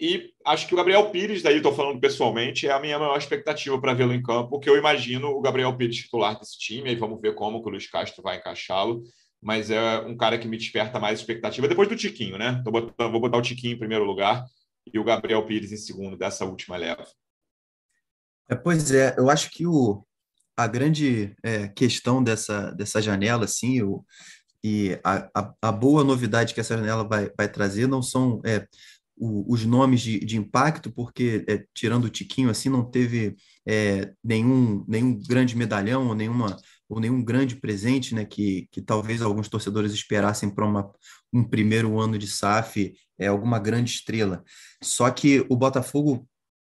E 0.00 0.30
acho 0.46 0.68
que 0.68 0.74
o 0.74 0.76
Gabriel 0.76 1.10
Pires, 1.10 1.42
daí 1.42 1.56
estou 1.56 1.74
falando 1.74 1.98
pessoalmente, 2.00 2.68
é 2.68 2.70
a 2.70 2.78
minha 2.78 2.96
maior 2.96 3.18
expectativa 3.18 3.80
para 3.80 3.92
vê-lo 3.92 4.14
em 4.14 4.22
campo, 4.22 4.50
porque 4.50 4.70
eu 4.70 4.78
imagino 4.78 5.30
o 5.30 5.40
Gabriel 5.40 5.76
Pires 5.76 5.96
titular 5.96 6.38
desse 6.38 6.56
time, 6.60 6.92
e 6.92 6.96
vamos 6.96 7.20
ver 7.20 7.34
como 7.34 7.58
o 7.58 7.68
Luiz 7.68 7.88
Castro 7.88 8.22
vai 8.22 8.36
encaixá-lo. 8.36 9.02
Mas 9.42 9.70
é 9.70 9.98
um 10.00 10.16
cara 10.16 10.38
que 10.38 10.46
me 10.46 10.56
desperta 10.56 11.00
mais 11.00 11.18
expectativa 11.18 11.66
depois 11.66 11.88
do 11.88 11.96
Tiquinho, 11.96 12.38
né? 12.38 12.62
Botando, 12.64 13.10
vou 13.10 13.20
botar 13.20 13.38
o 13.38 13.42
Tiquinho 13.42 13.74
em 13.74 13.78
primeiro 13.78 14.04
lugar 14.04 14.44
e 14.92 14.98
o 14.98 15.04
Gabriel 15.04 15.44
Pires 15.44 15.72
em 15.72 15.76
segundo 15.76 16.16
dessa 16.16 16.44
última 16.44 16.76
leva. 16.76 17.04
É, 18.48 18.54
pois 18.54 18.92
é, 18.92 19.14
eu 19.18 19.28
acho 19.30 19.50
que 19.50 19.66
o, 19.66 20.04
a 20.56 20.66
grande 20.66 21.34
é, 21.42 21.68
questão 21.68 22.22
dessa, 22.22 22.70
dessa 22.72 23.00
janela, 23.00 23.44
assim, 23.44 23.82
o, 23.82 24.04
e 24.62 24.98
a, 25.02 25.28
a, 25.34 25.54
a, 25.62 25.72
boa 25.72 26.04
novidade 26.04 26.54
que 26.54 26.60
essa 26.60 26.76
janela 26.76 27.02
vai, 27.02 27.30
vai 27.36 27.48
trazer 27.48 27.86
não 27.88 28.02
são 28.02 28.40
é, 28.44 28.66
o, 29.16 29.52
os 29.52 29.64
nomes 29.64 30.00
de, 30.00 30.20
de 30.20 30.36
impacto, 30.36 30.90
porque, 30.90 31.44
é, 31.48 31.64
tirando 31.74 32.04
o 32.04 32.10
Tiquinho, 32.10 32.50
assim, 32.50 32.68
não 32.68 32.84
teve 32.84 33.36
é, 33.66 34.12
nenhum, 34.22 34.84
nenhum 34.86 35.18
grande 35.26 35.56
medalhão 35.56 36.08
ou, 36.08 36.14
nenhuma, 36.14 36.56
ou 36.92 37.00
nenhum 37.00 37.24
grande 37.24 37.56
presente, 37.56 38.14
né, 38.14 38.22
que, 38.22 38.68
que 38.70 38.82
talvez 38.82 39.22
alguns 39.22 39.48
torcedores 39.48 39.94
esperassem 39.94 40.50
para 40.50 40.66
um 41.32 41.42
primeiro 41.42 41.98
ano 41.98 42.18
de 42.18 42.26
SAF, 42.26 42.94
é, 43.18 43.28
alguma 43.28 43.58
grande 43.58 43.90
estrela. 43.90 44.44
Só 44.82 45.10
que 45.10 45.42
o 45.48 45.56
Botafogo 45.56 46.28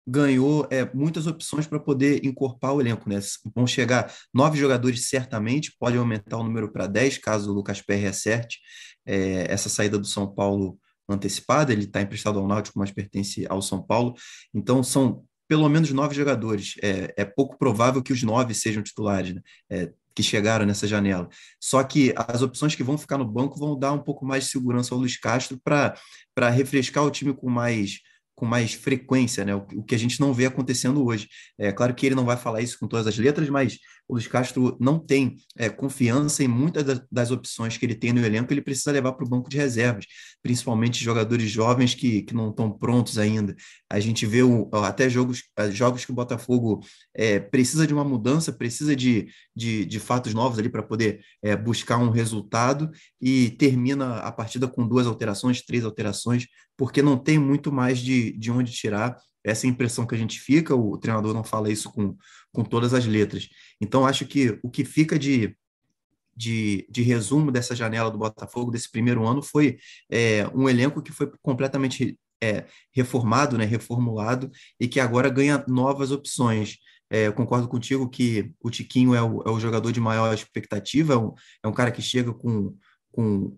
ganhou 0.08 0.68
é, 0.72 0.90
muitas 0.92 1.28
opções 1.28 1.68
para 1.68 1.80
poder 1.80 2.26
encorpar 2.26 2.74
o 2.74 2.82
elenco. 2.82 3.08
Né? 3.08 3.20
Vão 3.54 3.68
chegar 3.68 4.12
nove 4.34 4.58
jogadores, 4.58 5.08
certamente, 5.08 5.76
pode 5.80 5.96
aumentar 5.96 6.38
o 6.38 6.44
número 6.44 6.72
para 6.72 6.88
dez, 6.88 7.20
caso 7.20 7.52
o 7.52 7.54
Lucas 7.54 7.80
Perry 7.80 8.08
acerte. 8.08 8.58
É, 9.06 9.46
essa 9.54 9.70
saída 9.70 10.00
do 10.00 10.08
São 10.08 10.34
Paulo 10.34 10.80
antecipada, 11.08 11.72
ele 11.72 11.84
está 11.84 12.02
emprestado 12.02 12.40
ao 12.40 12.48
Náutico, 12.48 12.80
mas 12.80 12.92
pertence 12.92 13.46
ao 13.48 13.62
São 13.62 13.84
Paulo. 13.84 14.16
Então, 14.52 14.82
são 14.82 15.24
pelo 15.48 15.70
menos 15.70 15.92
nove 15.92 16.16
jogadores. 16.16 16.74
É, 16.82 17.14
é 17.18 17.24
pouco 17.24 17.56
provável 17.58 18.02
que 18.02 18.12
os 18.12 18.24
nove 18.24 18.56
sejam 18.56 18.82
titulares, 18.82 19.36
né? 19.36 19.42
é, 19.70 19.94
que 20.18 20.24
chegaram 20.24 20.66
nessa 20.66 20.88
janela. 20.88 21.30
Só 21.62 21.84
que 21.84 22.12
as 22.18 22.42
opções 22.42 22.74
que 22.74 22.82
vão 22.82 22.98
ficar 22.98 23.20
no 23.20 23.26
banco 23.26 23.60
vão 23.60 23.78
dar 23.78 23.94
um 23.94 24.00
pouco 24.00 24.26
mais 24.26 24.46
de 24.46 24.50
segurança 24.50 24.96
ao 24.96 25.00
Luiz 25.00 25.16
Castro 25.16 25.62
para 25.64 26.50
refrescar 26.50 27.04
o 27.04 27.12
time 27.12 27.36
com 27.36 27.48
mais 27.48 28.00
com 28.34 28.46
mais 28.46 28.74
frequência, 28.74 29.44
né? 29.44 29.56
O, 29.56 29.66
o, 29.78 29.84
que 29.84 29.96
a 29.96 29.98
gente 29.98 30.20
não 30.20 30.32
vê 30.32 30.46
acontecendo 30.46 31.04
hoje. 31.04 31.28
É 31.58 31.72
claro 31.72 31.94
que 31.94 32.06
ele 32.06 32.14
não 32.14 32.26
vai 32.26 32.38
falar 32.38 32.62
isso 32.62 32.78
com 32.80 32.88
todas 32.88 33.08
as 33.08 33.18
letras, 33.18 33.50
mas 33.50 33.80
o 34.08 34.14
Luiz 34.14 34.28
Castro 34.28 34.78
não 34.80 34.98
tem 34.98 35.36
é, 35.58 35.70
confiança 35.70 36.44
em 36.44 36.48
muitas 36.48 36.84
das, 36.84 37.02
das, 37.12 37.32
opções 37.32 37.78
que 37.78 37.86
ele 37.86 37.96
tem 37.96 38.14
no 38.14 38.26
elenco, 38.26 38.54
ele 38.54 38.62
precisa 38.62 38.92
levar 38.92 39.12
para 39.14 39.26
o 39.26 39.30
banco 39.30 39.50
de 39.50 39.58
reservas, 39.58 40.06
principalmente 40.42 41.04
jogadores 41.04 41.50
jovens 41.50 41.94
que, 41.94 42.22
que 42.22 42.34
não 42.34 42.50
estão 42.50 42.72
prontos 42.72 43.18
ainda. 43.18 43.56
A 43.90 44.00
gente 44.00 44.26
vê 44.26 44.44
o, 44.44 44.70
até 44.74 45.10
jogos, 45.10 45.44
é, 45.58 45.70
jogos 45.72 46.06
que 46.06 46.12
o 46.12 46.16
Botafogo 46.16 46.80
é, 47.14 47.40
precisa 47.40 47.86
de 47.86 47.94
uma 47.94 48.04
mudança, 48.04 48.54
precisa 48.54 48.96
de, 48.96 49.28
de, 49.56 49.86
de 49.86 50.00
fatos 50.00 50.34
novos 50.34 50.58
ali 50.58 50.70
para 50.70 50.84
poder 50.84 51.20
é, 51.44 51.56
buscar 51.56 51.98
um 51.98 52.10
resultado 52.10 52.90
e 53.22 53.52
termina 53.52 54.20
a 54.20 54.32
partida 54.32 54.68
com 54.68 54.88
duas 54.88 55.06
alterações, 55.06 55.62
três 55.62 55.84
alterações, 55.84 56.48
porque 56.78 57.02
não 57.02 57.18
tem 57.18 57.38
muito 57.38 57.72
mais 57.72 58.00
de, 58.00 58.32
de 58.38 58.52
onde 58.52 58.72
tirar. 58.72 59.18
Essa 59.48 59.66
é 59.66 59.70
impressão 59.70 60.06
que 60.06 60.14
a 60.14 60.18
gente 60.18 60.40
fica, 60.40 60.76
o 60.76 60.98
treinador 60.98 61.34
não 61.34 61.44
fala 61.44 61.72
isso 61.72 61.92
com, 61.92 62.16
com 62.52 62.64
todas 62.64 62.94
as 62.94 63.06
letras. 63.06 63.48
Então, 63.80 64.06
acho 64.06 64.26
que 64.26 64.60
o 64.62 64.70
que 64.70 64.84
fica 64.84 65.18
de, 65.18 65.56
de, 66.36 66.86
de 66.90 67.02
resumo 67.02 67.52
dessa 67.52 67.76
janela 67.76 68.12
do 68.12 68.18
Botafogo, 68.18 68.72
desse 68.72 68.92
primeiro 68.92 69.26
ano, 69.26 69.42
foi 69.42 69.78
é, 70.12 70.48
um 70.54 70.68
elenco 70.68 71.02
que 71.02 71.12
foi 71.12 71.32
completamente 71.42 72.20
é, 72.44 72.66
reformado, 72.94 73.58
né, 73.58 73.66
reformulado, 73.66 74.52
e 74.80 74.88
que 74.88 75.00
agora 75.00 75.30
ganha 75.30 75.64
novas 75.68 76.12
opções. 76.12 76.78
É, 77.10 77.28
eu 77.28 77.34
concordo 77.34 77.70
contigo 77.70 78.10
que 78.10 78.52
o 78.62 78.70
Tiquinho 78.70 79.16
é 79.16 79.22
o, 79.24 79.42
é 79.44 79.50
o 79.50 79.60
jogador 79.60 79.92
de 79.92 80.00
maior 80.00 80.34
expectativa, 80.34 81.14
é 81.14 81.18
um, 81.18 81.34
é 81.64 81.68
um 81.68 81.74
cara 81.74 81.92
que 81.92 82.02
chega 82.02 82.34
com, 82.34 82.76
com 83.12 83.58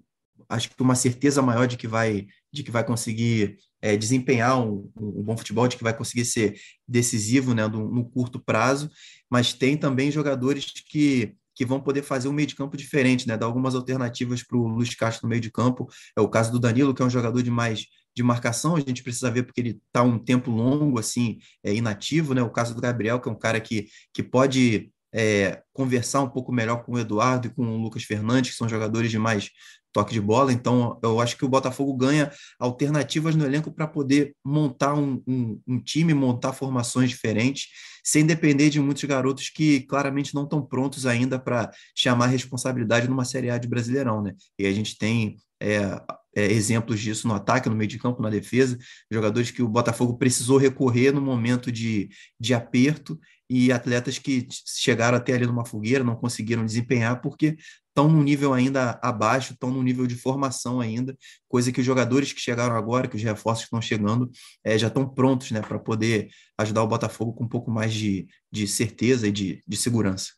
acho 0.49 0.69
que 0.69 0.81
uma 0.81 0.95
certeza 0.95 1.41
maior 1.41 1.67
de 1.67 1.77
que 1.77 1.87
vai 1.87 2.27
de 2.51 2.63
que 2.63 2.71
vai 2.71 2.83
conseguir 2.83 3.57
é, 3.81 3.95
desempenhar 3.95 4.59
um, 4.59 4.91
um, 4.99 5.23
bom 5.23 5.37
futebol, 5.37 5.67
de 5.67 5.77
que 5.77 5.83
vai 5.83 5.95
conseguir 5.95 6.25
ser 6.25 6.59
decisivo 6.87 7.53
né, 7.53 7.67
no, 7.67 7.87
no 7.89 8.09
curto 8.09 8.39
prazo, 8.39 8.89
mas 9.29 9.53
tem 9.53 9.77
também 9.77 10.11
jogadores 10.11 10.65
que, 10.65 11.35
que 11.55 11.65
vão 11.65 11.79
poder 11.79 12.01
fazer 12.01 12.27
um 12.27 12.33
meio 12.33 12.47
de 12.47 12.55
campo 12.55 12.75
diferente, 12.75 13.27
né, 13.27 13.37
dar 13.37 13.45
algumas 13.45 13.75
alternativas 13.75 14.43
para 14.43 14.57
o 14.57 14.67
Luiz 14.67 14.95
Castro 14.95 15.25
no 15.25 15.29
meio 15.29 15.41
de 15.41 15.51
campo. 15.51 15.87
É 16.17 16.21
o 16.21 16.27
caso 16.27 16.51
do 16.51 16.59
Danilo, 16.59 16.93
que 16.93 17.01
é 17.01 17.05
um 17.05 17.09
jogador 17.09 17.43
de 17.43 17.51
mais 17.51 17.85
de 18.15 18.23
marcação, 18.23 18.75
a 18.75 18.79
gente 18.79 19.03
precisa 19.03 19.31
ver 19.31 19.43
porque 19.43 19.61
ele 19.61 19.79
está 19.85 20.01
um 20.01 20.17
tempo 20.17 20.51
longo 20.51 20.99
assim, 20.99 21.37
é, 21.63 21.73
inativo, 21.73 22.33
né? 22.33 22.41
O 22.41 22.49
caso 22.49 22.73
do 22.73 22.81
Gabriel, 22.81 23.19
que 23.19 23.29
é 23.29 23.31
um 23.31 23.37
cara 23.37 23.61
que, 23.61 23.87
que 24.11 24.23
pode 24.23 24.91
é, 25.13 25.61
conversar 25.73 26.21
um 26.21 26.29
pouco 26.29 26.51
melhor 26.51 26.83
com 26.83 26.93
o 26.93 26.99
Eduardo 26.99 27.47
e 27.47 27.49
com 27.49 27.63
o 27.63 27.77
Lucas 27.77 28.03
Fernandes, 28.03 28.51
que 28.51 28.57
são 28.57 28.67
jogadores 28.67 29.11
de 29.11 29.19
mais 29.19 29.51
toque 29.91 30.13
de 30.13 30.21
bola. 30.21 30.51
Então, 30.51 30.99
eu 31.03 31.19
acho 31.19 31.37
que 31.37 31.45
o 31.45 31.49
Botafogo 31.49 31.93
ganha 31.95 32.31
alternativas 32.59 33.35
no 33.35 33.45
elenco 33.45 33.71
para 33.71 33.87
poder 33.87 34.35
montar 34.43 34.93
um, 34.93 35.21
um, 35.27 35.61
um, 35.67 35.79
time, 35.79 36.13
montar 36.13 36.53
formações 36.53 37.09
diferentes, 37.09 37.67
sem 38.03 38.25
depender 38.25 38.69
de 38.69 38.79
muitos 38.79 39.03
garotos 39.03 39.49
que 39.49 39.81
claramente 39.81 40.33
não 40.33 40.43
estão 40.43 40.61
prontos 40.61 41.05
ainda 41.05 41.39
para 41.39 41.69
chamar 41.95 42.27
responsabilidade 42.27 43.07
numa 43.07 43.25
Série 43.25 43.49
A 43.49 43.57
de 43.57 43.67
Brasileirão. 43.67 44.21
Né? 44.21 44.33
E 44.57 44.65
a 44.65 44.71
gente 44.71 44.97
tem 44.97 45.37
é, 45.61 46.01
é, 46.35 46.45
exemplos 46.45 46.99
disso 46.99 47.27
no 47.27 47.33
ataque, 47.33 47.69
no 47.69 47.75
meio 47.75 47.89
de 47.89 47.99
campo, 47.99 48.21
na 48.21 48.29
defesa, 48.29 48.77
jogadores 49.11 49.51
que 49.51 49.61
o 49.61 49.67
Botafogo 49.67 50.17
precisou 50.17 50.57
recorrer 50.57 51.11
no 51.11 51.21
momento 51.21 51.71
de, 51.71 52.09
de 52.39 52.53
aperto 52.53 53.19
e 53.49 53.71
atletas 53.71 54.19
que 54.19 54.47
chegaram 54.65 55.17
até 55.17 55.33
ali 55.33 55.45
numa 55.45 55.65
fogueira, 55.65 56.03
não 56.03 56.15
conseguiram 56.15 56.65
desempenhar 56.65 57.19
porque 57.19 57.57
estão 57.87 58.07
num 58.07 58.21
nível 58.21 58.53
ainda 58.53 58.99
abaixo, 59.01 59.53
estão 59.53 59.71
num 59.71 59.81
nível 59.81 60.05
de 60.05 60.15
formação 60.15 60.79
ainda, 60.79 61.17
coisa 61.47 61.71
que 61.71 61.79
os 61.79 61.85
jogadores 61.85 62.31
que 62.31 62.39
chegaram 62.39 62.75
agora, 62.75 63.07
que 63.07 63.15
os 63.15 63.23
reforços 63.23 63.63
que 63.63 63.67
estão 63.67 63.81
chegando, 63.81 64.29
é, 64.63 64.77
já 64.77 64.87
estão 64.87 65.07
prontos 65.07 65.51
né, 65.51 65.61
para 65.61 65.79
poder 65.79 66.29
ajudar 66.57 66.83
o 66.83 66.87
Botafogo 66.87 67.33
com 67.33 67.43
um 67.43 67.49
pouco 67.49 67.71
mais 67.71 67.93
de, 67.93 68.27
de 68.51 68.67
certeza 68.67 69.27
e 69.27 69.31
de, 69.31 69.63
de 69.67 69.77
segurança. 69.77 70.33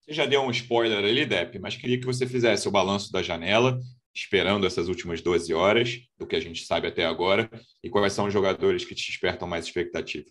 Você 0.00 0.14
já 0.14 0.24
deu 0.24 0.40
um 0.40 0.50
spoiler 0.50 1.04
ali, 1.04 1.26
Depp, 1.26 1.58
mas 1.58 1.76
queria 1.76 1.98
que 1.98 2.06
você 2.06 2.26
fizesse 2.26 2.66
o 2.66 2.70
balanço 2.70 3.12
da 3.12 3.22
janela, 3.22 3.78
esperando 4.14 4.66
essas 4.66 4.88
últimas 4.88 5.20
12 5.20 5.52
horas, 5.52 5.98
do 6.16 6.26
que 6.26 6.34
a 6.34 6.40
gente 6.40 6.64
sabe 6.64 6.86
até 6.86 7.04
agora, 7.04 7.50
e 7.84 7.90
quais 7.90 8.14
são 8.14 8.26
os 8.26 8.32
jogadores 8.32 8.84
que 8.84 8.94
te 8.94 9.06
despertam 9.06 9.46
mais 9.46 9.66
expectativa. 9.66 10.26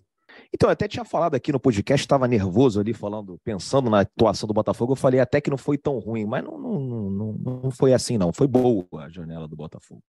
Então, 0.53 0.69
eu 0.69 0.73
até 0.73 0.87
tinha 0.87 1.05
falado 1.05 1.35
aqui 1.35 1.51
no 1.51 1.59
podcast, 1.59 2.03
estava 2.03 2.27
nervoso 2.27 2.79
ali, 2.79 2.93
falando, 2.93 3.39
pensando 3.43 3.89
na 3.89 4.01
atuação 4.01 4.47
do 4.47 4.53
Botafogo. 4.53 4.93
Eu 4.93 4.95
falei 4.95 5.19
até 5.19 5.41
que 5.41 5.49
não 5.49 5.57
foi 5.57 5.77
tão 5.77 5.99
ruim, 5.99 6.25
mas 6.25 6.43
não, 6.43 6.57
não, 6.57 6.79
não, 6.79 7.33
não 7.63 7.71
foi 7.71 7.93
assim, 7.93 8.17
não. 8.17 8.31
Foi 8.31 8.47
boa 8.47 8.85
a 8.99 9.09
janela 9.09 9.47
do 9.47 9.55
Botafogo. 9.55 10.01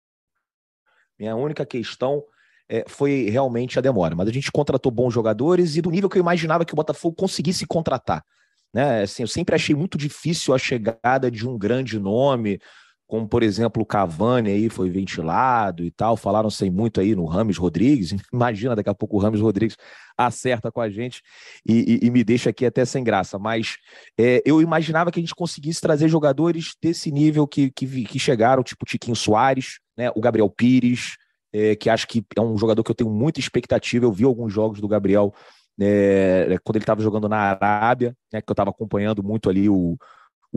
Minha 1.18 1.34
única 1.34 1.64
questão 1.64 2.22
é, 2.68 2.84
foi 2.87 3.28
realmente 3.30 3.78
a 3.78 3.82
demora. 3.82 4.14
Mas 4.14 4.28
a 4.28 4.32
gente 4.32 4.53
contratou 4.53 4.93
bons 4.93 5.12
jogadores 5.12 5.76
e 5.76 5.82
do 5.82 5.91
nível 5.91 6.09
que 6.09 6.18
eu 6.18 6.22
imaginava 6.22 6.64
que 6.64 6.72
o 6.72 6.76
Botafogo 6.76 7.16
conseguisse 7.16 7.66
contratar. 7.66 8.24
Né? 8.72 9.03
Assim, 9.03 9.22
eu 9.22 9.28
sempre 9.28 9.55
achei 9.55 9.74
muito 9.74 9.97
difícil 9.97 10.55
a 10.55 10.59
chegada 10.59 11.30
de 11.30 11.49
um 11.49 11.57
grande 11.57 11.99
nome, 11.99 12.59
como 13.07 13.28
por 13.28 13.42
exemplo 13.42 13.82
o 13.82 13.86
Cavani 13.86 14.50
aí 14.50 14.68
foi 14.68 14.90
ventilado 14.90 15.84
e 15.84 15.90
tal, 15.90 16.16
falaram 16.16 16.50
sem 16.50 16.70
muito 16.70 17.00
aí 17.00 17.14
no 17.14 17.24
Rames 17.24 17.57
Rodrigues, 17.57 18.14
imagina 18.32 18.74
daqui 18.74 18.90
a 18.90 18.94
pouco 18.94 19.16
o 19.16 19.20
Rames 19.20 19.40
Rodrigues 19.40 19.76
acerta 20.16 20.72
com 20.72 20.80
a 20.80 20.88
gente 20.88 21.22
e, 21.66 22.00
e, 22.02 22.07
e 22.07 22.11
me 22.11 22.24
deixa 22.24 22.50
aqui 22.50 22.66
até 22.66 22.84
sem 22.84 23.04
graça, 23.04 23.38
mas 23.38 23.76
é, 24.18 24.42
eu 24.44 24.61
imaginava 24.61 25.11
que 25.11 25.20
a 25.20 25.22
gente 25.22 25.34
conseguisse 25.34 25.80
trazer 25.80 26.09
jogadores 26.09 26.74
desse 26.82 27.11
nível 27.12 27.46
que, 27.46 27.70
que, 27.70 28.04
que 28.04 28.18
chegaram, 28.18 28.62
tipo 28.62 28.84
Tiquinho 28.84 29.16
Soares, 29.16 29.78
né, 29.96 30.11
o 30.14 30.20
Gabriel 30.20 30.50
Pires, 30.50 31.16
é, 31.52 31.76
que 31.76 31.88
acho 31.88 32.07
que 32.09 32.24
é 32.36 32.40
um 32.40 32.59
jogador 32.59 32.82
que 32.82 32.90
eu 32.90 32.94
tenho 32.94 33.11
muita 33.11 33.38
expectativa, 33.40 34.04
eu 34.04 34.12
vi 34.12 34.24
alguns 34.24 34.52
jogos 34.52 34.80
do 34.80 34.88
Gabriel 34.88 35.32
é, 35.78 36.57
quando 36.64 36.76
ele 36.76 36.82
estava 36.82 37.02
jogando 37.02 37.28
na 37.28 37.36
Arábia, 37.36 38.16
né, 38.32 38.40
que 38.40 38.50
eu 38.50 38.54
estava 38.54 38.70
acompanhando 38.70 39.22
muito 39.22 39.48
ali 39.48 39.68
o, 39.68 39.96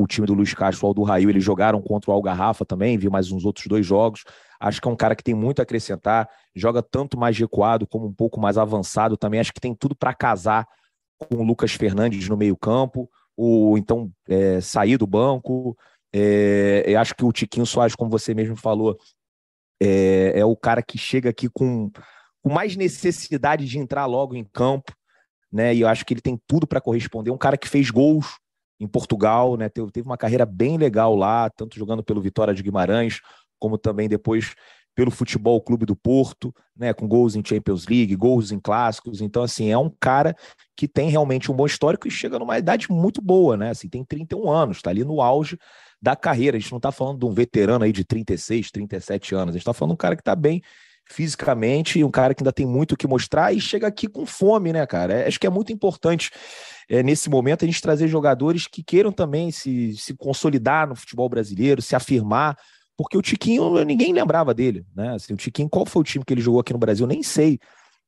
o 0.02 0.08
time 0.08 0.26
do 0.26 0.34
Luiz 0.34 0.54
Castro, 0.54 0.86
o 0.86 0.88
Aldo 0.88 1.04
Raio, 1.04 1.30
eles 1.30 1.44
jogaram 1.44 1.82
contra 1.82 2.10
o 2.10 2.14
Algarrafa 2.14 2.64
também, 2.64 2.98
vi 2.98 3.10
mais 3.10 3.32
uns 3.32 3.44
outros 3.44 3.68
dois 3.68 3.86
jogos. 3.86 4.24
Acho 4.58 4.82
que 4.82 4.88
é 4.88 4.92
um 4.92 4.96
cara 4.96 5.14
que 5.14 5.24
tem 5.24 5.36
muito 5.36 5.60
a 5.60 5.64
acrescentar, 5.64 6.30
joga 6.56 6.82
tanto 6.82 7.18
mais 7.18 7.38
recuado 7.38 7.86
como 7.86 8.08
um 8.08 8.14
pouco 8.14 8.40
mais 8.40 8.58
avançado 8.58 9.18
também. 9.18 9.42
Acho 9.42 9.54
que 9.54 9.60
tem 9.60 9.76
tudo 9.76 9.94
para 9.94 10.14
casar 10.14 10.66
com 11.18 11.36
o 11.36 11.44
Lucas 11.44 11.74
Fernandes 11.74 12.30
no 12.30 12.38
meio-campo, 12.38 13.10
ou 13.36 13.78
então 13.78 14.10
é, 14.28 14.62
sair 14.62 14.98
do 14.98 15.06
banco. 15.06 15.78
É, 16.14 16.96
acho 16.96 17.14
que 17.14 17.26
o 17.26 17.32
Tiquinho 17.34 17.66
Soares, 17.66 17.96
como 17.96 18.10
você 18.10 18.34
mesmo 18.34 18.56
falou, 18.56 18.98
é, 19.82 20.40
é 20.40 20.46
o 20.46 20.56
cara 20.56 20.82
que 20.82 20.98
chega 20.98 21.30
aqui 21.30 21.50
com, 21.50 21.92
com 22.42 22.50
mais 22.50 22.78
necessidade 22.78 23.66
de 23.66 23.78
entrar 23.78 24.06
logo 24.06 24.34
em 24.34 24.46
campo, 24.46 24.94
né? 25.52 25.76
E 25.76 25.82
eu 25.82 25.90
acho 25.90 26.06
que 26.06 26.14
ele 26.14 26.22
tem 26.22 26.40
tudo 26.48 26.66
para 26.66 26.80
corresponder. 26.80 27.32
Um 27.32 27.38
cara 27.38 27.58
que 27.58 27.68
fez 27.68 27.90
gols 27.90 28.40
em 28.80 28.88
Portugal, 28.88 29.58
né? 29.58 29.70
Teve, 29.70 29.92
teve 29.92 30.08
uma 30.08 30.18
carreira 30.18 30.46
bem 30.46 30.78
legal 30.78 31.16
lá, 31.16 31.50
tanto 31.50 31.78
jogando 31.78 32.04
pelo 32.04 32.22
Vitória 32.22 32.54
de 32.54 32.64
Guimarães, 32.64 33.20
como 33.60 33.78
também 33.78 34.08
depois 34.08 34.56
pelo 34.96 35.12
Futebol 35.12 35.62
Clube 35.62 35.86
do 35.86 35.96
Porto, 35.96 36.54
né, 36.76 36.94
com 36.94 37.08
gols 37.08 37.34
em 37.34 37.42
Champions 37.46 37.88
League, 37.88 38.16
gols 38.18 38.52
em 38.52 38.60
clássicos. 38.60 39.22
Então, 39.22 39.44
assim, 39.44 39.70
é 39.70 39.78
um 39.78 39.90
cara 39.90 40.36
que 40.76 40.90
tem 40.90 41.10
realmente 41.10 41.50
um 41.50 41.56
bom 41.56 41.66
histórico 41.66 42.06
e 42.06 42.12
chega 42.12 42.38
numa 42.38 42.58
idade 42.58 42.92
muito 42.92 43.22
boa, 43.22 43.56
né? 43.56 43.70
Assim, 43.70 43.88
tem 43.88 44.04
31 44.04 44.52
anos, 44.52 44.78
está 44.78 44.90
ali 44.90 45.06
no 45.06 45.22
auge 45.22 45.58
da 46.02 46.18
carreira. 46.18 46.58
A 46.58 46.60
gente 46.60 46.72
não 46.72 46.80
está 46.80 46.92
falando 46.92 47.20
de 47.20 47.26
um 47.26 47.32
veterano 47.32 47.86
aí 47.86 47.94
de 47.94 48.04
36, 48.04 48.72
37 48.72 49.36
anos. 49.36 49.50
A 49.50 49.58
gente 49.58 49.62
está 49.62 49.74
falando 49.74 49.92
de 49.92 49.94
um 49.94 49.98
cara 49.98 50.16
que 50.18 50.22
está 50.22 50.36
bem 50.36 50.62
fisicamente, 51.12 52.04
um 52.04 52.12
cara 52.12 52.34
que 52.36 52.44
ainda 52.44 52.54
tem 52.54 52.66
muito 52.66 52.94
o 52.94 52.98
que 52.98 53.08
mostrar 53.08 53.54
e 53.54 53.60
chega 53.60 53.88
aqui 53.88 54.08
com 54.08 54.26
fome, 54.26 54.72
né, 54.72 54.86
cara? 54.86 55.14
É, 55.14 55.28
acho 55.28 55.40
que 55.40 55.48
é 55.48 55.50
muito 55.50 55.74
importante 55.74 56.30
é, 56.88 57.02
nesse 57.02 57.30
momento 57.30 57.66
a 57.66 57.68
gente 57.68 57.82
trazer 57.82 58.08
jogadores 58.08 58.68
que 58.68 58.84
queiram 58.84 59.12
também 59.12 59.52
se, 59.52 59.96
se 59.98 60.14
consolidar 60.16 60.88
no 60.88 60.96
futebol 60.96 61.28
brasileiro, 61.28 61.82
se 61.82 61.96
afirmar, 61.96 62.58
porque 62.96 63.18
o 63.18 63.22
Tiquinho, 63.22 63.84
ninguém 63.84 64.14
lembrava 64.14 64.54
dele, 64.54 64.86
né? 64.96 65.16
Assim, 65.16 65.34
o 65.34 65.38
Tiquinho, 65.38 65.70
qual 65.70 65.86
foi 65.86 66.02
o 66.02 66.06
time 66.06 66.24
que 66.24 66.34
ele 66.34 66.42
jogou 66.42 66.60
aqui 66.60 66.74
no 66.74 66.80
Brasil? 66.80 67.08
Nem 67.08 67.24
sei. 67.24 67.58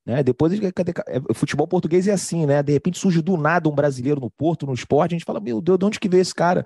Né? 0.05 0.21
Depois, 0.21 0.51
é, 0.53 1.33
futebol 1.33 1.67
português 1.67 2.07
é 2.07 2.11
assim, 2.11 2.45
né? 2.45 2.61
De 2.61 2.73
repente 2.73 2.99
surge 2.99 3.21
do 3.21 3.37
nada 3.37 3.69
um 3.69 3.75
brasileiro 3.75 4.19
no 4.19 4.29
Porto, 4.29 4.65
no 4.65 4.73
esporte, 4.73 5.15
a 5.15 5.17
gente 5.17 5.25
fala, 5.25 5.39
meu 5.39 5.61
Deus, 5.61 5.79
de 5.79 5.85
onde 5.85 5.99
que 5.99 6.09
veio 6.09 6.21
esse 6.21 6.35
cara? 6.35 6.65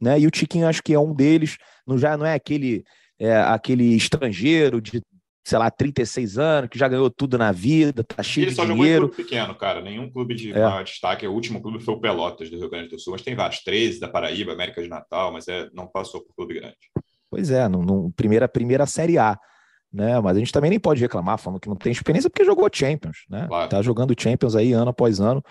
Né? 0.00 0.20
E 0.20 0.26
o 0.26 0.30
Tiquinho 0.30 0.68
acho 0.68 0.82
que 0.82 0.94
é 0.94 0.98
um 0.98 1.14
deles, 1.14 1.56
não 1.86 1.98
já 1.98 2.16
não 2.16 2.26
é 2.26 2.34
aquele 2.34 2.84
é, 3.18 3.36
aquele 3.40 3.94
estrangeiro 3.94 4.80
de 4.80 5.02
sei 5.44 5.58
lá, 5.58 5.70
36 5.70 6.38
anos, 6.38 6.70
que 6.70 6.78
já 6.78 6.88
ganhou 6.88 7.10
tudo 7.10 7.36
na 7.36 7.52
vida, 7.52 8.02
tá 8.02 8.22
cheio 8.22 8.46
de 8.46 8.54
dinheiro. 8.54 8.54
Ele 8.54 8.54
só 8.54 8.66
jogou 8.66 8.86
em 8.86 8.96
clube 8.96 9.14
pequeno, 9.14 9.54
cara. 9.54 9.82
Nenhum 9.82 10.10
clube 10.10 10.34
de 10.34 10.52
é. 10.52 10.82
destaque. 10.82 11.26
O 11.26 11.32
último 11.32 11.60
clube 11.60 11.84
foi 11.84 11.94
o 11.94 12.00
Pelotas 12.00 12.48
do 12.48 12.56
Rio 12.56 12.70
Grande 12.70 12.88
do 12.88 12.98
Sul, 12.98 13.12
mas 13.12 13.22
tem 13.22 13.34
vários, 13.34 13.62
13 13.62 14.00
da 14.00 14.08
Paraíba, 14.08 14.52
América 14.52 14.82
de 14.82 14.88
Natal, 14.88 15.32
mas 15.32 15.46
é, 15.46 15.68
não 15.74 15.86
passou 15.86 16.22
por 16.22 16.34
clube 16.34 16.54
grande. 16.54 16.76
Pois 17.30 17.50
é, 17.50 17.68
no, 17.68 17.82
no, 17.82 18.12
primeira, 18.12 18.48
primeira 18.48 18.86
Série 18.86 19.18
A. 19.18 19.38
Né? 19.92 20.18
Mas 20.20 20.36
a 20.36 20.38
gente 20.40 20.52
também 20.52 20.70
nem 20.70 20.80
pode 20.80 21.00
reclamar 21.00 21.38
falando 21.38 21.60
que 21.60 21.68
não 21.68 21.76
tem 21.76 21.92
experiência 21.92 22.30
porque 22.30 22.44
jogou 22.44 22.68
Champions, 22.72 23.18
né? 23.28 23.46
Claro. 23.46 23.68
Tá 23.68 23.82
jogando 23.82 24.14
Champions 24.18 24.56
aí 24.56 24.72
ano 24.72 24.90
após 24.90 25.20
ano. 25.20 25.42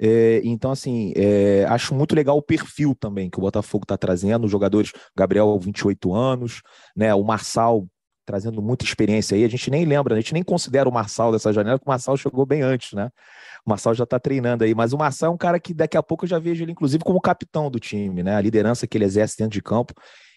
É, 0.00 0.40
então, 0.44 0.70
assim, 0.70 1.12
é, 1.14 1.66
acho 1.68 1.94
muito 1.94 2.14
legal 2.14 2.38
o 2.38 2.42
perfil 2.42 2.96
também 2.98 3.28
que 3.28 3.38
o 3.38 3.42
Botafogo 3.42 3.84
está 3.84 3.98
trazendo. 3.98 4.44
Os 4.44 4.50
jogadores, 4.50 4.92
Gabriel, 5.14 5.58
28 5.58 6.14
anos, 6.14 6.62
né? 6.96 7.14
O 7.14 7.22
Marçal 7.22 7.86
trazendo 8.30 8.62
muita 8.62 8.84
experiência 8.84 9.36
aí. 9.36 9.44
A 9.44 9.48
gente 9.48 9.68
nem 9.70 9.84
lembra, 9.84 10.14
a 10.14 10.20
gente 10.20 10.32
nem 10.32 10.42
considera 10.42 10.88
o 10.88 10.92
Marçal 10.92 11.32
dessa 11.32 11.52
janela, 11.52 11.78
porque 11.78 11.90
o 11.90 11.92
Marçal 11.92 12.16
chegou 12.16 12.46
bem 12.46 12.62
antes, 12.62 12.92
né? 12.92 13.10
O 13.66 13.70
Marçal 13.70 13.92
já 13.92 14.04
está 14.04 14.20
treinando 14.20 14.62
aí, 14.62 14.72
mas 14.72 14.92
o 14.92 14.98
Marçal 14.98 15.32
é 15.32 15.34
um 15.34 15.36
cara 15.36 15.58
que 15.58 15.74
daqui 15.74 15.96
a 15.96 16.02
pouco 16.02 16.24
eu 16.24 16.28
já 16.28 16.38
vejo 16.38 16.62
ele, 16.62 16.70
inclusive, 16.70 17.02
como 17.02 17.20
capitão 17.20 17.68
do 17.68 17.80
time, 17.80 18.22
né? 18.22 18.36
A 18.36 18.40
liderança 18.40 18.86
que 18.86 18.96
ele 18.96 19.04
exerce 19.04 19.36
dentro 19.36 19.52
de 19.52 19.62
campo 19.62 19.92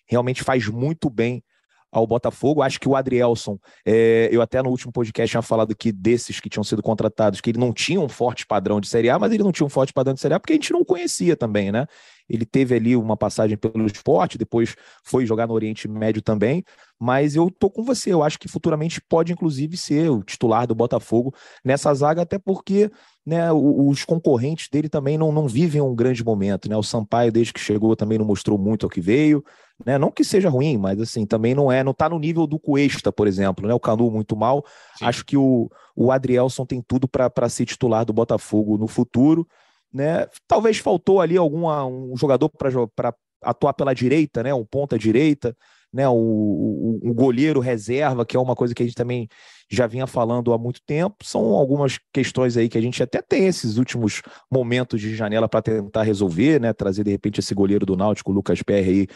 realmente 0.07 0.43
faz 0.43 0.67
muito 0.67 1.07
bem 1.07 1.43
ao 1.91 2.07
Botafogo. 2.07 2.63
Acho 2.63 2.79
que 2.79 2.89
o 2.89 2.95
Adrielson, 2.95 3.59
é, 3.85 4.27
eu 4.31 4.41
até 4.41 4.61
no 4.63 4.69
último 4.69 4.91
podcast 4.91 5.29
tinha 5.29 5.41
falado 5.43 5.75
que 5.75 5.91
desses 5.91 6.39
que 6.39 6.49
tinham 6.49 6.63
sido 6.63 6.81
contratados, 6.81 7.39
que 7.39 7.51
ele 7.51 7.59
não 7.59 7.71
tinha 7.71 8.01
um 8.01 8.09
forte 8.09 8.45
padrão 8.47 8.81
de 8.81 8.87
Série 8.87 9.11
A, 9.11 9.19
mas 9.19 9.31
ele 9.31 9.43
não 9.43 9.51
tinha 9.51 9.67
um 9.67 9.69
forte 9.69 9.93
padrão 9.93 10.15
de 10.15 10.19
Série 10.19 10.33
A 10.33 10.39
porque 10.39 10.53
a 10.53 10.55
gente 10.55 10.73
não 10.73 10.83
conhecia 10.83 11.37
também, 11.37 11.71
né? 11.71 11.85
Ele 12.29 12.45
teve 12.45 12.75
ali 12.75 12.95
uma 12.95 13.17
passagem 13.17 13.57
pelo 13.57 13.85
esporte, 13.85 14.37
depois 14.37 14.75
foi 15.03 15.25
jogar 15.25 15.47
no 15.47 15.53
Oriente 15.53 15.87
Médio 15.87 16.21
também, 16.21 16.63
mas 16.99 17.35
eu 17.35 17.51
tô 17.51 17.69
com 17.69 17.83
você, 17.83 18.13
eu 18.13 18.23
acho 18.23 18.39
que 18.39 18.47
futuramente 18.47 19.01
pode 19.01 19.33
inclusive 19.33 19.75
ser 19.75 20.09
o 20.09 20.23
titular 20.23 20.65
do 20.65 20.73
Botafogo 20.73 21.33
nessa 21.63 21.93
zaga, 21.93 22.21
até 22.21 22.39
porque 22.39 22.89
né, 23.25 23.51
os 23.51 24.03
concorrentes 24.03 24.69
dele 24.69 24.89
também 24.89 25.17
não, 25.17 25.31
não 25.31 25.47
vivem 25.47 25.81
um 25.81 25.95
grande 25.95 26.23
momento, 26.23 26.69
né? 26.69 26.75
O 26.75 26.83
Sampaio, 26.83 27.31
desde 27.31 27.53
que 27.53 27.59
chegou, 27.59 27.95
também 27.95 28.17
não 28.17 28.25
mostrou 28.25 28.57
muito 28.57 28.85
o 28.85 28.89
que 28.89 28.99
veio, 28.99 29.43
né? 29.85 29.97
Não 29.97 30.11
que 30.11 30.23
seja 30.23 30.49
ruim, 30.49 30.77
mas 30.77 30.99
assim, 30.99 31.25
também 31.25 31.55
não 31.55 31.71
é, 31.71 31.83
não 31.83 31.93
tá 31.93 32.09
no 32.09 32.19
nível 32.19 32.45
do 32.45 32.59
Cuesta, 32.59 33.11
por 33.11 33.27
exemplo, 33.27 33.67
né? 33.67 33.73
O 33.73 33.79
Canu 33.79 34.11
muito 34.11 34.35
mal. 34.35 34.65
Sim. 34.97 35.05
Acho 35.05 35.25
que 35.25 35.37
o, 35.37 35.69
o 35.95 36.11
Adrielson 36.11 36.65
tem 36.65 36.81
tudo 36.81 37.07
para 37.07 37.49
ser 37.49 37.65
titular 37.65 38.05
do 38.05 38.13
Botafogo 38.13 38.77
no 38.77 38.87
futuro, 38.87 39.47
né? 39.93 40.27
Talvez 40.47 40.77
faltou 40.77 41.21
ali 41.21 41.37
algum 41.37 41.67
um 41.67 42.17
jogador 42.17 42.49
para 42.49 43.13
atuar 43.41 43.73
pela 43.73 43.93
direita, 43.93 44.41
né? 44.41 44.53
Um 44.53 44.65
ponta 44.65 44.97
direita, 44.97 45.55
né? 45.93 46.07
O, 46.07 46.13
o, 46.13 46.99
o, 47.03 47.13
goleiro 47.13 47.59
reserva, 47.59 48.25
que 48.25 48.35
é 48.35 48.39
uma 48.39 48.55
coisa 48.55 48.73
que 48.73 48.81
a 48.81 48.85
gente 48.85 48.95
também 48.95 49.27
já 49.69 49.85
vinha 49.85 50.07
falando 50.07 50.53
há 50.53 50.57
muito 50.57 50.81
tempo. 50.85 51.17
São 51.23 51.53
algumas 51.53 51.99
questões 52.11 52.57
aí 52.57 52.67
que 52.67 52.77
a 52.77 52.81
gente 52.81 53.01
até 53.03 53.21
tem 53.21 53.45
esses 53.45 53.77
últimos 53.77 54.21
momentos 54.51 54.99
de 54.99 55.15
janela 55.15 55.47
para 55.47 55.61
tentar 55.61 56.03
resolver, 56.03 56.59
né? 56.59 56.73
Trazer 56.73 57.03
de 57.03 57.11
repente 57.11 57.39
esse 57.39 57.53
goleiro 57.53 57.85
do 57.85 57.95
Náutico, 57.95 58.31
o 58.31 58.33
Lucas 58.33 58.61
Perry 58.61 58.89
aí 58.89 59.07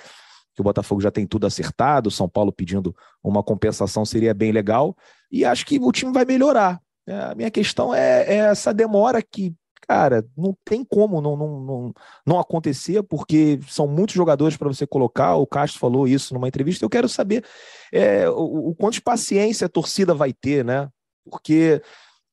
que 0.57 0.61
o 0.61 0.63
Botafogo 0.63 0.99
já 0.99 1.11
tem 1.11 1.28
tudo 1.28 1.45
acertado, 1.45 2.09
São 2.09 2.28
Paulo 2.28 2.51
pedindo 2.51 2.95
uma 3.23 3.43
compensação 3.43 4.03
seria 4.03 4.34
bem 4.34 4.51
legal, 4.51 4.97
e 5.32 5.45
acho 5.45 5.63
que 5.63 5.78
o 5.78 5.91
time 5.91 6.11
vai 6.11 6.25
melhorar. 6.25 6.82
É, 7.05 7.13
a 7.13 7.36
minha 7.36 7.51
questão 7.51 7.93
é, 7.93 8.23
é 8.23 8.36
essa 8.38 8.73
demora 8.73 9.21
que, 9.21 9.53
cara, 9.88 10.25
não 10.38 10.55
tem 10.65 10.83
como 10.83 11.21
não, 11.21 11.38
não, 11.38 11.59
não, 11.61 11.93
não 12.25 12.39
acontecer, 12.39 13.01
porque 13.03 13.59
são 13.67 13.88
muitos 13.88 14.15
jogadores 14.15 14.57
para 14.57 14.67
você 14.67 14.85
colocar. 14.85 15.35
O 15.35 15.47
Castro 15.47 15.79
falou 15.79 16.07
isso 16.07 16.33
numa 16.33 16.47
entrevista. 16.47 16.83
Eu 16.83 16.89
quero 16.89 17.07
saber 17.07 17.43
é, 17.91 18.29
o, 18.29 18.69
o 18.69 18.75
quanto 18.75 18.95
de 18.95 19.01
paciência 19.01 19.65
a 19.65 19.69
torcida 19.69 20.13
vai 20.13 20.33
ter, 20.33 20.65
né? 20.65 20.89
Porque 21.29 21.81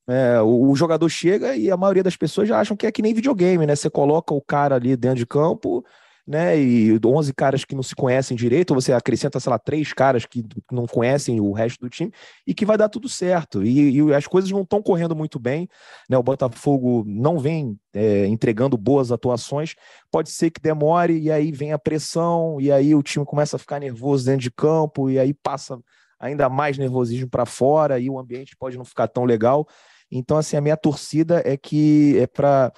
é, 0.09 0.41
o, 0.41 0.71
o, 0.71 0.77
jogador 0.77 1.09
chega 1.09 1.57
e 1.57 1.71
a 1.71 1.77
maioria 1.77 2.03
das 2.03 2.17
pessoas 2.17 2.49
já 2.49 2.59
acham 2.59 2.77
que 2.77 2.87
é 2.87 2.93
que 2.93 3.03
nem 3.03 3.15
videogame, 3.15 3.67
né? 3.67 3.77
Você 3.77 3.89
coloca 3.89 4.35
o 4.35 4.43
cara 4.43 4.75
ali 4.75 4.97
dentro 4.97 5.19
de 5.19 5.27
campo 5.27 5.85
né? 6.27 6.59
E 6.59 6.99
11 7.05 7.35
caras 7.35 7.65
que 7.65 7.75
não 7.75 7.83
se 7.83 7.95
conhecem 7.95 8.37
direito, 8.37 8.75
você 8.75 8.93
acrescenta, 8.93 9.39
sei 9.39 9.51
lá, 9.51 9.59
três 9.59 9.93
caras 9.93 10.25
que 10.25 10.45
não 10.73 10.87
conhecem 10.87 11.41
o 11.41 11.53
resto 11.53 11.81
do 11.81 11.91
time 11.91 12.13
e 12.47 12.55
que 12.55 12.65
vai 12.65 12.79
dar 12.79 12.89
tudo 12.89 13.09
certo. 13.09 13.63
E, 13.63 13.99
e 13.99 14.15
as 14.15 14.27
coisas 14.27 14.51
não 14.51 14.63
estão 14.63 14.83
correndo 14.83 15.15
muito 15.15 15.39
bem, 15.39 15.69
né? 16.09 16.17
O 16.17 16.23
Botafogo 16.23 17.05
não 17.07 17.39
vem 17.39 17.79
é, 17.93 18.27
entregando 18.27 18.77
boas 18.77 19.13
atuações. 19.13 19.75
Pode 20.11 20.31
ser 20.31 20.51
que 20.51 20.61
demore 20.61 21.19
e 21.19 21.31
aí 21.31 21.53
vem 21.53 21.73
a 21.73 21.79
pressão 21.79 22.61
e 22.61 22.73
aí 22.73 22.95
o 22.95 23.03
time 23.03 23.25
começa 23.25 23.57
a 23.57 23.59
ficar 23.59 23.79
nervoso 23.79 24.25
dentro 24.25 24.41
de 24.41 24.51
campo 24.51 25.11
e 25.11 25.19
aí 25.19 25.35
passa 25.35 25.79
ainda 26.19 26.49
mais 26.49 26.79
nervosismo 26.79 27.29
para 27.29 27.45
fora 27.45 27.99
e 27.99 28.09
o 28.09 28.19
ambiente 28.19 28.57
pode 28.57 28.79
não 28.79 28.85
ficar 28.85 29.09
tão 29.09 29.25
legal. 29.25 29.69
Então, 30.11 30.39
assim, 30.39 30.57
a 30.57 30.61
minha 30.61 30.77
torcida 30.77 31.43
é 31.45 31.57
que 31.57 32.19
é 32.19 32.27
para 32.27 32.73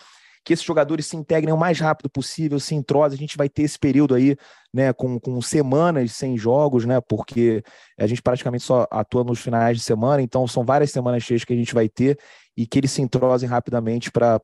que 0.46 0.52
esses 0.52 0.64
jogadores 0.64 1.06
se 1.06 1.16
integrem 1.16 1.52
o 1.52 1.56
mais 1.56 1.80
rápido 1.80 2.08
possível, 2.08 2.60
se 2.60 2.72
entrosem. 2.72 3.16
A 3.16 3.18
gente 3.18 3.36
vai 3.36 3.48
ter 3.48 3.62
esse 3.62 3.76
período 3.76 4.14
aí, 4.14 4.36
né, 4.72 4.92
com, 4.92 5.18
com 5.18 5.42
semanas 5.42 6.12
sem 6.12 6.38
jogos, 6.38 6.84
né, 6.84 7.00
porque 7.00 7.64
a 7.98 8.06
gente 8.06 8.22
praticamente 8.22 8.62
só 8.62 8.86
atua 8.88 9.24
nos 9.24 9.40
finais 9.40 9.76
de 9.76 9.82
semana, 9.82 10.22
então 10.22 10.46
são 10.46 10.64
várias 10.64 10.92
semanas 10.92 11.24
cheias 11.24 11.42
que 11.42 11.52
a 11.52 11.56
gente 11.56 11.74
vai 11.74 11.88
ter 11.88 12.16
e 12.56 12.64
que 12.64 12.78
eles 12.78 12.92
se 12.92 13.02
entrosem 13.02 13.48
rapidamente 13.48 14.08
para, 14.12 14.40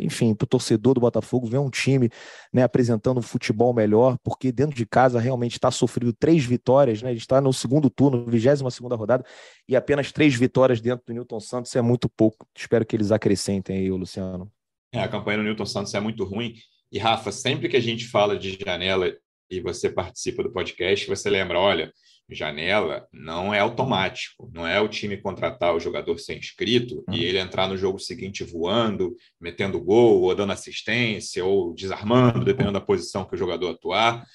enfim, 0.00 0.34
para 0.34 0.44
o 0.46 0.48
torcedor 0.48 0.94
do 0.94 1.02
Botafogo 1.02 1.46
ver 1.46 1.58
um 1.58 1.68
time 1.68 2.08
né, 2.50 2.62
apresentando 2.62 3.18
um 3.18 3.22
futebol 3.22 3.74
melhor, 3.74 4.16
porque 4.24 4.50
dentro 4.50 4.74
de 4.74 4.86
casa 4.86 5.20
realmente 5.20 5.52
está 5.52 5.70
sofrendo 5.70 6.14
três 6.14 6.42
vitórias, 6.46 7.02
né? 7.02 7.10
A 7.10 7.12
gente 7.12 7.22
está 7.22 7.42
no 7.42 7.52
segundo 7.52 7.90
turno, 7.90 8.24
22 8.24 8.74
segunda 8.74 8.96
rodada, 8.96 9.22
e 9.68 9.76
apenas 9.76 10.10
três 10.10 10.34
vitórias 10.34 10.80
dentro 10.80 11.04
do 11.06 11.12
Newton 11.12 11.40
Santos 11.40 11.76
é 11.76 11.82
muito 11.82 12.08
pouco. 12.08 12.48
Espero 12.56 12.86
que 12.86 12.96
eles 12.96 13.12
acrescentem 13.12 13.76
aí, 13.76 13.90
Luciano. 13.90 14.50
É, 14.92 15.00
a 15.00 15.08
campanha 15.08 15.38
do 15.38 15.44
Newton 15.44 15.66
Santos 15.66 15.94
é 15.94 16.00
muito 16.00 16.24
ruim. 16.24 16.54
E, 16.90 16.98
Rafa, 16.98 17.32
sempre 17.32 17.68
que 17.68 17.76
a 17.76 17.80
gente 17.80 18.06
fala 18.06 18.38
de 18.38 18.58
janela 18.62 19.10
e 19.50 19.60
você 19.60 19.90
participa 19.90 20.42
do 20.42 20.52
podcast, 20.52 21.06
você 21.06 21.30
lembra: 21.30 21.58
olha, 21.58 21.92
janela 22.28 23.06
não 23.12 23.52
é 23.52 23.60
automático, 23.60 24.50
não 24.54 24.66
é 24.66 24.80
o 24.80 24.88
time 24.88 25.16
contratar 25.16 25.74
o 25.74 25.80
jogador 25.80 26.18
sem 26.18 26.38
inscrito 26.38 27.04
e 27.08 27.18
uhum. 27.18 27.22
ele 27.22 27.38
entrar 27.38 27.68
no 27.68 27.76
jogo 27.76 27.98
seguinte 27.98 28.44
voando, 28.44 29.16
metendo 29.40 29.80
gol, 29.80 30.22
ou 30.22 30.34
dando 30.34 30.52
assistência, 30.52 31.44
ou 31.44 31.74
desarmando, 31.74 32.44
dependendo 32.44 32.74
da 32.74 32.80
posição 32.80 33.24
que 33.24 33.34
o 33.34 33.38
jogador 33.38 33.70
atuar. 33.70 34.26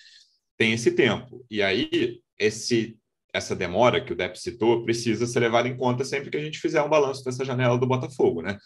Tem 0.57 0.73
esse 0.73 0.91
tempo. 0.91 1.45
E 1.49 1.61
aí, 1.61 2.19
esse 2.39 2.97
essa 3.33 3.55
demora 3.55 4.03
que 4.03 4.11
o 4.11 4.15
Depp 4.15 4.39
citou 4.39 4.83
precisa 4.83 5.27
ser 5.27 5.41
levada 5.41 5.67
em 5.67 5.77
conta 5.77 6.03
sempre 6.03 6.31
que 6.31 6.37
a 6.37 6.43
gente 6.43 6.57
fizer 6.57 6.81
um 6.81 6.89
balanço 6.89 7.23
dessa 7.23 7.45
janela 7.45 7.77
do 7.77 7.85
Botafogo, 7.85 8.41
né? 8.41 8.57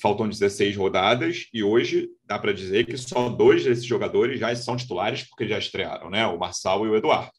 Faltam 0.00 0.28
16 0.28 0.76
rodadas 0.76 1.46
e 1.52 1.62
hoje 1.62 2.08
dá 2.24 2.38
para 2.38 2.52
dizer 2.52 2.86
que 2.86 2.96
só 2.96 3.28
dois 3.28 3.64
desses 3.64 3.84
jogadores 3.84 4.38
já 4.38 4.54
são 4.54 4.76
titulares 4.76 5.24
porque 5.28 5.48
já 5.48 5.58
estrearam, 5.58 6.10
né? 6.10 6.26
O 6.26 6.38
Marçal 6.38 6.86
e 6.86 6.88
o 6.88 6.96
Eduardo. 6.96 7.32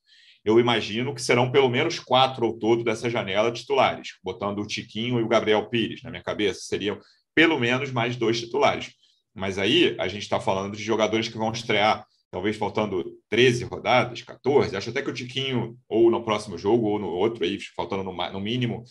Eu 0.44 0.60
imagino 0.60 1.14
que 1.14 1.22
serão 1.22 1.52
pelo 1.52 1.70
menos 1.70 2.00
quatro 2.00 2.46
ao 2.46 2.54
todo 2.54 2.84
dessa 2.84 3.10
janela 3.10 3.52
titulares, 3.52 4.14
botando 4.24 4.60
o 4.60 4.68
Tiquinho 4.68 5.20
e 5.20 5.24
o 5.24 5.28
Gabriel 5.28 5.70
Pires 5.70 6.02
na 6.02 6.10
minha 6.10 6.24
cabeça, 6.24 6.62
seriam 6.62 6.98
pelo 7.36 7.60
menos 7.60 7.92
mais 7.92 8.16
dois 8.16 8.40
titulares. 8.40 8.92
Mas 9.34 9.58
aí 9.58 9.96
a 10.00 10.08
gente 10.08 10.24
está 10.24 10.40
falando 10.40 10.76
de 10.76 10.84
jogadores 10.84 11.28
que 11.28 11.38
vão 11.38 11.52
estrear, 11.52 12.06
talvez 12.32 12.58
faltando 12.58 13.18
13 13.30 13.66
rodadas, 13.66 14.22
14. 14.22 14.76
Acho 14.76 14.90
até 14.90 15.02
que 15.02 15.10
o 15.10 15.14
Tiquinho, 15.14 15.78
ou 15.88 16.10
no 16.10 16.24
próximo 16.24 16.58
jogo, 16.58 16.88
ou 16.88 17.00
no 17.00 17.08
outro, 17.08 17.44
aí, 17.44 17.60
faltando 17.76 18.04
no, 18.04 18.12
no 18.12 18.40
mínimo 18.40 18.84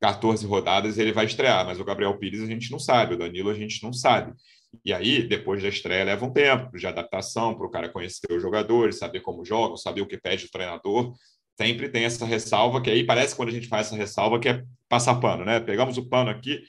14 0.00 0.46
rodadas 0.46 0.98
ele 0.98 1.12
vai 1.12 1.26
estrear, 1.26 1.64
mas 1.66 1.78
o 1.78 1.84
Gabriel 1.84 2.16
Pires 2.18 2.42
a 2.42 2.46
gente 2.46 2.70
não 2.70 2.78
sabe, 2.78 3.14
o 3.14 3.18
Danilo 3.18 3.50
a 3.50 3.54
gente 3.54 3.82
não 3.82 3.92
sabe. 3.92 4.32
E 4.84 4.92
aí, 4.92 5.22
depois 5.22 5.62
da 5.62 5.68
estreia, 5.68 6.04
leva 6.04 6.24
um 6.24 6.32
tempo 6.32 6.76
de 6.78 6.86
adaptação 6.86 7.54
para 7.54 7.66
o 7.66 7.70
cara 7.70 7.88
conhecer 7.88 8.32
os 8.32 8.40
jogadores, 8.40 8.98
saber 8.98 9.20
como 9.20 9.44
jogam, 9.44 9.76
saber 9.76 10.00
o 10.00 10.06
que 10.06 10.16
pede 10.16 10.46
o 10.46 10.50
treinador. 10.50 11.12
Sempre 11.60 11.88
tem 11.88 12.04
essa 12.04 12.24
ressalva, 12.24 12.80
que 12.80 12.88
aí 12.88 13.04
parece 13.04 13.34
quando 13.34 13.50
a 13.50 13.52
gente 13.52 13.68
faz 13.68 13.88
essa 13.88 13.96
ressalva 13.96 14.38
que 14.38 14.48
é 14.48 14.62
passar 14.88 15.16
pano, 15.16 15.44
né? 15.44 15.60
Pegamos 15.60 15.98
o 15.98 16.08
pano 16.08 16.30
aqui 16.30 16.62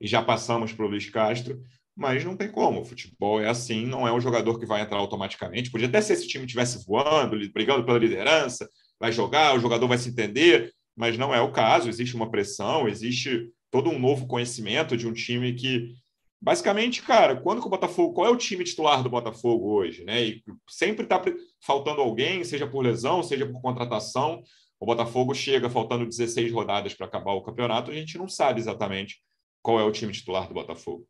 e 0.00 0.06
já 0.06 0.22
passamos 0.22 0.72
para 0.72 0.86
o 0.86 0.88
Luiz 0.88 1.10
Castro, 1.10 1.60
mas 1.94 2.24
não 2.24 2.36
tem 2.36 2.50
como. 2.50 2.80
O 2.80 2.84
futebol 2.84 3.40
é 3.40 3.48
assim, 3.48 3.84
não 3.84 4.08
é 4.08 4.12
um 4.12 4.20
jogador 4.20 4.58
que 4.58 4.64
vai 4.64 4.80
entrar 4.80 4.98
automaticamente. 4.98 5.70
Podia 5.70 5.88
até 5.88 6.00
ser 6.00 6.16
se 6.16 6.24
o 6.24 6.28
time 6.28 6.46
estivesse 6.46 6.86
voando, 6.86 7.36
brigando 7.52 7.84
pela 7.84 7.98
liderança, 7.98 8.66
vai 8.98 9.12
jogar, 9.12 9.54
o 9.54 9.60
jogador 9.60 9.86
vai 9.88 9.98
se 9.98 10.08
entender 10.08 10.72
mas 10.96 11.16
não 11.18 11.34
é 11.34 11.40
o 11.40 11.52
caso. 11.52 11.88
Existe 11.88 12.14
uma 12.14 12.30
pressão, 12.30 12.88
existe 12.88 13.50
todo 13.70 13.90
um 13.90 13.98
novo 13.98 14.26
conhecimento 14.26 14.96
de 14.96 15.06
um 15.06 15.12
time 15.12 15.54
que, 15.54 15.94
basicamente, 16.40 17.02
cara, 17.02 17.36
quando 17.40 17.60
que 17.60 17.66
o 17.66 17.70
Botafogo, 17.70 18.14
qual 18.14 18.26
é 18.26 18.30
o 18.30 18.36
time 18.36 18.64
titular 18.64 19.02
do 19.02 19.10
Botafogo 19.10 19.72
hoje, 19.72 20.04
né? 20.04 20.22
E 20.22 20.42
sempre 20.68 21.04
está 21.04 21.22
faltando 21.64 22.00
alguém, 22.00 22.42
seja 22.44 22.66
por 22.66 22.84
lesão, 22.84 23.22
seja 23.22 23.46
por 23.46 23.60
contratação. 23.60 24.42
O 24.78 24.86
Botafogo 24.86 25.34
chega 25.34 25.68
faltando 25.68 26.06
16 26.06 26.52
rodadas 26.52 26.94
para 26.94 27.06
acabar 27.06 27.32
o 27.32 27.42
campeonato, 27.42 27.90
a 27.90 27.94
gente 27.94 28.16
não 28.16 28.28
sabe 28.28 28.60
exatamente 28.60 29.18
qual 29.62 29.78
é 29.78 29.84
o 29.84 29.92
time 29.92 30.12
titular 30.12 30.48
do 30.48 30.54
Botafogo. 30.54 31.06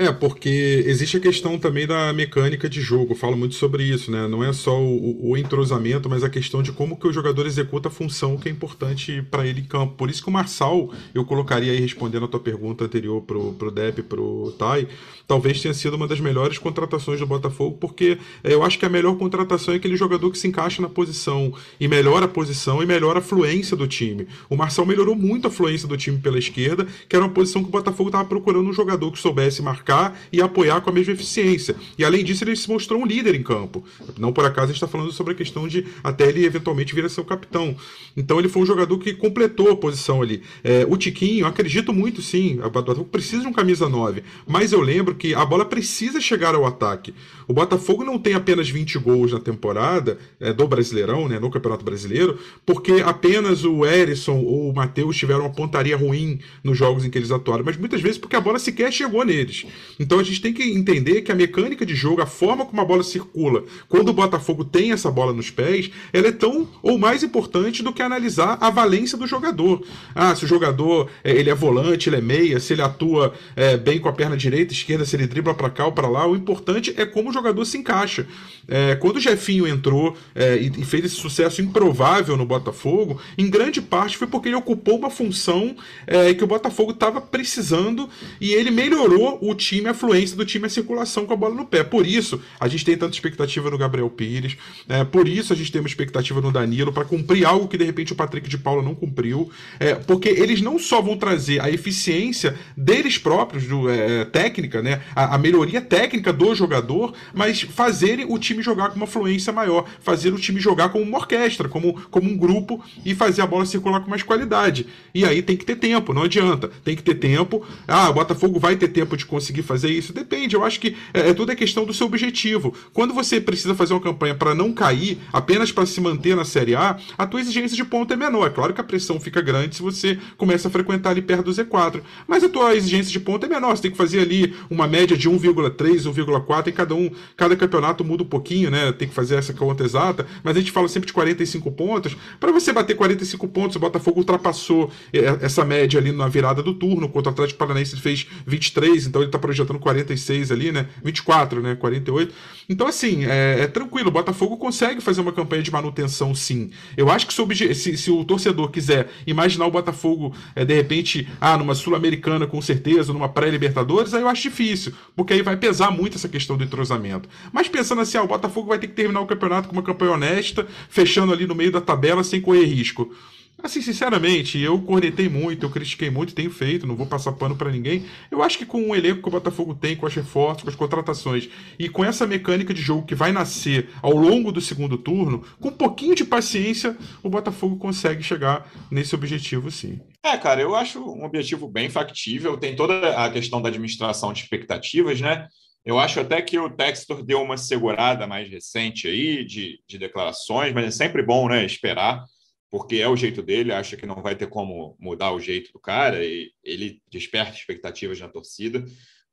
É, 0.00 0.12
porque 0.12 0.84
existe 0.86 1.16
a 1.16 1.20
questão 1.20 1.58
também 1.58 1.84
da 1.84 2.12
mecânica 2.12 2.68
de 2.68 2.80
jogo, 2.80 3.14
eu 3.14 3.16
falo 3.16 3.36
muito 3.36 3.56
sobre 3.56 3.82
isso, 3.82 4.12
né? 4.12 4.28
Não 4.28 4.44
é 4.44 4.52
só 4.52 4.80
o, 4.80 5.30
o 5.30 5.36
entrosamento, 5.36 6.08
mas 6.08 6.22
a 6.22 6.30
questão 6.30 6.62
de 6.62 6.70
como 6.70 6.96
que 6.96 7.08
o 7.08 7.12
jogador 7.12 7.44
executa 7.46 7.88
a 7.88 7.90
função 7.90 8.36
que 8.36 8.48
é 8.48 8.52
importante 8.52 9.20
para 9.28 9.44
ele 9.44 9.60
em 9.60 9.64
campo. 9.64 9.94
Por 9.94 10.08
isso 10.08 10.22
que 10.22 10.28
o 10.28 10.32
Marçal, 10.32 10.92
eu 11.12 11.24
colocaria 11.24 11.72
aí 11.72 11.80
respondendo 11.80 12.26
a 12.26 12.28
tua 12.28 12.38
pergunta 12.38 12.84
anterior 12.84 13.20
pro, 13.22 13.52
pro 13.54 13.72
Depp, 13.72 14.04
pro 14.04 14.54
Tai, 14.56 14.86
talvez 15.26 15.60
tenha 15.60 15.74
sido 15.74 15.94
uma 15.94 16.06
das 16.06 16.20
melhores 16.20 16.58
contratações 16.58 17.18
do 17.18 17.26
Botafogo, 17.26 17.76
porque 17.80 18.18
é, 18.44 18.54
eu 18.54 18.62
acho 18.62 18.78
que 18.78 18.86
a 18.86 18.88
melhor 18.88 19.16
contratação 19.18 19.74
é 19.74 19.78
aquele 19.78 19.96
jogador 19.96 20.30
que 20.30 20.38
se 20.38 20.46
encaixa 20.46 20.80
na 20.80 20.88
posição 20.88 21.52
e 21.80 21.88
melhora 21.88 22.26
a 22.26 22.28
posição 22.28 22.80
e 22.80 22.86
melhora 22.86 23.18
a 23.18 23.22
fluência 23.22 23.76
do 23.76 23.88
time. 23.88 24.28
O 24.48 24.56
Marçal 24.56 24.86
melhorou 24.86 25.16
muito 25.16 25.48
a 25.48 25.50
fluência 25.50 25.88
do 25.88 25.96
time 25.96 26.18
pela 26.18 26.38
esquerda, 26.38 26.86
que 27.08 27.16
era 27.16 27.24
uma 27.24 27.34
posição 27.34 27.64
que 27.64 27.68
o 27.68 27.72
Botafogo 27.72 28.10
estava 28.10 28.28
procurando 28.28 28.70
um 28.70 28.72
jogador 28.72 29.10
que 29.10 29.18
soubesse 29.18 29.60
marcar 29.60 29.87
marcar 29.88 30.20
e 30.30 30.42
apoiar 30.42 30.80
com 30.82 30.90
a 30.90 30.92
mesma 30.92 31.14
eficiência. 31.14 31.74
E 31.96 32.04
além 32.04 32.22
disso, 32.22 32.44
ele 32.44 32.54
se 32.54 32.68
mostrou 32.68 33.00
um 33.00 33.06
líder 33.06 33.34
em 33.34 33.42
campo. 33.42 33.82
Não 34.18 34.32
por 34.32 34.44
acaso 34.44 34.64
a 34.64 34.66
gente 34.68 34.76
está 34.76 34.86
falando 34.86 35.12
sobre 35.12 35.32
a 35.32 35.36
questão 35.36 35.66
de 35.66 35.86
até 36.04 36.28
ele 36.28 36.44
eventualmente 36.44 36.94
vir 36.94 37.04
a 37.04 37.08
ser 37.08 37.20
o 37.20 37.24
capitão. 37.24 37.74
Então 38.16 38.38
ele 38.38 38.48
foi 38.48 38.62
um 38.62 38.66
jogador 38.66 38.98
que 38.98 39.14
completou 39.14 39.70
a 39.70 39.76
posição 39.76 40.20
ali. 40.20 40.42
É, 40.62 40.86
o 40.88 40.96
Tiquinho, 40.96 41.46
acredito 41.46 41.92
muito 41.92 42.20
sim, 42.20 42.60
o 42.60 42.70
Botafogo 42.70 43.08
precisa 43.10 43.42
de 43.42 43.48
um 43.48 43.52
camisa 43.52 43.88
9, 43.88 44.22
mas 44.46 44.72
eu 44.72 44.80
lembro 44.80 45.14
que 45.14 45.34
a 45.34 45.44
bola 45.44 45.64
precisa 45.64 46.20
chegar 46.20 46.54
ao 46.54 46.66
ataque. 46.66 47.14
O 47.46 47.52
Botafogo 47.52 48.04
não 48.04 48.18
tem 48.18 48.34
apenas 48.34 48.68
20 48.68 48.98
gols 48.98 49.32
na 49.32 49.40
temporada 49.40 50.18
é, 50.38 50.52
do 50.52 50.66
Brasileirão, 50.68 51.28
né, 51.28 51.38
no 51.38 51.50
Campeonato 51.50 51.84
Brasileiro, 51.84 52.38
porque 52.66 53.02
apenas 53.04 53.64
o 53.64 53.86
Erisson 53.86 54.36
ou 54.36 54.70
o 54.70 54.74
Matheus 54.74 55.16
tiveram 55.16 55.40
uma 55.40 55.50
pontaria 55.50 55.96
ruim 55.96 56.40
nos 56.62 56.76
jogos 56.76 57.04
em 57.04 57.10
que 57.10 57.16
eles 57.16 57.30
atuaram, 57.30 57.64
mas 57.64 57.76
muitas 57.76 58.00
vezes 58.00 58.18
porque 58.18 58.36
a 58.36 58.40
bola 58.40 58.58
sequer 58.58 58.92
chegou 58.92 59.24
neles. 59.24 59.64
Então 59.98 60.18
a 60.18 60.22
gente 60.22 60.40
tem 60.40 60.52
que 60.52 60.62
entender 60.62 61.22
que 61.22 61.32
a 61.32 61.34
mecânica 61.34 61.84
de 61.84 61.94
jogo, 61.94 62.20
a 62.20 62.26
forma 62.26 62.64
como 62.64 62.80
a 62.80 62.84
bola 62.84 63.02
circula, 63.02 63.64
quando 63.88 64.08
o 64.08 64.12
Botafogo 64.12 64.64
tem 64.64 64.92
essa 64.92 65.10
bola 65.10 65.32
nos 65.32 65.50
pés, 65.50 65.90
ela 66.12 66.28
é 66.28 66.32
tão 66.32 66.68
ou 66.82 66.98
mais 66.98 67.22
importante 67.22 67.82
do 67.82 67.92
que 67.92 68.02
analisar 68.02 68.58
a 68.60 68.70
valência 68.70 69.16
do 69.18 69.26
jogador. 69.26 69.84
Ah, 70.14 70.34
se 70.34 70.44
o 70.44 70.48
jogador 70.48 71.10
é, 71.22 71.32
ele 71.32 71.50
é 71.50 71.54
volante, 71.54 72.08
ele 72.08 72.16
é 72.16 72.20
meia, 72.20 72.60
se 72.60 72.72
ele 72.72 72.82
atua 72.82 73.34
é, 73.56 73.76
bem 73.76 73.98
com 73.98 74.08
a 74.08 74.12
perna 74.12 74.36
direita, 74.36 74.72
esquerda, 74.72 75.04
se 75.04 75.16
ele 75.16 75.26
dribla 75.26 75.54
para 75.54 75.70
cá 75.70 75.86
ou 75.86 75.92
para 75.92 76.08
lá, 76.08 76.26
o 76.26 76.36
importante 76.36 76.94
é 76.96 77.04
como 77.04 77.30
o 77.30 77.32
jogador 77.32 77.64
se 77.64 77.78
encaixa. 77.78 78.26
É, 78.66 78.94
quando 78.96 79.16
o 79.16 79.20
Jefinho 79.20 79.66
entrou 79.66 80.16
é, 80.34 80.56
e, 80.56 80.66
e, 80.66 80.84
fez 80.84 81.06
esse 81.06 81.14
sucesso 81.14 81.62
improvável 81.62 82.36
no 82.36 82.44
Botafogo, 82.44 83.18
em 83.36 83.48
grande 83.48 83.80
parte 83.80 84.18
foi 84.18 84.26
porque 84.26 84.48
ele 84.48 84.56
ocupou 84.56 84.98
uma 84.98 85.08
função 85.08 85.74
é, 86.06 86.34
que 86.34 86.44
o 86.44 86.46
Botafogo 86.46 86.92
estava 86.92 87.18
precisando 87.20 88.10
e 88.38 88.52
ele 88.52 88.70
melhorou 88.70 89.38
o 89.40 89.54
time, 89.58 89.88
a 89.88 89.94
fluência 89.94 90.36
do 90.36 90.44
time, 90.46 90.66
a 90.66 90.70
circulação 90.70 91.26
com 91.26 91.34
a 91.34 91.36
bola 91.36 91.54
no 91.54 91.66
pé. 91.66 91.84
Por 91.84 92.06
isso, 92.06 92.40
a 92.58 92.68
gente 92.68 92.84
tem 92.84 92.96
tanta 92.96 93.14
expectativa 93.14 93.70
no 93.70 93.76
Gabriel 93.76 94.08
Pires, 94.08 94.56
é, 94.88 95.04
por 95.04 95.28
isso 95.28 95.52
a 95.52 95.56
gente 95.56 95.70
tem 95.70 95.80
uma 95.80 95.88
expectativa 95.88 96.40
no 96.40 96.50
Danilo 96.50 96.92
para 96.92 97.04
cumprir 97.04 97.44
algo 97.44 97.68
que 97.68 97.76
de 97.76 97.84
repente 97.84 98.12
o 98.12 98.16
Patrick 98.16 98.48
de 98.48 98.56
Paula 98.56 98.82
não 98.82 98.94
cumpriu, 98.94 99.50
é, 99.78 99.94
porque 99.94 100.28
eles 100.28 100.62
não 100.62 100.78
só 100.78 101.02
vão 101.02 101.16
trazer 101.16 101.60
a 101.60 101.68
eficiência 101.68 102.56
deles 102.76 103.18
próprios, 103.18 103.66
do, 103.66 103.90
é, 103.90 104.24
técnica, 104.24 104.80
né, 104.80 105.02
a, 105.14 105.34
a 105.34 105.38
melhoria 105.38 105.80
técnica 105.80 106.32
do 106.32 106.54
jogador, 106.54 107.12
mas 107.34 107.62
fazerem 107.62 108.26
o 108.28 108.38
time 108.38 108.62
jogar 108.62 108.90
com 108.90 108.96
uma 108.96 109.06
fluência 109.06 109.52
maior, 109.52 109.84
fazer 110.00 110.32
o 110.32 110.38
time 110.38 110.60
jogar 110.60 110.90
como 110.90 111.04
uma 111.04 111.18
orquestra, 111.18 111.68
como, 111.68 112.00
como 112.10 112.30
um 112.30 112.36
grupo 112.36 112.82
e 113.04 113.14
fazer 113.14 113.42
a 113.42 113.46
bola 113.46 113.66
circular 113.66 114.00
com 114.00 114.10
mais 114.10 114.22
qualidade. 114.22 114.86
E 115.14 115.24
aí 115.24 115.42
tem 115.42 115.56
que 115.56 115.64
ter 115.64 115.76
tempo, 115.76 116.12
não 116.14 116.22
adianta. 116.22 116.70
Tem 116.84 116.94
que 116.94 117.02
ter 117.02 117.14
tempo. 117.14 117.66
Ah, 117.86 118.10
o 118.10 118.14
Botafogo 118.14 118.58
vai 118.60 118.76
ter 118.76 118.88
tempo 118.88 119.16
de 119.16 119.26
conseguir 119.26 119.47
fazer 119.62 119.90
isso? 119.90 120.12
Depende. 120.12 120.54
Eu 120.54 120.64
acho 120.64 120.80
que 120.80 120.96
é, 121.12 121.30
é 121.30 121.34
tudo 121.34 121.52
é 121.52 121.54
questão 121.54 121.84
do 121.84 121.92
seu 121.92 122.06
objetivo. 122.06 122.74
Quando 122.92 123.14
você 123.14 123.40
precisa 123.40 123.74
fazer 123.74 123.94
uma 123.94 124.00
campanha 124.00 124.34
para 124.34 124.54
não 124.54 124.72
cair, 124.72 125.18
apenas 125.32 125.72
para 125.72 125.86
se 125.86 126.00
manter 126.00 126.36
na 126.36 126.44
Série 126.44 126.74
A, 126.74 126.98
a 127.16 127.26
tua 127.26 127.40
exigência 127.40 127.76
de 127.76 127.84
ponto 127.84 128.12
é 128.12 128.16
menor. 128.16 128.46
É 128.46 128.50
claro 128.50 128.72
que 128.72 128.80
a 128.80 128.84
pressão 128.84 129.18
fica 129.20 129.40
grande 129.40 129.76
se 129.76 129.82
você 129.82 130.18
começa 130.36 130.68
a 130.68 130.70
frequentar 130.70 131.10
ali 131.10 131.22
perto 131.22 131.44
do 131.44 131.50
Z4. 131.50 132.00
Mas 132.26 132.44
a 132.44 132.48
tua 132.48 132.74
exigência 132.74 133.12
de 133.12 133.20
ponto 133.20 133.44
é 133.46 133.48
menor. 133.48 133.76
Você 133.76 133.82
tem 133.82 133.90
que 133.90 133.96
fazer 133.96 134.20
ali 134.20 134.54
uma 134.70 134.86
média 134.86 135.16
de 135.16 135.28
1,3, 135.28 135.76
1,4 135.76 136.68
em 136.68 136.72
cada 136.72 136.94
um. 136.94 137.10
Cada 137.36 137.56
campeonato 137.56 138.04
muda 138.04 138.22
um 138.22 138.26
pouquinho, 138.26 138.70
né? 138.70 138.92
Tem 138.92 139.08
que 139.08 139.14
fazer 139.14 139.36
essa 139.36 139.52
conta 139.52 139.84
exata. 139.84 140.26
Mas 140.42 140.56
a 140.56 140.60
gente 140.60 140.72
fala 140.72 140.88
sempre 140.88 141.06
de 141.06 141.12
45 141.12 141.70
pontos. 141.72 142.16
Para 142.38 142.52
você 142.52 142.72
bater 142.72 142.94
45 142.94 143.48
pontos, 143.48 143.76
o 143.76 143.78
Botafogo 143.78 144.20
ultrapassou 144.20 144.90
é, 145.12 145.38
essa 145.40 145.64
média 145.64 145.98
ali 145.98 146.12
na 146.12 146.28
virada 146.28 146.62
do 146.62 146.74
turno. 146.74 147.08
Contra 147.08 147.30
o 147.30 147.32
Atlético 147.32 147.58
Paranaense 147.58 147.94
ele 147.94 148.02
fez 148.02 148.26
23, 148.46 149.06
então 149.06 149.22
ele 149.22 149.30
está 149.38 149.46
projetando 149.46 149.78
46 149.78 150.50
ali, 150.50 150.72
né? 150.72 150.86
24, 151.02 151.62
né? 151.62 151.74
48. 151.76 152.34
Então, 152.68 152.86
assim, 152.86 153.24
é, 153.24 153.60
é, 153.60 153.66
tranquilo. 153.66 154.08
O 154.08 154.12
Botafogo 154.12 154.56
consegue 154.56 155.00
fazer 155.00 155.20
uma 155.20 155.32
campanha 155.32 155.62
de 155.62 155.70
manutenção, 155.70 156.34
sim. 156.34 156.70
Eu 156.96 157.10
acho 157.10 157.26
que 157.26 157.32
se, 157.32 157.74
se, 157.74 157.96
se 157.96 158.10
o 158.10 158.24
torcedor 158.24 158.70
quiser 158.70 159.08
imaginar 159.26 159.66
o 159.66 159.70
Botafogo, 159.70 160.34
é, 160.54 160.64
de 160.64 160.74
repente, 160.74 161.28
ah, 161.40 161.56
numa 161.56 161.74
Sul-Americana 161.74 162.46
com 162.46 162.60
certeza, 162.60 163.12
numa 163.12 163.28
pré-Libertadores, 163.28 164.12
aí 164.12 164.22
eu 164.22 164.28
acho 164.28 164.42
difícil, 164.42 164.92
porque 165.16 165.32
aí 165.32 165.42
vai 165.42 165.56
pesar 165.56 165.90
muito 165.90 166.16
essa 166.16 166.28
questão 166.28 166.56
do 166.56 166.64
entrosamento. 166.64 167.28
Mas 167.52 167.68
pensando 167.68 168.00
assim, 168.00 168.18
ah, 168.18 168.22
o 168.22 168.28
Botafogo 168.28 168.68
vai 168.68 168.78
ter 168.78 168.88
que 168.88 168.94
terminar 168.94 169.20
o 169.20 169.26
campeonato 169.26 169.68
com 169.68 169.74
uma 169.74 169.82
campanha 169.82 170.12
honesta, 170.12 170.66
fechando 170.90 171.32
ali 171.32 171.46
no 171.46 171.54
meio 171.54 171.72
da 171.72 171.80
tabela 171.80 172.24
sem 172.24 172.40
correr 172.40 172.64
risco. 172.64 173.14
Assim, 173.60 173.82
sinceramente, 173.82 174.56
eu 174.56 174.80
cornetei 174.80 175.28
muito, 175.28 175.66
eu 175.66 175.70
critiquei 175.70 176.08
muito, 176.10 176.32
tenho 176.32 176.50
feito, 176.50 176.86
não 176.86 176.94
vou 176.94 177.06
passar 177.06 177.32
pano 177.32 177.56
para 177.56 177.72
ninguém. 177.72 178.06
Eu 178.30 178.40
acho 178.40 178.56
que 178.56 178.64
com 178.64 178.88
o 178.88 178.94
elenco 178.94 179.20
que 179.20 179.28
o 179.28 179.32
Botafogo 179.32 179.74
tem, 179.74 179.96
com 179.96 180.06
as 180.06 180.14
reforços, 180.14 180.62
com 180.62 180.70
as 180.70 180.76
contratações 180.76 181.48
e 181.76 181.88
com 181.88 182.04
essa 182.04 182.24
mecânica 182.24 182.72
de 182.72 182.80
jogo 182.80 183.04
que 183.04 183.16
vai 183.16 183.32
nascer 183.32 183.90
ao 184.00 184.12
longo 184.12 184.52
do 184.52 184.60
segundo 184.60 184.96
turno, 184.96 185.44
com 185.60 185.68
um 185.68 185.72
pouquinho 185.72 186.14
de 186.14 186.24
paciência, 186.24 186.96
o 187.20 187.28
Botafogo 187.28 187.76
consegue 187.76 188.22
chegar 188.22 188.70
nesse 188.90 189.14
objetivo, 189.16 189.72
sim. 189.72 190.00
É, 190.22 190.36
cara, 190.36 190.60
eu 190.60 190.76
acho 190.76 191.02
um 191.02 191.24
objetivo 191.24 191.68
bem 191.68 191.90
factível. 191.90 192.56
Tem 192.56 192.76
toda 192.76 193.24
a 193.24 193.28
questão 193.30 193.60
da 193.60 193.68
administração 193.68 194.32
de 194.32 194.40
expectativas, 194.40 195.20
né? 195.20 195.48
Eu 195.84 195.98
acho 195.98 196.20
até 196.20 196.40
que 196.42 196.58
o 196.58 196.70
Textor 196.70 197.24
deu 197.24 197.42
uma 197.42 197.56
segurada 197.56 198.26
mais 198.26 198.48
recente 198.48 199.08
aí 199.08 199.44
de, 199.44 199.80
de 199.88 199.98
declarações, 199.98 200.72
mas 200.72 200.84
é 200.84 200.90
sempre 200.90 201.22
bom, 201.22 201.48
né, 201.48 201.64
esperar 201.64 202.24
porque 202.70 202.96
é 202.96 203.08
o 203.08 203.16
jeito 203.16 203.42
dele, 203.42 203.72
acha 203.72 203.96
que 203.96 204.06
não 204.06 204.22
vai 204.22 204.36
ter 204.36 204.48
como 204.48 204.96
mudar 204.98 205.32
o 205.32 205.40
jeito 205.40 205.72
do 205.72 205.80
cara, 205.80 206.24
e 206.24 206.50
ele 206.62 207.00
desperta 207.10 207.56
expectativas 207.56 208.20
na 208.20 208.28
torcida, 208.28 208.84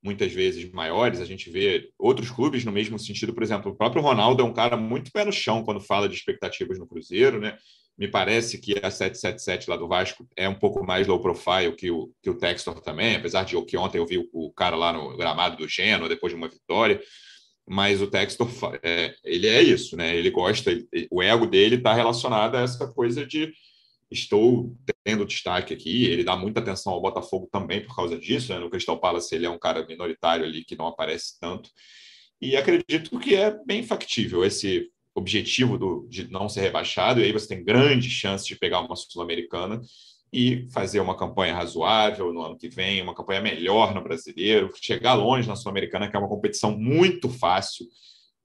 muitas 0.02 0.32
vezes 0.32 0.72
maiores. 0.72 1.20
A 1.20 1.26
gente 1.26 1.50
vê 1.50 1.90
outros 1.98 2.30
clubes 2.30 2.64
no 2.64 2.72
mesmo 2.72 2.98
sentido, 2.98 3.34
por 3.34 3.44
exemplo, 3.44 3.72
o 3.72 3.76
próprio 3.76 4.02
Ronaldo 4.02 4.42
é 4.42 4.46
um 4.46 4.54
cara 4.54 4.78
muito 4.78 5.12
pé 5.12 5.26
no 5.26 5.34
chão 5.34 5.64
quando 5.64 5.82
fala 5.82 6.08
de 6.08 6.16
expectativas 6.16 6.78
no 6.78 6.88
Cruzeiro, 6.88 7.40
né? 7.40 7.58
Me 7.98 8.10
parece 8.10 8.60
que 8.60 8.74
a 8.84 8.92
777 8.92 9.70
lá 9.70 9.78
do 9.78 9.88
Vasco 9.88 10.28
é 10.36 10.50
um 10.50 10.56
pouco 10.56 10.86
mais 10.86 11.08
low 11.08 11.20
profile 11.22 11.76
que 11.76 11.90
o, 11.90 12.12
que 12.22 12.30
o 12.30 12.38
Textor 12.38 12.82
também, 12.82 13.16
apesar 13.16 13.46
de 13.46 13.60
que 13.66 13.78
ontem 13.78 14.00
eu 14.00 14.06
vi 14.06 14.30
o, 14.34 14.52
cara 14.52 14.76
lá 14.76 14.92
no 14.92 15.16
gramado 15.16 15.56
do 15.56 15.68
Genoa, 15.68 16.10
depois 16.10 16.32
de 16.32 16.38
uma 16.38 16.50
vitória 16.50 17.02
mas 17.68 18.02
o 18.02 18.08
Textor 18.08 18.50
é, 18.84 19.16
ele 19.24 19.48
é 19.48 19.62
isso, 19.62 19.98
né? 19.98 20.16
Ele 20.16 20.30
gosta, 20.30 20.72
o 21.10 21.22
ego 21.22 21.46
dele 21.46 21.76
está 21.76 21.94
relacionado 21.94 22.56
a 22.56 22.62
essa 22.62 22.88
coisa 22.88 23.26
de 23.26 23.52
estou 24.10 24.76
tendo 25.04 25.26
destaque 25.26 25.74
aqui. 25.74 26.06
Ele 26.06 26.24
dá 26.24 26.36
muita 26.36 26.60
atenção 26.60 26.94
ao 26.94 27.02
Botafogo 27.02 27.50
também 27.52 27.82
por 27.82 27.96
causa 27.96 28.18
disso. 28.18 28.54
Né? 28.54 28.60
No 28.60 28.70
Crystal 28.70 29.00
Palace 29.00 29.34
ele 29.34 29.46
é 29.46 29.50
um 29.50 29.60
cara 29.60 29.86
minoritário 29.86 30.46
ali 30.46 30.64
que 30.64 30.78
não 30.78 30.88
aparece 30.88 31.40
tanto. 31.40 31.70
E 32.42 32.56
acredito 32.56 33.18
que 33.20 33.36
é 33.36 33.52
bem 33.66 33.84
factível 33.84 34.44
esse 34.46 34.90
objetivo 35.14 35.78
do, 35.78 36.08
de 36.10 36.30
não 36.30 36.50
ser 36.50 36.62
rebaixado. 36.62 37.20
E 37.20 37.24
aí 37.24 37.32
você 37.32 37.48
tem 37.48 37.64
grandes 37.64 38.12
chances 38.12 38.46
de 38.46 38.56
pegar 38.56 38.82
uma 38.82 38.96
sul-americana 38.96 39.82
e 40.36 40.68
fazer 40.70 41.00
uma 41.00 41.16
campanha 41.16 41.56
razoável 41.56 42.34
no 42.34 42.42
ano 42.42 42.58
que 42.58 42.68
vem, 42.68 43.02
uma 43.02 43.16
campanha 43.16 43.40
melhor 43.40 43.96
no 43.96 44.04
brasileiro, 44.04 44.70
chegar 44.76 45.14
longe 45.14 45.48
na 45.48 45.56
Sul-Americana, 45.56 46.10
que 46.10 46.16
é 46.18 46.20
uma 46.20 46.28
competição 46.28 46.78
muito 46.78 47.30
fácil. 47.30 47.88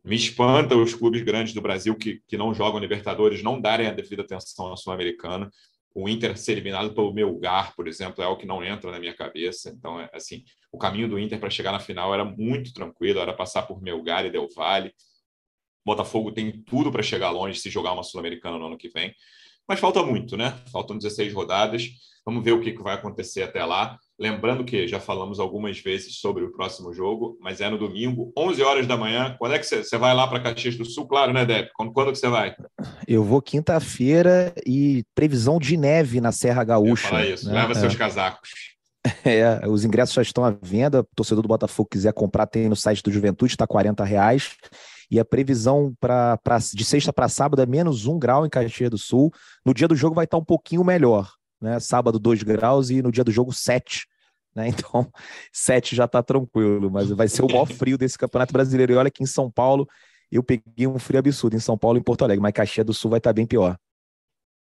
Me 0.05 0.15
espanta 0.15 0.77
os 0.77 0.95
clubes 0.95 1.21
grandes 1.23 1.53
do 1.53 1.61
Brasil 1.61 1.97
que, 1.97 2.23
que 2.29 2.37
não 2.37 2.55
jogam 2.55 2.79
Libertadores 2.79 3.43
não 3.43 3.61
darem 3.61 3.89
a 3.89 3.93
devida 3.93 4.23
atenção 4.23 4.71
na 4.71 4.77
Sul-Americana. 4.77 5.51
O 5.93 6.09
Inter 6.09 6.39
ser 6.39 6.53
eliminado 6.53 6.95
pelo 6.95 7.13
Melgar, 7.13 7.75
por 7.75 7.89
exemplo, 7.89 8.23
é 8.23 8.25
algo 8.25 8.41
que 8.41 8.47
não 8.47 8.63
entra 8.63 8.93
na 8.93 9.01
minha 9.01 9.17
cabeça. 9.17 9.69
Então, 9.77 9.99
é, 9.99 10.09
assim, 10.15 10.45
o 10.71 10.79
caminho 10.79 11.09
do 11.09 11.19
Inter 11.19 11.41
para 11.41 11.51
chegar 11.51 11.73
na 11.73 11.81
final 11.81 12.15
era 12.15 12.25
muito 12.25 12.73
tranquilo, 12.73 13.19
era 13.19 13.33
passar 13.33 13.63
por 13.63 13.83
Melgar 13.83 14.25
e 14.25 14.31
Del 14.31 14.47
Valle. 14.55 14.95
Botafogo 15.85 16.31
tem 16.31 16.63
tudo 16.63 16.93
para 16.93 17.03
chegar 17.03 17.31
longe 17.31 17.59
se 17.59 17.69
jogar 17.69 17.95
uma 17.95 18.05
Sul-Americana 18.05 18.59
no 18.59 18.67
ano 18.67 18.79
que 18.79 18.89
vem. 18.91 19.13
Mas 19.71 19.79
falta 19.79 20.03
muito, 20.03 20.37
né? 20.37 20.53
Faltam 20.73 20.99
16 20.99 21.33
rodadas. 21.33 21.91
Vamos 22.27 22.43
ver 22.43 22.51
o 22.51 22.61
que 22.61 22.73
vai 22.83 22.97
acontecer 22.97 23.45
até 23.45 23.65
lá. 23.65 23.97
Lembrando 24.19 24.65
que 24.65 24.89
já 24.89 24.99
falamos 24.99 25.39
algumas 25.39 25.79
vezes 25.79 26.17
sobre 26.17 26.43
o 26.43 26.51
próximo 26.51 26.93
jogo, 26.93 27.39
mas 27.41 27.61
é 27.61 27.71
no 27.71 27.79
domingo, 27.79 28.33
11 28.37 28.61
horas 28.65 28.87
da 28.89 28.97
manhã. 28.97 29.37
Quando 29.39 29.55
é 29.55 29.61
que 29.61 29.65
você, 29.65 29.97
vai 29.97 30.13
lá 30.13 30.27
para 30.27 30.41
Caxias 30.41 30.75
do 30.77 30.85
Sul? 30.85 31.07
Claro, 31.07 31.33
né, 31.33 31.47
Deb? 31.47 31.69
Quando, 31.77 31.93
quando 31.93 32.11
que 32.11 32.19
você 32.19 32.29
vai? 32.29 32.57
Eu 33.07 33.23
vou 33.23 33.41
quinta-feira 33.41 34.53
e 34.67 35.05
previsão 35.15 35.57
de 35.61 35.77
neve 35.77 36.21
na 36.21 36.33
Serra 36.33 36.65
Gaúcha. 36.65 37.07
Fala 37.07 37.25
isso, 37.25 37.47
né? 37.47 37.61
leva 37.61 37.71
é. 37.71 37.75
seus 37.77 37.95
casacos. 37.95 38.51
É, 39.25 39.67
os 39.67 39.83
ingressos 39.83 40.15
já 40.15 40.21
estão 40.21 40.45
à 40.45 40.51
venda. 40.51 41.01
O 41.01 41.07
torcedor 41.17 41.41
do 41.41 41.49
Botafogo 41.49 41.89
quiser 41.91 42.13
comprar, 42.13 42.47
tem 42.47 42.69
no 42.69 42.77
site 42.77 43.03
do 43.03 43.11
Juventude, 43.11 43.55
está 43.55 43.67
40 43.67 44.05
reais. 44.05 44.57
E 45.11 45.19
a 45.19 45.25
previsão 45.25 45.93
pra, 45.99 46.37
pra 46.39 46.59
de 46.59 46.85
sexta 46.85 47.13
para 47.13 47.29
sábado 47.29 47.61
é 47.61 47.67
menos 47.67 48.07
um 48.07 48.19
grau 48.19 48.47
em 48.47 48.51
Caxias 48.51 48.91
do 48.91 48.99
Sul. 48.99 49.33
No 49.65 49.75
dia 49.75 49.89
do 49.89 49.97
jogo 49.97 50.15
vai 50.15 50.25
estar 50.25 50.39
um 50.39 50.45
pouquinho 50.45 50.85
melhor. 50.85 51.33
Né? 51.61 51.81
Sábado, 51.81 52.19
2 52.19 52.43
graus 52.43 52.91
e 52.91 53.03
no 53.03 53.11
dia 53.11 53.25
do 53.25 53.33
jogo, 53.33 53.53
7. 53.53 54.07
Né? 54.55 54.69
Então, 54.71 55.11
7 55.53 55.97
já 55.97 56.05
está 56.05 56.23
tranquilo, 56.23 56.91
mas 56.91 57.11
vai 57.11 57.29
ser 57.29 57.43
o 57.43 57.47
maior 57.47 57.67
frio 57.67 57.99
desse 57.99 58.17
Campeonato 58.17 58.53
Brasileiro. 58.53 58.93
E 58.93 58.97
olha 58.97 59.11
que 59.11 59.23
em 59.23 59.27
São 59.27 59.51
Paulo 59.51 59.89
eu 60.31 60.43
peguei 60.43 60.87
um 60.87 60.99
frio 60.99 61.19
absurdo, 61.19 61.57
em 61.57 61.61
São 61.61 61.77
Paulo 61.77 61.99
e 61.99 62.01
em 62.01 62.05
Porto 62.05 62.23
Alegre, 62.23 62.41
mas 62.41 62.53
Caxias 62.53 62.87
do 62.87 62.95
Sul 62.95 63.11
vai 63.11 63.19
estar 63.19 63.33
bem 63.33 63.47
pior. 63.47 63.77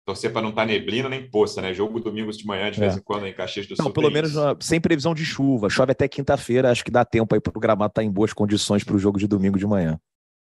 torcer 0.05 0.31
para 0.31 0.41
não 0.41 0.49
estar 0.49 0.63
tá 0.63 0.67
neblina 0.67 1.07
nem 1.07 1.29
poça, 1.29 1.61
né? 1.61 1.73
Jogo 1.73 2.01
domingos 2.01 2.37
de 2.37 2.45
manhã, 2.45 2.69
de 2.69 2.79
vez 2.79 2.95
é. 2.95 2.97
em 2.97 3.01
quando, 3.01 3.25
em 3.25 3.33
Caxias 3.33 3.65
do 3.65 3.77
Sul. 3.77 3.85
Não, 3.85 3.91
pelo 3.91 4.11
menos 4.11 4.33
sem 4.59 4.81
previsão 4.81 5.13
de 5.13 5.23
chuva. 5.23 5.69
Chove 5.69 5.93
até 5.93 6.05
quinta-feira, 6.07 6.69
acho 6.69 6.83
que 6.83 6.91
dá 6.91 7.05
tempo 7.05 7.33
aí 7.33 7.39
para 7.39 7.57
o 7.57 7.59
gramado 7.61 7.91
estar 7.91 8.01
tá 8.01 8.05
em 8.05 8.11
boas 8.11 8.33
condições 8.33 8.83
para 8.83 8.95
o 8.95 8.99
jogo 8.99 9.17
de 9.17 9.27
domingo 9.27 9.57
de 9.57 9.65
manhã. 9.65 9.97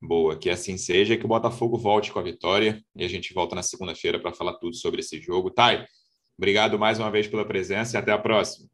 Boa, 0.06 0.38
que 0.38 0.50
assim 0.50 0.76
seja, 0.76 1.16
que 1.16 1.24
o 1.24 1.28
Botafogo 1.28 1.78
volte 1.78 2.12
com 2.12 2.18
a 2.18 2.22
vitória 2.22 2.84
e 2.94 3.02
a 3.02 3.08
gente 3.08 3.32
volta 3.32 3.56
na 3.56 3.62
segunda-feira 3.62 4.20
para 4.20 4.34
falar 4.34 4.52
tudo 4.58 4.76
sobre 4.76 5.00
esse 5.00 5.18
jogo. 5.18 5.50
Thay, 5.50 5.82
obrigado 6.36 6.78
mais 6.78 6.98
uma 6.98 7.10
vez 7.10 7.26
pela 7.26 7.42
presença 7.42 7.96
e 7.96 7.98
até 7.98 8.12
a 8.12 8.18
próxima. 8.18 8.68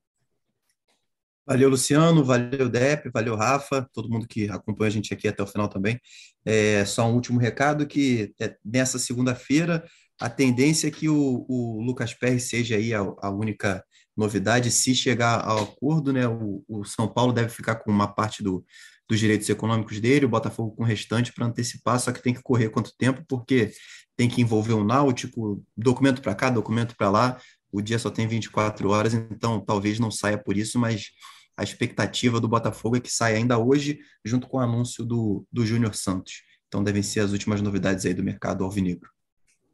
Valeu, 1.46 1.68
Luciano, 1.68 2.24
valeu, 2.24 2.68
Dep, 2.68 3.08
valeu, 3.14 3.36
Rafa, 3.36 3.88
todo 3.92 4.10
mundo 4.10 4.26
que 4.26 4.48
acompanha 4.48 4.88
a 4.88 4.92
gente 4.92 5.14
aqui 5.14 5.28
até 5.28 5.40
o 5.40 5.46
final 5.46 5.68
também. 5.68 6.00
É, 6.44 6.84
só 6.84 7.06
um 7.06 7.14
último 7.14 7.38
recado 7.38 7.86
que 7.86 8.34
é, 8.40 8.56
nessa 8.64 8.98
segunda-feira 8.98 9.84
a 10.20 10.28
tendência 10.28 10.88
é 10.88 10.90
que 10.90 11.08
o, 11.08 11.46
o 11.48 11.80
Lucas 11.80 12.12
Perry 12.12 12.40
seja 12.40 12.74
aí 12.74 12.92
a, 12.92 13.00
a, 13.00 13.30
única 13.30 13.84
novidade, 14.16 14.70
se 14.70 14.96
chegar 14.96 15.44
ao 15.44 15.62
acordo, 15.62 16.12
né? 16.12 16.26
O, 16.26 16.62
o 16.68 16.84
São 16.84 17.08
Paulo 17.08 17.32
deve 17.32 17.48
ficar 17.48 17.76
com 17.76 17.90
uma 17.90 18.06
parte 18.06 18.42
do, 18.42 18.64
dos 19.10 19.18
direitos 19.18 19.48
econômicos 19.48 19.98
dele, 19.98 20.24
o 20.24 20.28
Botafogo 20.28 20.70
com 20.70 20.84
o 20.84 20.86
restante 20.86 21.32
para 21.32 21.44
antecipar, 21.44 21.98
só 21.98 22.12
que 22.12 22.22
tem 22.22 22.32
que 22.32 22.40
correr 22.40 22.70
quanto 22.70 22.96
tempo, 22.96 23.24
porque 23.28 23.72
tem 24.16 24.28
que 24.28 24.40
envolver 24.40 24.74
o 24.74 24.84
Náutico, 24.84 25.64
documento 25.76 26.22
para 26.22 26.32
cá, 26.32 26.48
documento 26.48 26.94
para 26.96 27.10
lá, 27.10 27.40
o 27.72 27.82
dia 27.82 27.98
só 27.98 28.08
tem 28.08 28.28
24 28.28 28.88
horas, 28.88 29.12
então 29.12 29.58
talvez 29.58 29.98
não 29.98 30.12
saia 30.12 30.38
por 30.38 30.56
isso, 30.56 30.78
mas 30.78 31.10
a 31.56 31.64
expectativa 31.64 32.40
do 32.40 32.46
Botafogo 32.46 32.98
é 32.98 33.00
que 33.00 33.10
saia 33.10 33.36
ainda 33.36 33.58
hoje, 33.58 33.98
junto 34.24 34.46
com 34.46 34.58
o 34.58 34.60
anúncio 34.60 35.04
do, 35.04 35.44
do 35.50 35.66
Júnior 35.66 35.96
Santos. 35.96 36.44
Então 36.68 36.84
devem 36.84 37.02
ser 37.02 37.18
as 37.18 37.32
últimas 37.32 37.60
novidades 37.60 38.06
aí 38.06 38.14
do 38.14 38.22
mercado 38.22 38.62
alvinegro. 38.62 39.10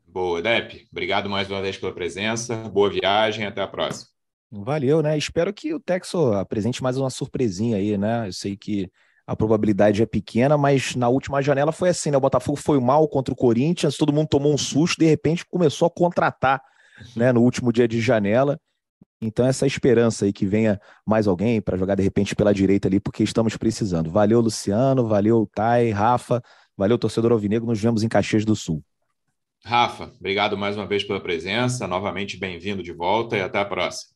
Boa, 0.06 0.40
Dep. 0.40 0.88
Obrigado 0.90 1.28
mais 1.28 1.50
uma 1.50 1.60
vez 1.60 1.76
pela 1.76 1.92
presença. 1.92 2.56
Boa 2.70 2.88
viagem. 2.88 3.44
Até 3.44 3.60
a 3.60 3.68
próxima. 3.68 4.08
Valeu, 4.50 5.02
né? 5.02 5.18
Espero 5.18 5.52
que 5.52 5.74
o 5.74 5.80
Texo 5.80 6.32
apresente 6.32 6.82
mais 6.82 6.96
uma 6.96 7.10
surpresinha 7.10 7.76
aí, 7.76 7.98
né? 7.98 8.28
Eu 8.28 8.32
sei 8.32 8.56
que 8.56 8.90
a 9.26 9.34
probabilidade 9.34 10.02
é 10.02 10.06
pequena, 10.06 10.56
mas 10.56 10.94
na 10.94 11.08
última 11.08 11.42
janela 11.42 11.72
foi 11.72 11.88
assim, 11.88 12.10
né? 12.10 12.16
O 12.16 12.20
Botafogo 12.20 12.56
foi 12.56 12.78
mal 12.78 13.08
contra 13.08 13.34
o 13.34 13.36
Corinthians, 13.36 13.96
todo 13.96 14.12
mundo 14.12 14.28
tomou 14.28 14.54
um 14.54 14.58
susto, 14.58 15.00
de 15.00 15.06
repente 15.06 15.44
começou 15.44 15.86
a 15.86 15.90
contratar, 15.90 16.62
né? 17.16 17.32
No 17.32 17.42
último 17.42 17.72
dia 17.72 17.88
de 17.88 18.00
janela. 18.00 18.58
Então, 19.20 19.46
essa 19.46 19.66
esperança 19.66 20.26
aí 20.26 20.32
que 20.32 20.46
venha 20.46 20.78
mais 21.04 21.26
alguém 21.26 21.60
para 21.60 21.76
jogar 21.76 21.94
de 21.94 22.02
repente 22.02 22.36
pela 22.36 22.52
direita 22.52 22.86
ali, 22.86 23.00
porque 23.00 23.24
estamos 23.24 23.56
precisando. 23.56 24.10
Valeu, 24.10 24.40
Luciano, 24.40 25.08
valeu, 25.08 25.48
Thay, 25.54 25.90
Rafa, 25.90 26.42
valeu, 26.76 26.98
torcedor 26.98 27.32
Alvinegro. 27.32 27.66
Nos 27.66 27.80
vemos 27.80 28.02
em 28.02 28.08
Caxias 28.08 28.44
do 28.44 28.54
Sul. 28.54 28.82
Rafa, 29.64 30.12
obrigado 30.20 30.56
mais 30.56 30.76
uma 30.76 30.86
vez 30.86 31.02
pela 31.02 31.18
presença. 31.18 31.88
Novamente 31.88 32.36
bem-vindo 32.38 32.82
de 32.82 32.92
volta 32.92 33.36
e 33.36 33.40
até 33.40 33.58
a 33.58 33.64
próxima. 33.64 34.14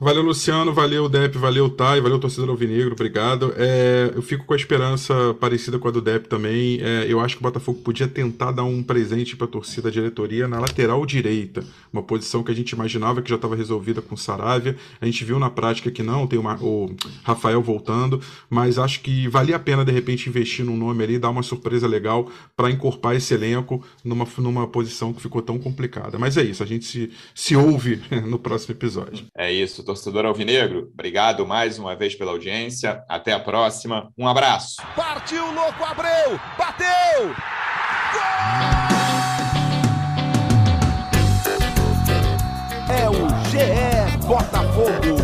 Valeu, 0.00 0.24
Luciano, 0.24 0.74
valeu, 0.74 1.08
Dep, 1.08 1.38
valeu, 1.38 1.70
Thay, 1.70 2.00
valeu, 2.00 2.18
torcedor 2.18 2.50
Alvinegro, 2.50 2.94
obrigado. 2.94 3.54
É, 3.56 4.10
eu 4.12 4.22
fico 4.22 4.44
com 4.44 4.52
a 4.52 4.56
esperança 4.56 5.32
parecida 5.38 5.78
com 5.78 5.86
a 5.86 5.90
do 5.92 6.02
Dep 6.02 6.26
também. 6.26 6.80
É, 6.82 7.06
eu 7.08 7.20
acho 7.20 7.36
que 7.36 7.40
o 7.40 7.44
Botafogo 7.44 7.80
podia 7.80 8.08
tentar 8.08 8.50
dar 8.50 8.64
um 8.64 8.82
presente 8.82 9.36
para 9.36 9.46
a 9.46 9.48
torcida, 9.48 9.92
diretoria, 9.92 10.48
na 10.48 10.58
lateral 10.58 11.06
direita. 11.06 11.64
Uma 11.92 12.02
posição 12.02 12.42
que 12.42 12.50
a 12.50 12.54
gente 12.54 12.70
imaginava 12.70 13.22
que 13.22 13.30
já 13.30 13.36
estava 13.36 13.54
resolvida 13.54 14.02
com 14.02 14.16
o 14.16 14.18
Saravia. 14.18 14.76
A 15.00 15.06
gente 15.06 15.24
viu 15.24 15.38
na 15.38 15.48
prática 15.48 15.92
que 15.92 16.02
não, 16.02 16.26
tem 16.26 16.40
uma, 16.40 16.56
o 16.60 16.92
Rafael 17.22 17.62
voltando, 17.62 18.20
mas 18.50 18.80
acho 18.80 19.00
que 19.00 19.28
valia 19.28 19.54
a 19.54 19.60
pena, 19.60 19.84
de 19.84 19.92
repente, 19.92 20.28
investir 20.28 20.64
num 20.64 20.76
nome 20.76 21.04
ali, 21.04 21.20
dar 21.20 21.30
uma 21.30 21.44
surpresa 21.44 21.86
legal 21.86 22.28
para 22.56 22.68
encorpar 22.68 23.14
esse 23.14 23.32
elenco 23.32 23.80
numa, 24.02 24.26
numa 24.38 24.66
posição 24.66 25.12
que 25.12 25.22
ficou 25.22 25.40
tão 25.40 25.56
complicada. 25.56 26.18
Mas 26.18 26.36
é 26.36 26.42
isso, 26.42 26.64
a 26.64 26.66
gente 26.66 26.84
se, 26.84 27.12
se 27.32 27.54
ouve 27.54 28.02
no 28.26 28.40
próximo 28.40 28.74
episódio. 28.74 29.26
É 29.36 29.52
isso 29.52 29.83
torcedor 29.84 30.24
alvinegro. 30.24 30.90
Obrigado 30.92 31.46
mais 31.46 31.78
uma 31.78 31.94
vez 31.94 32.14
pela 32.14 32.32
audiência. 32.32 33.02
Até 33.08 33.32
a 33.32 33.40
próxima. 33.40 34.10
Um 34.18 34.26
abraço. 34.26 34.76
Partiu 34.96 35.44
louco 35.52 35.84
Abreu, 35.84 36.40
bateu! 36.58 37.34
Gol! 38.12 38.94
É 42.88 43.08
o 43.08 43.28
GE 43.50 44.26
Botafogo. 44.26 45.23